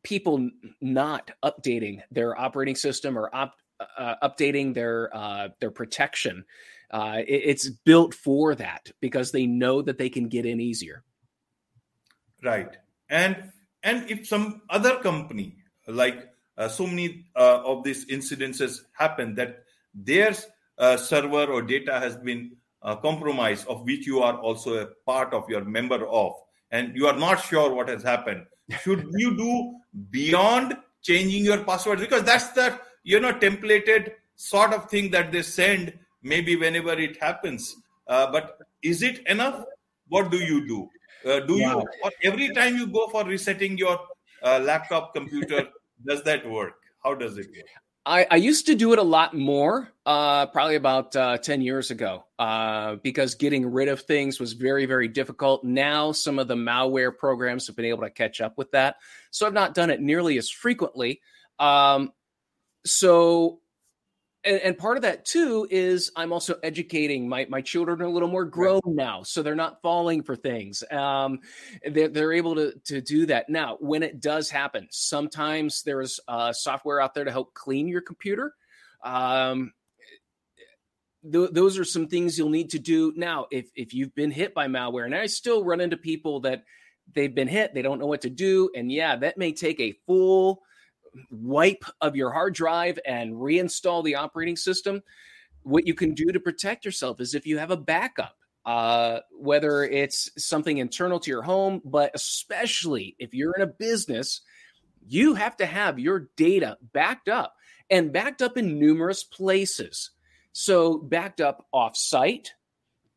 people 0.02 0.50
not 0.80 1.30
updating 1.44 2.02
their 2.10 2.38
operating 2.38 2.74
system 2.74 3.16
or 3.16 3.34
op, 3.34 3.54
uh, 3.98 4.14
updating 4.22 4.74
their 4.74 5.14
uh, 5.14 5.48
their 5.60 5.70
protection. 5.70 6.44
Uh, 6.90 7.18
it, 7.26 7.42
it's 7.44 7.68
built 7.68 8.14
for 8.14 8.54
that 8.54 8.90
because 9.00 9.32
they 9.32 9.46
know 9.46 9.82
that 9.82 9.98
they 9.98 10.08
can 10.08 10.28
get 10.28 10.46
in 10.46 10.60
easier. 10.60 11.02
Right, 12.42 12.76
and 13.08 13.52
and 13.82 14.10
if 14.10 14.26
some 14.26 14.62
other 14.68 14.96
company 15.00 15.56
like 15.86 16.30
uh, 16.58 16.68
so 16.68 16.86
many 16.86 17.26
uh, 17.36 17.62
of 17.64 17.84
these 17.84 18.06
incidences 18.06 18.80
happen 18.92 19.34
that 19.34 19.64
their 19.94 20.34
uh, 20.78 20.96
server 20.96 21.46
or 21.46 21.62
data 21.62 21.98
has 21.98 22.16
been 22.16 22.52
uh, 22.82 22.96
compromise 22.96 23.64
of 23.66 23.82
which 23.84 24.06
you 24.06 24.20
are 24.20 24.38
also 24.38 24.74
a 24.74 24.86
part 25.06 25.32
of 25.34 25.48
your 25.48 25.64
member 25.64 26.06
of 26.06 26.32
and 26.70 26.96
you 26.96 27.06
are 27.06 27.16
not 27.16 27.42
sure 27.44 27.74
what 27.74 27.88
has 27.88 28.02
happened 28.02 28.44
should 28.82 29.06
you 29.16 29.36
do 29.36 29.74
beyond 30.10 30.76
changing 31.02 31.44
your 31.44 31.64
password 31.64 31.98
because 31.98 32.22
that's 32.22 32.48
the 32.52 32.78
you 33.02 33.20
know 33.20 33.32
templated 33.32 34.12
sort 34.36 34.72
of 34.72 34.88
thing 34.90 35.10
that 35.10 35.32
they 35.32 35.42
send 35.42 35.92
maybe 36.22 36.56
whenever 36.56 36.92
it 36.92 37.16
happens 37.20 37.76
uh, 38.08 38.30
but 38.30 38.58
is 38.82 39.02
it 39.02 39.26
enough 39.26 39.64
what 40.08 40.30
do 40.30 40.38
you 40.38 40.66
do 40.66 40.88
uh, 41.30 41.40
do 41.40 41.56
yeah. 41.56 41.74
you 41.74 42.10
every 42.22 42.52
time 42.54 42.76
you 42.76 42.86
go 42.86 43.06
for 43.08 43.24
resetting 43.24 43.76
your 43.76 43.98
uh, 44.42 44.58
laptop 44.62 45.14
computer 45.14 45.68
does 46.06 46.22
that 46.22 46.48
work 46.48 46.74
how 47.04 47.14
does 47.14 47.38
it 47.38 47.46
work 47.46 47.66
I, 48.06 48.26
I, 48.30 48.36
used 48.36 48.66
to 48.66 48.74
do 48.74 48.94
it 48.94 48.98
a 48.98 49.02
lot 49.02 49.34
more, 49.34 49.92
uh, 50.06 50.46
probably 50.46 50.76
about 50.76 51.14
uh, 51.14 51.36
10 51.36 51.60
years 51.60 51.90
ago, 51.90 52.24
uh, 52.38 52.96
because 52.96 53.34
getting 53.34 53.70
rid 53.70 53.88
of 53.88 54.00
things 54.00 54.40
was 54.40 54.54
very, 54.54 54.86
very 54.86 55.06
difficult. 55.06 55.64
Now, 55.64 56.10
some 56.10 56.38
of 56.38 56.48
the 56.48 56.54
malware 56.54 57.16
programs 57.16 57.66
have 57.66 57.76
been 57.76 57.84
able 57.84 58.02
to 58.04 58.10
catch 58.10 58.40
up 58.40 58.56
with 58.56 58.70
that. 58.70 58.96
So 59.30 59.46
I've 59.46 59.52
not 59.52 59.74
done 59.74 59.90
it 59.90 60.00
nearly 60.00 60.38
as 60.38 60.48
frequently. 60.48 61.20
Um, 61.58 62.12
so 62.84 63.60
and, 64.44 64.60
and, 64.60 64.78
part 64.78 64.96
of 64.96 65.02
that 65.02 65.26
too 65.26 65.66
is 65.70 66.10
I'm 66.16 66.32
also 66.32 66.54
educating 66.62 67.28
my 67.28 67.46
my 67.50 67.60
children 67.60 68.00
are 68.00 68.06
a 68.06 68.10
little 68.10 68.28
more 68.28 68.46
grown 68.46 68.80
right. 68.86 68.96
now, 68.96 69.22
so 69.22 69.42
they're 69.42 69.54
not 69.54 69.82
falling 69.82 70.22
for 70.22 70.34
things. 70.34 70.82
Um, 70.90 71.40
they're, 71.84 72.08
they're 72.08 72.32
able 72.32 72.54
to 72.54 72.72
to 72.86 73.00
do 73.02 73.26
that 73.26 73.50
now. 73.50 73.76
When 73.80 74.02
it 74.02 74.20
does 74.20 74.48
happen, 74.48 74.88
sometimes 74.90 75.82
there's 75.82 76.20
uh, 76.26 76.52
software 76.52 77.00
out 77.00 77.14
there 77.14 77.24
to 77.24 77.30
help 77.30 77.52
clean 77.52 77.86
your 77.86 78.00
computer. 78.00 78.54
Um, 79.04 79.72
th- 81.30 81.50
those 81.52 81.78
are 81.78 81.84
some 81.84 82.08
things 82.08 82.38
you'll 82.38 82.48
need 82.48 82.70
to 82.70 82.78
do 82.78 83.12
now. 83.16 83.46
If 83.50 83.70
if 83.74 83.92
you've 83.92 84.14
been 84.14 84.30
hit 84.30 84.54
by 84.54 84.68
malware, 84.68 85.04
and 85.04 85.14
I 85.14 85.26
still 85.26 85.64
run 85.64 85.82
into 85.82 85.98
people 85.98 86.40
that 86.40 86.64
they've 87.14 87.34
been 87.34 87.48
hit, 87.48 87.74
they 87.74 87.82
don't 87.82 87.98
know 87.98 88.06
what 88.06 88.22
to 88.22 88.30
do, 88.30 88.70
and 88.74 88.90
yeah, 88.90 89.16
that 89.16 89.36
may 89.36 89.52
take 89.52 89.80
a 89.80 89.98
full 90.06 90.62
wipe 91.30 91.84
of 92.00 92.16
your 92.16 92.30
hard 92.30 92.54
drive 92.54 92.98
and 93.06 93.34
reinstall 93.34 94.04
the 94.04 94.14
operating 94.14 94.56
system, 94.56 95.02
what 95.62 95.86
you 95.86 95.94
can 95.94 96.14
do 96.14 96.26
to 96.26 96.40
protect 96.40 96.84
yourself 96.84 97.20
is 97.20 97.34
if 97.34 97.46
you 97.46 97.58
have 97.58 97.70
a 97.70 97.76
backup, 97.76 98.36
uh, 98.64 99.20
whether 99.32 99.84
it's 99.84 100.30
something 100.38 100.78
internal 100.78 101.20
to 101.20 101.30
your 101.30 101.42
home, 101.42 101.80
but 101.84 102.10
especially 102.14 103.16
if 103.18 103.34
you're 103.34 103.54
in 103.56 103.62
a 103.62 103.66
business, 103.66 104.42
you 105.06 105.34
have 105.34 105.56
to 105.56 105.66
have 105.66 105.98
your 105.98 106.28
data 106.36 106.76
backed 106.92 107.28
up 107.28 107.54
and 107.90 108.12
backed 108.12 108.42
up 108.42 108.56
in 108.56 108.78
numerous 108.78 109.24
places. 109.24 110.10
So, 110.52 110.98
backed 110.98 111.40
up 111.40 111.66
off 111.72 111.96
site, 111.96 112.52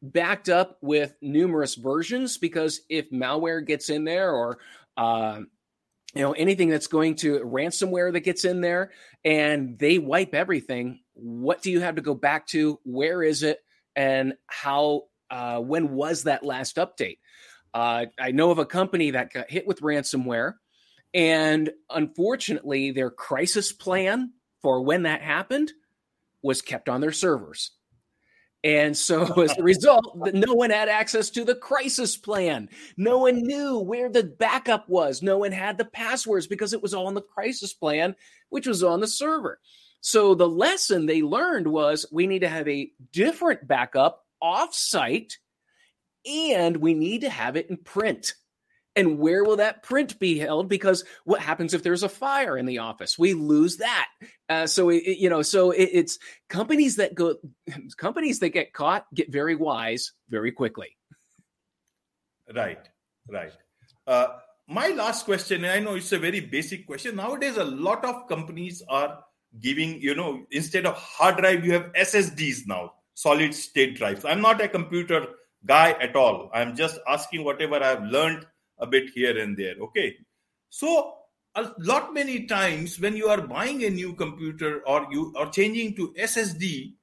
backed 0.01 0.49
up 0.49 0.77
with 0.81 1.15
numerous 1.21 1.75
versions, 1.75 2.37
because 2.37 2.81
if 2.89 3.09
malware 3.09 3.65
gets 3.65 3.89
in 3.89 4.03
there 4.03 4.31
or 4.31 4.59
uh, 4.97 5.41
you 6.13 6.21
know 6.21 6.33
anything 6.33 6.69
that's 6.69 6.87
going 6.87 7.15
to 7.15 7.39
ransomware 7.39 8.11
that 8.13 8.21
gets 8.21 8.45
in 8.45 8.61
there 8.61 8.91
and 9.23 9.77
they 9.79 9.97
wipe 9.99 10.33
everything 10.33 10.99
what 11.13 11.61
do 11.61 11.71
you 11.71 11.79
have 11.81 11.95
to 11.95 12.01
go 12.01 12.15
back 12.15 12.47
to? 12.47 12.79
Where 12.83 13.23
is 13.23 13.43
it? 13.43 13.59
And 13.95 14.33
how 14.47 15.03
uh, 15.29 15.59
when 15.59 15.91
was 15.91 16.23
that 16.23 16.43
last 16.43 16.77
update? 16.77 17.17
Uh, 17.73 18.05
i 18.19 18.29
know 18.29 18.51
of 18.51 18.59
a 18.59 18.67
company 18.67 19.11
that 19.11 19.33
got 19.33 19.49
hit 19.49 19.65
with 19.65 19.81
ransomware 19.81 20.53
and 21.11 21.71
unfortunately 21.89 22.91
their 22.91 23.09
crisis 23.09 23.71
plan 23.71 24.31
for 24.61 24.83
when 24.83 25.03
that 25.03 25.23
happened 25.23 25.71
was 26.43 26.61
kept 26.61 26.87
on 26.87 27.01
their 27.01 27.11
servers 27.11 27.71
and 28.63 28.95
so, 28.95 29.23
as 29.41 29.57
a 29.57 29.63
result, 29.63 30.15
no 30.15 30.53
one 30.53 30.69
had 30.69 30.89
access 30.89 31.29
to 31.31 31.43
the 31.43 31.55
crisis 31.55 32.15
plan. 32.15 32.69
No 32.97 33.19
one 33.19 33.41
knew 33.41 33.79
where 33.79 34.09
the 34.09 34.23
backup 34.23 34.87
was. 34.87 35.21
No 35.21 35.39
one 35.39 35.51
had 35.51 35.77
the 35.77 35.85
passwords 35.85 36.47
because 36.47 36.73
it 36.73 36.81
was 36.81 36.93
all 36.93 37.09
in 37.09 37.15
the 37.15 37.21
crisis 37.21 37.73
plan, 37.73 38.15
which 38.49 38.67
was 38.67 38.83
on 38.83 39.01
the 39.01 39.07
server. 39.07 39.59
So, 40.01 40.35
the 40.35 40.49
lesson 40.49 41.05
they 41.05 41.21
learned 41.21 41.67
was 41.67 42.05
we 42.11 42.27
need 42.27 42.39
to 42.39 42.49
have 42.49 42.67
a 42.67 42.91
different 43.11 43.67
backup 43.67 44.25
offsite 44.41 45.33
and 46.25 46.77
we 46.77 46.93
need 46.93 47.21
to 47.21 47.29
have 47.29 47.55
it 47.55 47.69
in 47.69 47.77
print. 47.77 48.33
And 48.95 49.17
where 49.17 49.43
will 49.43 49.55
that 49.57 49.81
print 49.81 50.19
be 50.19 50.37
held? 50.37 50.69
Because 50.69 51.03
what 51.23 51.41
happens 51.41 51.73
if 51.73 51.81
there's 51.81 52.03
a 52.03 52.09
fire 52.09 52.57
in 52.57 52.65
the 52.65 52.79
office? 52.79 53.17
We 53.17 53.33
lose 53.33 53.77
that. 53.77 54.07
Uh, 54.47 54.67
so 54.67 54.89
it, 54.89 55.17
you 55.17 55.29
know, 55.29 55.41
so 55.41 55.71
it, 55.71 55.89
it's 55.91 56.19
companies 56.47 56.97
that 56.97 57.15
go, 57.15 57.35
companies 57.97 58.39
that 58.39 58.49
get 58.49 58.73
caught 58.73 59.05
get 59.13 59.31
very 59.31 59.55
wise 59.55 60.11
very 60.29 60.51
quickly. 60.51 60.95
Right, 62.53 62.87
right. 63.27 63.53
Uh, 64.05 64.27
my 64.67 64.89
last 64.89 65.25
question, 65.25 65.65
I 65.65 65.79
know 65.79 65.95
it's 65.95 66.11
a 66.11 66.19
very 66.19 66.39
basic 66.39 66.85
question. 66.85 67.15
Nowadays, 67.15 67.57
a 67.57 67.63
lot 67.63 68.05
of 68.05 68.27
companies 68.27 68.83
are 68.87 69.23
giving, 69.59 70.01
you 70.01 70.15
know, 70.15 70.45
instead 70.51 70.85
of 70.85 70.95
hard 70.95 71.37
drive, 71.37 71.65
you 71.65 71.73
have 71.73 71.91
SSDs 71.93 72.67
now, 72.67 72.93
solid 73.13 73.53
state 73.53 73.95
drives. 73.95 74.25
I'm 74.25 74.41
not 74.41 74.61
a 74.61 74.67
computer 74.67 75.27
guy 75.65 75.91
at 75.91 76.15
all. 76.15 76.49
I'm 76.53 76.75
just 76.75 76.99
asking 77.07 77.43
whatever 77.43 77.81
I've 77.81 78.03
learned 78.03 78.45
a 78.79 78.87
bit 78.87 79.09
here 79.13 79.37
and 79.39 79.57
there. 79.57 79.75
Okay. 79.81 80.15
So 80.69 81.15
a 81.55 81.71
lot 81.79 82.13
many 82.13 82.45
times 82.45 82.99
when 82.99 83.15
you 83.15 83.27
are 83.27 83.41
buying 83.41 83.83
a 83.83 83.89
new 83.89 84.13
computer 84.13 84.81
or 84.87 85.07
you 85.11 85.33
are 85.37 85.49
changing 85.49 85.95
to 85.95 86.13
SSD, 86.19 86.93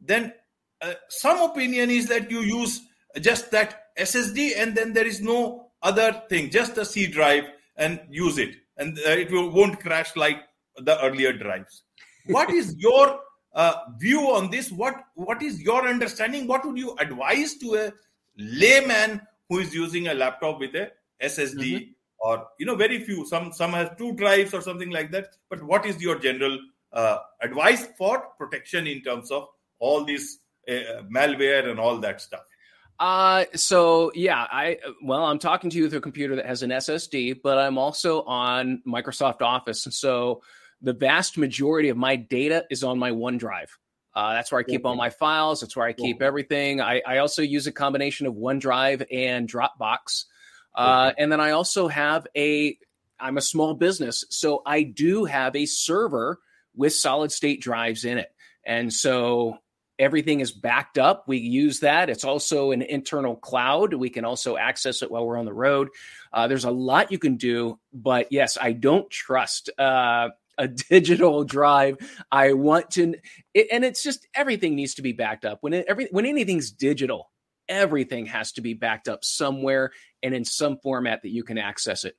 then 0.00 0.32
uh, 0.80 0.94
some 1.08 1.38
opinion 1.50 1.90
is 1.90 2.08
that 2.08 2.30
you 2.30 2.40
use 2.40 2.80
just 3.20 3.50
that 3.50 3.94
SSD 3.98 4.52
and 4.56 4.74
then 4.74 4.92
there 4.92 5.06
is 5.06 5.20
no 5.20 5.70
other 5.82 6.22
thing, 6.28 6.50
just 6.50 6.78
a 6.78 6.84
C 6.84 7.06
drive 7.06 7.44
and 7.76 8.00
use 8.10 8.38
it, 8.38 8.56
and 8.76 8.98
uh, 8.98 9.10
it 9.10 9.30
will, 9.30 9.50
won't 9.50 9.80
crash 9.80 10.14
like 10.16 10.38
the 10.76 11.02
earlier 11.02 11.32
drives. 11.32 11.82
What 12.26 12.50
is 12.50 12.76
your 12.78 13.18
uh, 13.54 13.74
view 13.98 14.20
on 14.30 14.50
this? 14.50 14.70
What 14.70 14.94
what 15.14 15.42
is 15.42 15.60
your 15.60 15.88
understanding? 15.88 16.46
What 16.46 16.66
would 16.66 16.76
you 16.76 16.94
advise 16.98 17.54
to 17.56 17.74
a 17.76 17.92
layman 18.36 19.22
who 19.48 19.58
is 19.58 19.74
using 19.74 20.08
a 20.08 20.14
laptop 20.14 20.60
with 20.60 20.74
a 20.74 20.90
SSD? 21.22 21.54
Mm-hmm. 21.54 21.92
Or 22.22 22.46
you 22.58 22.66
know, 22.66 22.76
very 22.76 23.02
few. 23.04 23.26
Some 23.26 23.52
some 23.52 23.72
have 23.72 23.96
two 23.96 24.14
drives 24.14 24.52
or 24.52 24.60
something 24.60 24.90
like 24.90 25.10
that. 25.12 25.28
But 25.48 25.62
what 25.62 25.86
is 25.86 26.02
your 26.02 26.18
general 26.18 26.58
uh, 26.92 27.18
advice 27.40 27.88
for 27.96 28.24
protection 28.36 28.86
in 28.86 29.02
terms 29.02 29.30
of 29.30 29.46
all 29.78 30.04
this 30.04 30.38
uh, 30.68 31.02
malware 31.10 31.70
and 31.70 31.80
all 31.80 31.98
that 31.98 32.20
stuff? 32.20 32.42
Uh, 32.98 33.46
so 33.54 34.12
yeah, 34.14 34.46
I 34.50 34.78
well, 35.02 35.24
I'm 35.24 35.38
talking 35.38 35.70
to 35.70 35.76
you 35.78 35.88
through 35.88 36.00
a 36.00 36.02
computer 36.02 36.36
that 36.36 36.44
has 36.44 36.62
an 36.62 36.68
SSD, 36.68 37.40
but 37.42 37.56
I'm 37.56 37.78
also 37.78 38.22
on 38.24 38.82
Microsoft 38.86 39.40
Office, 39.40 39.86
and 39.86 39.94
so 39.94 40.42
the 40.82 40.92
vast 40.92 41.38
majority 41.38 41.88
of 41.88 41.96
my 41.96 42.16
data 42.16 42.66
is 42.70 42.84
on 42.84 42.98
my 42.98 43.10
OneDrive. 43.10 43.68
Uh, 44.14 44.32
that's 44.32 44.50
where 44.50 44.60
I 44.60 44.64
keep 44.64 44.84
all 44.84 44.96
my 44.96 45.10
files. 45.10 45.60
That's 45.60 45.76
where 45.76 45.86
I 45.86 45.92
keep 45.92 46.20
everything. 46.20 46.80
I, 46.80 47.00
I 47.06 47.18
also 47.18 47.42
use 47.42 47.66
a 47.66 47.72
combination 47.72 48.26
of 48.26 48.34
OneDrive 48.34 49.06
and 49.10 49.48
Dropbox, 49.48 50.24
uh, 50.74 51.12
and 51.18 51.30
then 51.30 51.40
I 51.40 51.52
also 51.52 51.88
have 51.88 52.26
a. 52.36 52.76
I'm 53.22 53.36
a 53.36 53.42
small 53.42 53.74
business, 53.74 54.24
so 54.30 54.62
I 54.64 54.82
do 54.82 55.26
have 55.26 55.54
a 55.54 55.66
server 55.66 56.38
with 56.74 56.94
solid 56.94 57.30
state 57.30 57.60
drives 57.60 58.06
in 58.06 58.16
it, 58.16 58.32
and 58.64 58.90
so 58.90 59.58
everything 60.00 60.40
is 60.40 60.50
backed 60.50 60.98
up. 60.98 61.28
We 61.28 61.36
use 61.36 61.80
that. 61.80 62.08
It's 62.08 62.24
also 62.24 62.72
an 62.72 62.82
internal 62.82 63.36
cloud. 63.36 63.92
We 63.92 64.08
can 64.08 64.24
also 64.24 64.56
access 64.56 65.02
it 65.02 65.10
while 65.10 65.26
we're 65.26 65.36
on 65.36 65.44
the 65.44 65.52
road. 65.52 65.90
Uh, 66.32 66.48
there's 66.48 66.64
a 66.64 66.70
lot 66.70 67.12
you 67.12 67.18
can 67.18 67.36
do, 67.36 67.78
but 67.92 68.28
yes, 68.32 68.56
I 68.60 68.72
don't 68.72 69.08
trust 69.10 69.68
uh, 69.78 70.30
a 70.56 70.68
digital 70.90 71.44
drive. 71.44 71.98
I 72.32 72.54
want 72.54 72.90
to, 72.92 73.14
it, 73.52 73.68
and 73.70 73.84
it's 73.84 74.02
just 74.02 74.26
everything 74.34 74.74
needs 74.74 74.94
to 74.94 75.02
be 75.02 75.12
backed 75.12 75.44
up. 75.44 75.58
When 75.60 75.74
it, 75.74 75.86
every 75.86 76.08
when 76.10 76.26
anything's 76.26 76.72
digital, 76.72 77.29
everything 77.70 78.26
has 78.26 78.52
to 78.52 78.60
be 78.60 78.74
backed 78.74 79.08
up 79.08 79.24
somewhere 79.24 79.92
and 80.22 80.34
in 80.34 80.44
some 80.44 80.76
format 80.82 81.22
that 81.22 81.30
you 81.30 81.44
can 81.44 81.56
access 81.56 82.04
it. 82.04 82.16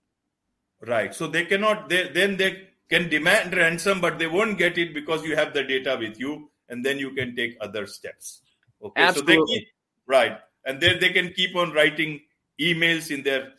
Right. 0.82 1.14
So 1.14 1.28
they 1.28 1.46
cannot. 1.46 1.90
They, 1.90 2.10
then 2.10 2.38
they 2.38 2.70
can 2.90 3.08
demand 3.10 3.56
ransom, 3.56 4.02
but 4.02 4.18
they 4.18 4.26
won't 4.26 4.58
get 4.58 4.80
it 4.80 4.96
because 4.96 5.24
you 5.24 5.36
have 5.36 5.54
the 5.54 5.64
data 5.64 5.96
with 6.00 6.20
you 6.20 6.50
and 6.70 6.84
then 6.84 6.98
you 6.98 7.12
can 7.12 7.36
take 7.36 7.56
other 7.62 7.86
steps. 7.86 8.42
Okay, 8.84 9.02
Absolutely. 9.02 9.36
so 9.36 9.42
they 9.42 9.60
keep, 9.60 9.68
right, 10.08 10.38
and 10.66 10.82
then 10.82 11.00
they 11.00 11.10
can 11.10 11.32
keep 11.34 11.56
on 11.56 11.72
writing 11.72 12.22
emails 12.60 13.12
in 13.12 13.22
their 13.22 13.50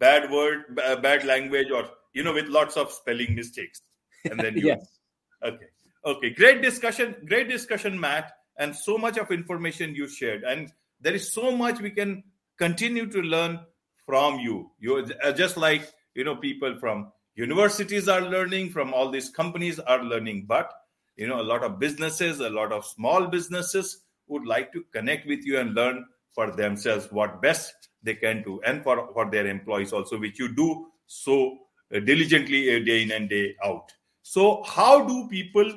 bad 0.00 0.30
word, 0.30 0.74
bad 0.74 1.24
language, 1.24 1.70
or 1.70 1.84
you 2.14 2.24
know, 2.24 2.32
with 2.32 2.48
lots 2.48 2.76
of 2.76 2.90
spelling 2.90 3.36
mistakes, 3.36 3.82
and 4.24 4.40
then 4.40 4.56
you. 4.56 4.66
yes. 4.66 4.98
Okay. 5.44 5.66
Okay. 6.04 6.30
Great 6.30 6.62
discussion. 6.62 7.14
Great 7.28 7.48
discussion, 7.48 8.00
Matt, 8.00 8.32
and 8.58 8.74
so 8.74 8.98
much 8.98 9.18
of 9.18 9.30
information 9.30 9.94
you 9.94 10.08
shared, 10.08 10.42
and 10.42 10.72
there 11.02 11.14
is 11.14 11.32
so 11.32 11.54
much 11.54 11.80
we 11.80 11.90
can 11.90 12.22
continue 12.58 13.06
to 13.10 13.20
learn 13.20 13.60
from 14.06 14.38
you. 14.38 14.70
You 14.78 15.06
uh, 15.22 15.32
just 15.32 15.56
like 15.56 15.92
you 16.14 16.24
know 16.24 16.36
people 16.36 16.78
from 16.78 17.12
universities 17.34 18.08
are 18.08 18.22
learning, 18.22 18.70
from 18.70 18.94
all 18.94 19.10
these 19.10 19.30
companies 19.30 19.78
are 19.78 20.02
learning, 20.02 20.46
but 20.46 20.72
you 21.16 21.26
know 21.26 21.40
a 21.40 21.48
lot 21.52 21.62
of 21.62 21.78
businesses 21.78 22.40
a 22.40 22.48
lot 22.50 22.72
of 22.72 22.86
small 22.86 23.26
businesses 23.26 24.04
would 24.28 24.46
like 24.46 24.72
to 24.72 24.84
connect 24.92 25.26
with 25.26 25.44
you 25.44 25.58
and 25.58 25.74
learn 25.74 26.04
for 26.34 26.50
themselves 26.50 27.08
what 27.10 27.42
best 27.42 27.88
they 28.02 28.14
can 28.14 28.42
do 28.42 28.60
and 28.64 28.82
for, 28.82 29.10
for 29.12 29.30
their 29.30 29.46
employees 29.46 29.92
also 29.92 30.18
which 30.18 30.38
you 30.38 30.54
do 30.54 30.86
so 31.06 31.58
uh, 31.94 32.00
diligently 32.00 32.74
uh, 32.74 32.84
day 32.84 33.02
in 33.02 33.12
and 33.12 33.28
day 33.28 33.54
out. 33.64 33.92
So 34.22 34.62
how 34.62 35.04
do 35.06 35.28
people 35.28 35.70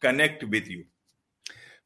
connect 0.00 0.44
with 0.44 0.68
you 0.68 0.84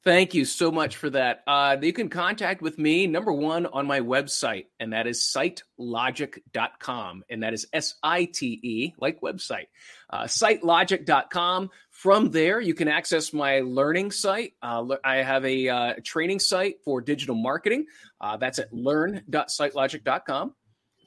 Thank 0.07 0.35
you 0.35 0.45
so 0.45 0.71
much 0.71 0.99
for 0.99 1.11
that. 1.11 1.43
Uh, 1.49 1.77
you 1.83 1.93
can 1.93 2.09
contact 2.09 2.63
with 2.63 2.79
me, 2.79 3.09
number 3.09 3.33
one, 3.33 3.67
on 3.67 3.89
my 3.89 3.99
website, 3.99 4.67
and 4.79 4.93
that 4.93 5.09
is 5.09 5.19
sitelogic.com. 5.19 7.25
And 7.29 7.43
that 7.43 7.53
is 7.53 7.67
S 7.73 7.95
I 8.05 8.27
T 8.27 8.61
E, 8.63 8.95
like 9.01 9.21
website, 9.21 9.67
uh, 10.09 10.27
sitelogic.com. 10.27 11.71
From 11.91 12.31
there, 12.31 12.61
you 12.61 12.73
can 12.73 12.87
access 12.87 13.33
my 13.33 13.63
learning 13.63 14.13
site. 14.13 14.53
Uh, 14.63 14.95
I 15.03 15.17
have 15.17 15.45
a 15.45 15.69
uh, 15.69 15.95
training 16.05 16.39
site 16.39 16.77
for 16.85 17.01
digital 17.01 17.35
marketing. 17.35 17.87
Uh, 18.21 18.37
that's 18.37 18.61
at 18.61 18.73
learn.sitelogic.com. 18.73 20.55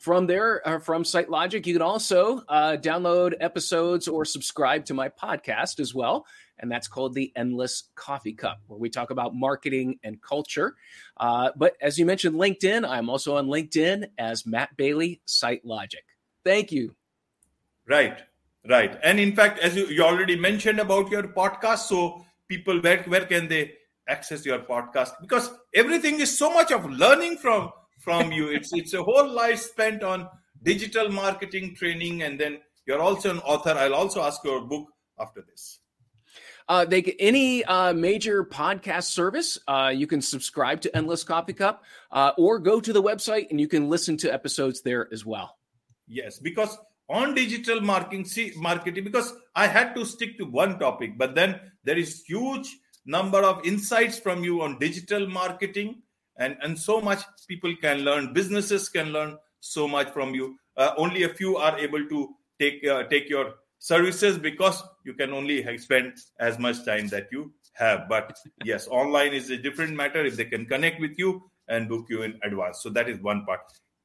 From 0.01 0.27
there, 0.27 0.67
uh, 0.67 0.79
from 0.79 1.03
SiteLogic, 1.03 1.65
you 1.65 1.73
can 1.73 1.81
also 1.81 2.41
uh, 2.47 2.77
download 2.79 3.33
episodes 3.41 4.07
or 4.07 4.23
subscribe 4.23 4.85
to 4.85 4.93
my 4.93 5.09
podcast 5.09 5.81
as 5.81 5.93
well 5.93 6.25
and 6.59 6.71
that's 6.71 6.87
called 6.87 7.13
the 7.13 7.31
Endless 7.35 7.83
Coffee 7.95 8.33
Cup, 8.33 8.59
where 8.67 8.79
we 8.79 8.89
talk 8.89 9.09
about 9.09 9.35
marketing 9.35 9.99
and 10.03 10.21
culture. 10.21 10.75
Uh, 11.17 11.51
but 11.55 11.75
as 11.81 11.97
you 11.97 12.05
mentioned, 12.05 12.35
LinkedIn, 12.35 12.87
I'm 12.87 13.09
also 13.09 13.37
on 13.37 13.47
LinkedIn 13.47 14.07
as 14.17 14.45
Matt 14.45 14.75
Bailey, 14.77 15.21
Site 15.25 15.65
Logic. 15.65 16.03
Thank 16.43 16.71
you. 16.71 16.95
Right, 17.87 18.19
right. 18.67 18.97
And 19.03 19.19
in 19.19 19.35
fact, 19.35 19.59
as 19.59 19.75
you, 19.75 19.87
you 19.87 20.03
already 20.03 20.35
mentioned 20.35 20.79
about 20.79 21.09
your 21.09 21.23
podcast, 21.23 21.79
so 21.79 22.25
people, 22.47 22.79
where, 22.81 23.03
where 23.03 23.25
can 23.25 23.47
they 23.47 23.73
access 24.07 24.45
your 24.45 24.59
podcast? 24.59 25.11
Because 25.21 25.49
everything 25.73 26.19
is 26.19 26.37
so 26.37 26.53
much 26.53 26.71
of 26.71 26.85
learning 26.89 27.37
from 27.37 27.71
from 27.99 28.31
you. 28.31 28.49
It's 28.55 28.71
it's 28.73 28.93
a 28.93 29.03
whole 29.03 29.29
life 29.29 29.59
spent 29.59 30.03
on 30.03 30.27
digital 30.63 31.09
marketing 31.09 31.75
training, 31.75 32.23
and 32.23 32.39
then 32.39 32.59
you're 32.85 33.01
also 33.01 33.29
an 33.31 33.39
author. 33.39 33.71
I'll 33.71 33.95
also 33.95 34.21
ask 34.21 34.43
your 34.43 34.61
book 34.61 34.87
after 35.19 35.41
this. 35.41 35.78
Uh, 36.69 36.85
they 36.85 37.01
get 37.01 37.15
any 37.19 37.65
uh, 37.65 37.91
major 37.93 38.45
podcast 38.45 39.05
service. 39.05 39.57
Uh, 39.67 39.91
you 39.93 40.05
can 40.05 40.21
subscribe 40.21 40.79
to 40.81 40.95
Endless 40.95 41.23
Coffee 41.23 41.53
Cup, 41.53 41.83
uh, 42.11 42.31
or 42.37 42.59
go 42.59 42.79
to 42.79 42.93
the 42.93 43.01
website 43.01 43.49
and 43.49 43.59
you 43.59 43.67
can 43.67 43.89
listen 43.89 44.15
to 44.17 44.31
episodes 44.31 44.81
there 44.81 45.09
as 45.11 45.25
well. 45.25 45.57
Yes, 46.07 46.37
because 46.37 46.77
on 47.09 47.33
digital 47.33 47.81
marketing, 47.81 48.25
see, 48.25 48.53
marketing, 48.55 49.03
because 49.03 49.33
I 49.55 49.65
had 49.65 49.95
to 49.95 50.05
stick 50.05 50.37
to 50.37 50.45
one 50.45 50.77
topic, 50.77 51.17
but 51.17 51.33
then 51.33 51.59
there 51.83 51.97
is 51.97 52.23
huge 52.25 52.77
number 53.05 53.39
of 53.39 53.65
insights 53.65 54.19
from 54.19 54.43
you 54.43 54.61
on 54.61 54.77
digital 54.77 55.27
marketing, 55.27 56.03
and 56.37 56.55
and 56.61 56.77
so 56.77 57.01
much 57.01 57.23
people 57.47 57.73
can 57.81 57.99
learn. 57.99 58.33
Businesses 58.33 58.89
can 58.89 59.11
learn 59.11 59.37
so 59.59 59.87
much 59.87 60.11
from 60.11 60.35
you. 60.35 60.55
Uh, 60.77 60.93
only 60.97 61.23
a 61.23 61.29
few 61.29 61.57
are 61.57 61.77
able 61.79 62.05
to 62.07 62.29
take 62.59 62.85
uh, 62.85 63.03
take 63.03 63.27
your 63.27 63.55
services 63.79 64.37
because 64.37 64.83
you 65.09 65.15
can 65.15 65.33
only 65.33 65.55
spend 65.79 66.13
as 66.39 66.59
much 66.59 66.85
time 66.85 67.07
that 67.07 67.29
you 67.31 67.51
have. 67.73 68.07
But 68.07 68.37
yes, 68.63 68.87
online 68.87 69.33
is 69.33 69.49
a 69.49 69.57
different 69.57 69.95
matter 69.95 70.23
if 70.23 70.35
they 70.35 70.45
can 70.45 70.65
connect 70.65 71.01
with 71.01 71.17
you 71.17 71.49
and 71.67 71.89
book 71.89 72.05
you 72.09 72.21
in 72.21 72.39
advance. 72.43 72.83
So 72.83 72.89
that 72.91 73.09
is 73.09 73.19
one 73.21 73.43
part. 73.45 73.61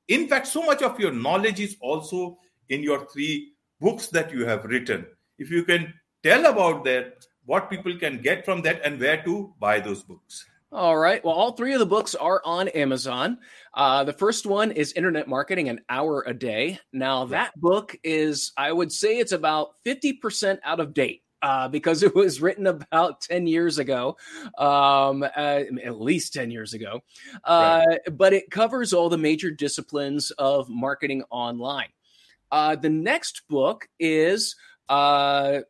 In 0.09 0.29
fact, 0.29 0.47
so 0.47 0.63
much 0.65 0.83
of 0.83 0.99
your 0.99 1.13
knowledge 1.13 1.61
is 1.61 1.77
also 1.81 2.39
in 2.71 2.83
your 2.83 3.07
three 3.13 3.53
books 3.81 4.09
that 4.09 4.33
you 4.33 4.47
have 4.47 4.65
written. 4.65 5.07
If 5.39 5.51
you 5.51 5.65
can 5.65 5.93
tell 6.23 6.47
about 6.47 6.85
that, 6.85 7.27
what 7.45 7.69
people 7.69 7.99
can 7.99 8.23
get 8.23 8.45
from 8.47 8.63
that 8.63 8.81
and 8.85 8.99
where 8.99 9.23
to 9.25 9.53
buy 9.61 9.81
those 9.81 10.03
books. 10.03 10.47
All 10.75 10.99
right. 10.99 11.25
Well, 11.25 11.35
all 11.35 11.53
three 11.53 11.73
of 11.73 11.79
the 11.79 11.87
books 11.87 12.17
are 12.17 12.43
on 12.45 12.67
Amazon. 12.67 13.39
Uh, 13.75 14.03
the 14.03 14.13
first 14.13 14.45
one 14.45 14.73
is 14.73 14.93
Internet 14.95 15.29
Marketing 15.29 15.69
An 15.69 15.81
Hour 15.89 16.25
a 16.27 16.35
Day. 16.35 16.81
Now, 16.93 17.27
that 17.27 17.53
book 17.61 17.97
is, 18.03 18.51
I 18.57 18.73
would 18.73 18.91
say, 18.91 19.19
it's 19.19 19.31
about 19.31 19.75
50% 19.87 20.59
out 20.65 20.81
of 20.81 20.93
date. 20.93 21.23
Uh, 21.43 21.69
because 21.69 22.03
it 22.03 22.13
was 22.15 22.41
written 22.41 22.67
about 22.67 23.21
10 23.21 23.47
years 23.47 23.79
ago, 23.79 24.17
um, 24.59 25.23
uh, 25.23 25.61
at 25.85 26.01
least 26.01 26.33
10 26.33 26.51
years 26.51 26.75
ago. 26.75 27.01
Uh, 27.45 27.85
right. 27.87 27.99
But 28.11 28.33
it 28.33 28.51
covers 28.51 28.93
all 28.93 29.09
the 29.09 29.19
major 29.19 29.53
disciplines 29.53 30.33
of 30.33 30.69
marketing 30.69 31.23
online. 31.31 31.91
Uh, 32.51 32.75
the 32.75 32.89
next 32.89 33.43
book 33.49 33.87
is 34.01 34.57
uh, 34.89 35.61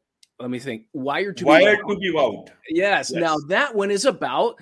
let 0.40 0.50
me 0.50 0.58
think. 0.58 0.86
Wired 0.92 1.36
to 1.38 1.44
Wired 1.44 1.80
be 1.86 1.94
to 1.94 2.00
be 2.00 2.18
out. 2.18 2.50
Yes. 2.68 3.10
yes. 3.10 3.20
Now 3.20 3.36
that 3.48 3.74
one 3.74 3.90
is 3.90 4.04
about 4.04 4.60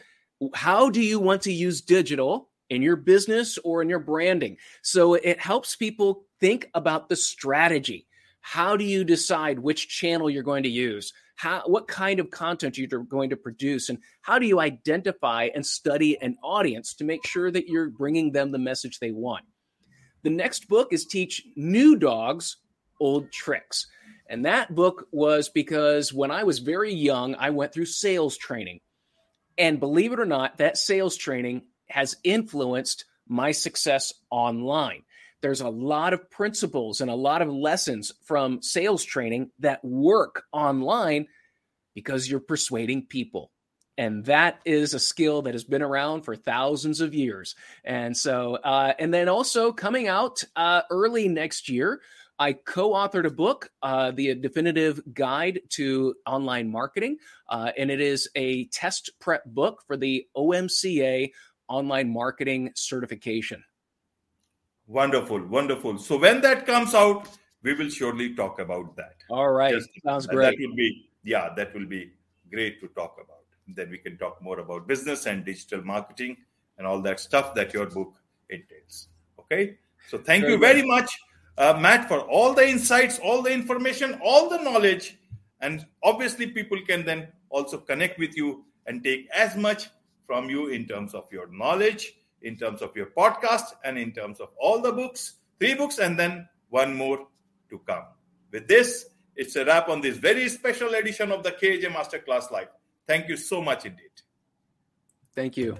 how 0.54 0.90
do 0.90 1.00
you 1.02 1.18
want 1.18 1.42
to 1.42 1.52
use 1.52 1.80
digital 1.80 2.48
in 2.70 2.82
your 2.82 2.96
business 2.96 3.58
or 3.58 3.82
in 3.82 3.88
your 3.88 3.98
branding? 3.98 4.56
So 4.82 5.14
it 5.14 5.38
helps 5.38 5.76
people 5.76 6.24
think 6.40 6.68
about 6.74 7.08
the 7.08 7.16
strategy. 7.16 8.06
How 8.40 8.76
do 8.76 8.84
you 8.84 9.04
decide 9.04 9.58
which 9.58 9.88
channel 9.88 10.28
you're 10.28 10.42
going 10.42 10.64
to 10.64 10.68
use? 10.68 11.12
How, 11.36 11.62
what 11.66 11.88
kind 11.88 12.18
of 12.20 12.30
content 12.30 12.76
you're 12.76 13.04
going 13.04 13.30
to 13.30 13.36
produce? 13.36 13.88
And 13.88 13.98
how 14.20 14.38
do 14.38 14.46
you 14.46 14.60
identify 14.60 15.48
and 15.54 15.64
study 15.64 16.20
an 16.20 16.36
audience 16.42 16.94
to 16.94 17.04
make 17.04 17.26
sure 17.26 17.50
that 17.50 17.68
you're 17.68 17.90
bringing 17.90 18.32
them 18.32 18.50
the 18.50 18.58
message 18.58 18.98
they 18.98 19.12
want? 19.12 19.44
The 20.22 20.30
next 20.30 20.68
book 20.68 20.92
is 20.92 21.04
Teach 21.04 21.42
New 21.56 21.96
Dogs 21.96 22.56
Old 23.00 23.30
Tricks. 23.32 23.86
And 24.28 24.44
that 24.44 24.74
book 24.74 25.08
was 25.12 25.48
because 25.48 26.12
when 26.12 26.30
I 26.30 26.44
was 26.44 26.58
very 26.58 26.94
young, 26.94 27.34
I 27.34 27.50
went 27.50 27.72
through 27.72 27.86
sales 27.86 28.36
training. 28.36 28.80
And 29.58 29.80
believe 29.80 30.12
it 30.12 30.20
or 30.20 30.26
not, 30.26 30.58
that 30.58 30.78
sales 30.78 31.16
training 31.16 31.62
has 31.88 32.16
influenced 32.24 33.04
my 33.28 33.52
success 33.52 34.12
online. 34.30 35.02
There's 35.40 35.60
a 35.60 35.68
lot 35.68 36.12
of 36.12 36.30
principles 36.30 37.00
and 37.00 37.10
a 37.10 37.16
lot 37.16 37.42
of 37.42 37.48
lessons 37.48 38.12
from 38.24 38.62
sales 38.62 39.04
training 39.04 39.50
that 39.58 39.84
work 39.84 40.44
online 40.52 41.26
because 41.94 42.30
you're 42.30 42.40
persuading 42.40 43.06
people. 43.06 43.50
And 43.98 44.24
that 44.24 44.60
is 44.64 44.94
a 44.94 44.98
skill 44.98 45.42
that 45.42 45.54
has 45.54 45.64
been 45.64 45.82
around 45.82 46.22
for 46.22 46.34
thousands 46.34 47.00
of 47.00 47.14
years. 47.14 47.54
And 47.84 48.16
so, 48.16 48.54
uh, 48.54 48.94
and 48.98 49.12
then 49.12 49.28
also 49.28 49.72
coming 49.72 50.08
out 50.08 50.44
uh, 50.56 50.82
early 50.90 51.28
next 51.28 51.68
year, 51.68 52.00
I 52.42 52.54
co 52.54 52.90
authored 52.90 53.24
a 53.24 53.30
book, 53.30 53.70
uh, 53.82 54.10
The 54.10 54.34
Definitive 54.34 55.00
Guide 55.14 55.60
to 55.78 56.16
Online 56.26 56.68
Marketing. 56.68 57.18
Uh, 57.48 57.70
and 57.78 57.88
it 57.88 58.00
is 58.00 58.28
a 58.34 58.64
test 58.66 59.10
prep 59.20 59.44
book 59.44 59.84
for 59.86 59.96
the 59.96 60.26
OMCA 60.36 61.30
Online 61.68 62.12
Marketing 62.12 62.72
Certification. 62.74 63.62
Wonderful, 64.88 65.46
wonderful. 65.46 65.98
So 65.98 66.18
when 66.18 66.40
that 66.40 66.66
comes 66.66 66.94
out, 66.94 67.28
we 67.62 67.74
will 67.74 67.88
surely 67.88 68.34
talk 68.34 68.58
about 68.58 68.96
that. 68.96 69.14
All 69.30 69.52
right. 69.52 69.74
Just, 69.74 69.90
Sounds 70.04 70.26
great. 70.26 70.58
That 70.58 70.66
will 70.66 70.74
be, 70.74 71.10
yeah, 71.22 71.54
that 71.54 71.72
will 71.72 71.86
be 71.86 72.10
great 72.50 72.80
to 72.80 72.88
talk 72.88 73.18
about. 73.24 73.44
Then 73.68 73.88
we 73.88 73.98
can 73.98 74.18
talk 74.18 74.42
more 74.42 74.58
about 74.58 74.88
business 74.88 75.26
and 75.26 75.44
digital 75.44 75.84
marketing 75.84 76.38
and 76.76 76.88
all 76.88 77.00
that 77.02 77.20
stuff 77.20 77.54
that 77.54 77.72
your 77.72 77.86
book 77.86 78.14
entails. 78.50 79.06
Okay. 79.38 79.78
So 80.08 80.18
thank 80.18 80.42
very 80.42 80.54
you 80.54 80.58
very 80.58 80.82
much 80.82 81.16
uh, 81.58 81.78
Matt, 81.80 82.08
for 82.08 82.20
all 82.20 82.54
the 82.54 82.66
insights, 82.66 83.18
all 83.18 83.42
the 83.42 83.52
information, 83.52 84.18
all 84.24 84.48
the 84.48 84.58
knowledge. 84.58 85.18
And 85.60 85.86
obviously, 86.02 86.46
people 86.46 86.78
can 86.86 87.04
then 87.04 87.28
also 87.50 87.78
connect 87.78 88.18
with 88.18 88.36
you 88.36 88.64
and 88.86 89.04
take 89.04 89.28
as 89.34 89.56
much 89.56 89.88
from 90.26 90.48
you 90.48 90.68
in 90.68 90.86
terms 90.86 91.14
of 91.14 91.26
your 91.30 91.46
knowledge, 91.48 92.14
in 92.42 92.56
terms 92.56 92.82
of 92.82 92.96
your 92.96 93.06
podcast, 93.06 93.74
and 93.84 93.98
in 93.98 94.12
terms 94.12 94.40
of 94.40 94.48
all 94.58 94.80
the 94.80 94.92
books, 94.92 95.34
three 95.58 95.74
books, 95.74 95.98
and 95.98 96.18
then 96.18 96.48
one 96.70 96.94
more 96.94 97.26
to 97.70 97.78
come. 97.86 98.04
With 98.50 98.66
this, 98.66 99.06
it's 99.36 99.56
a 99.56 99.64
wrap 99.64 99.88
on 99.88 100.00
this 100.00 100.16
very 100.16 100.48
special 100.48 100.94
edition 100.94 101.30
of 101.32 101.42
the 101.42 101.52
KJ 101.52 101.84
Masterclass 101.84 102.50
Live. 102.50 102.68
Thank 103.06 103.28
you 103.28 103.36
so 103.36 103.62
much 103.62 103.86
indeed. 103.86 104.10
Thank 105.34 105.56
you. 105.56 105.76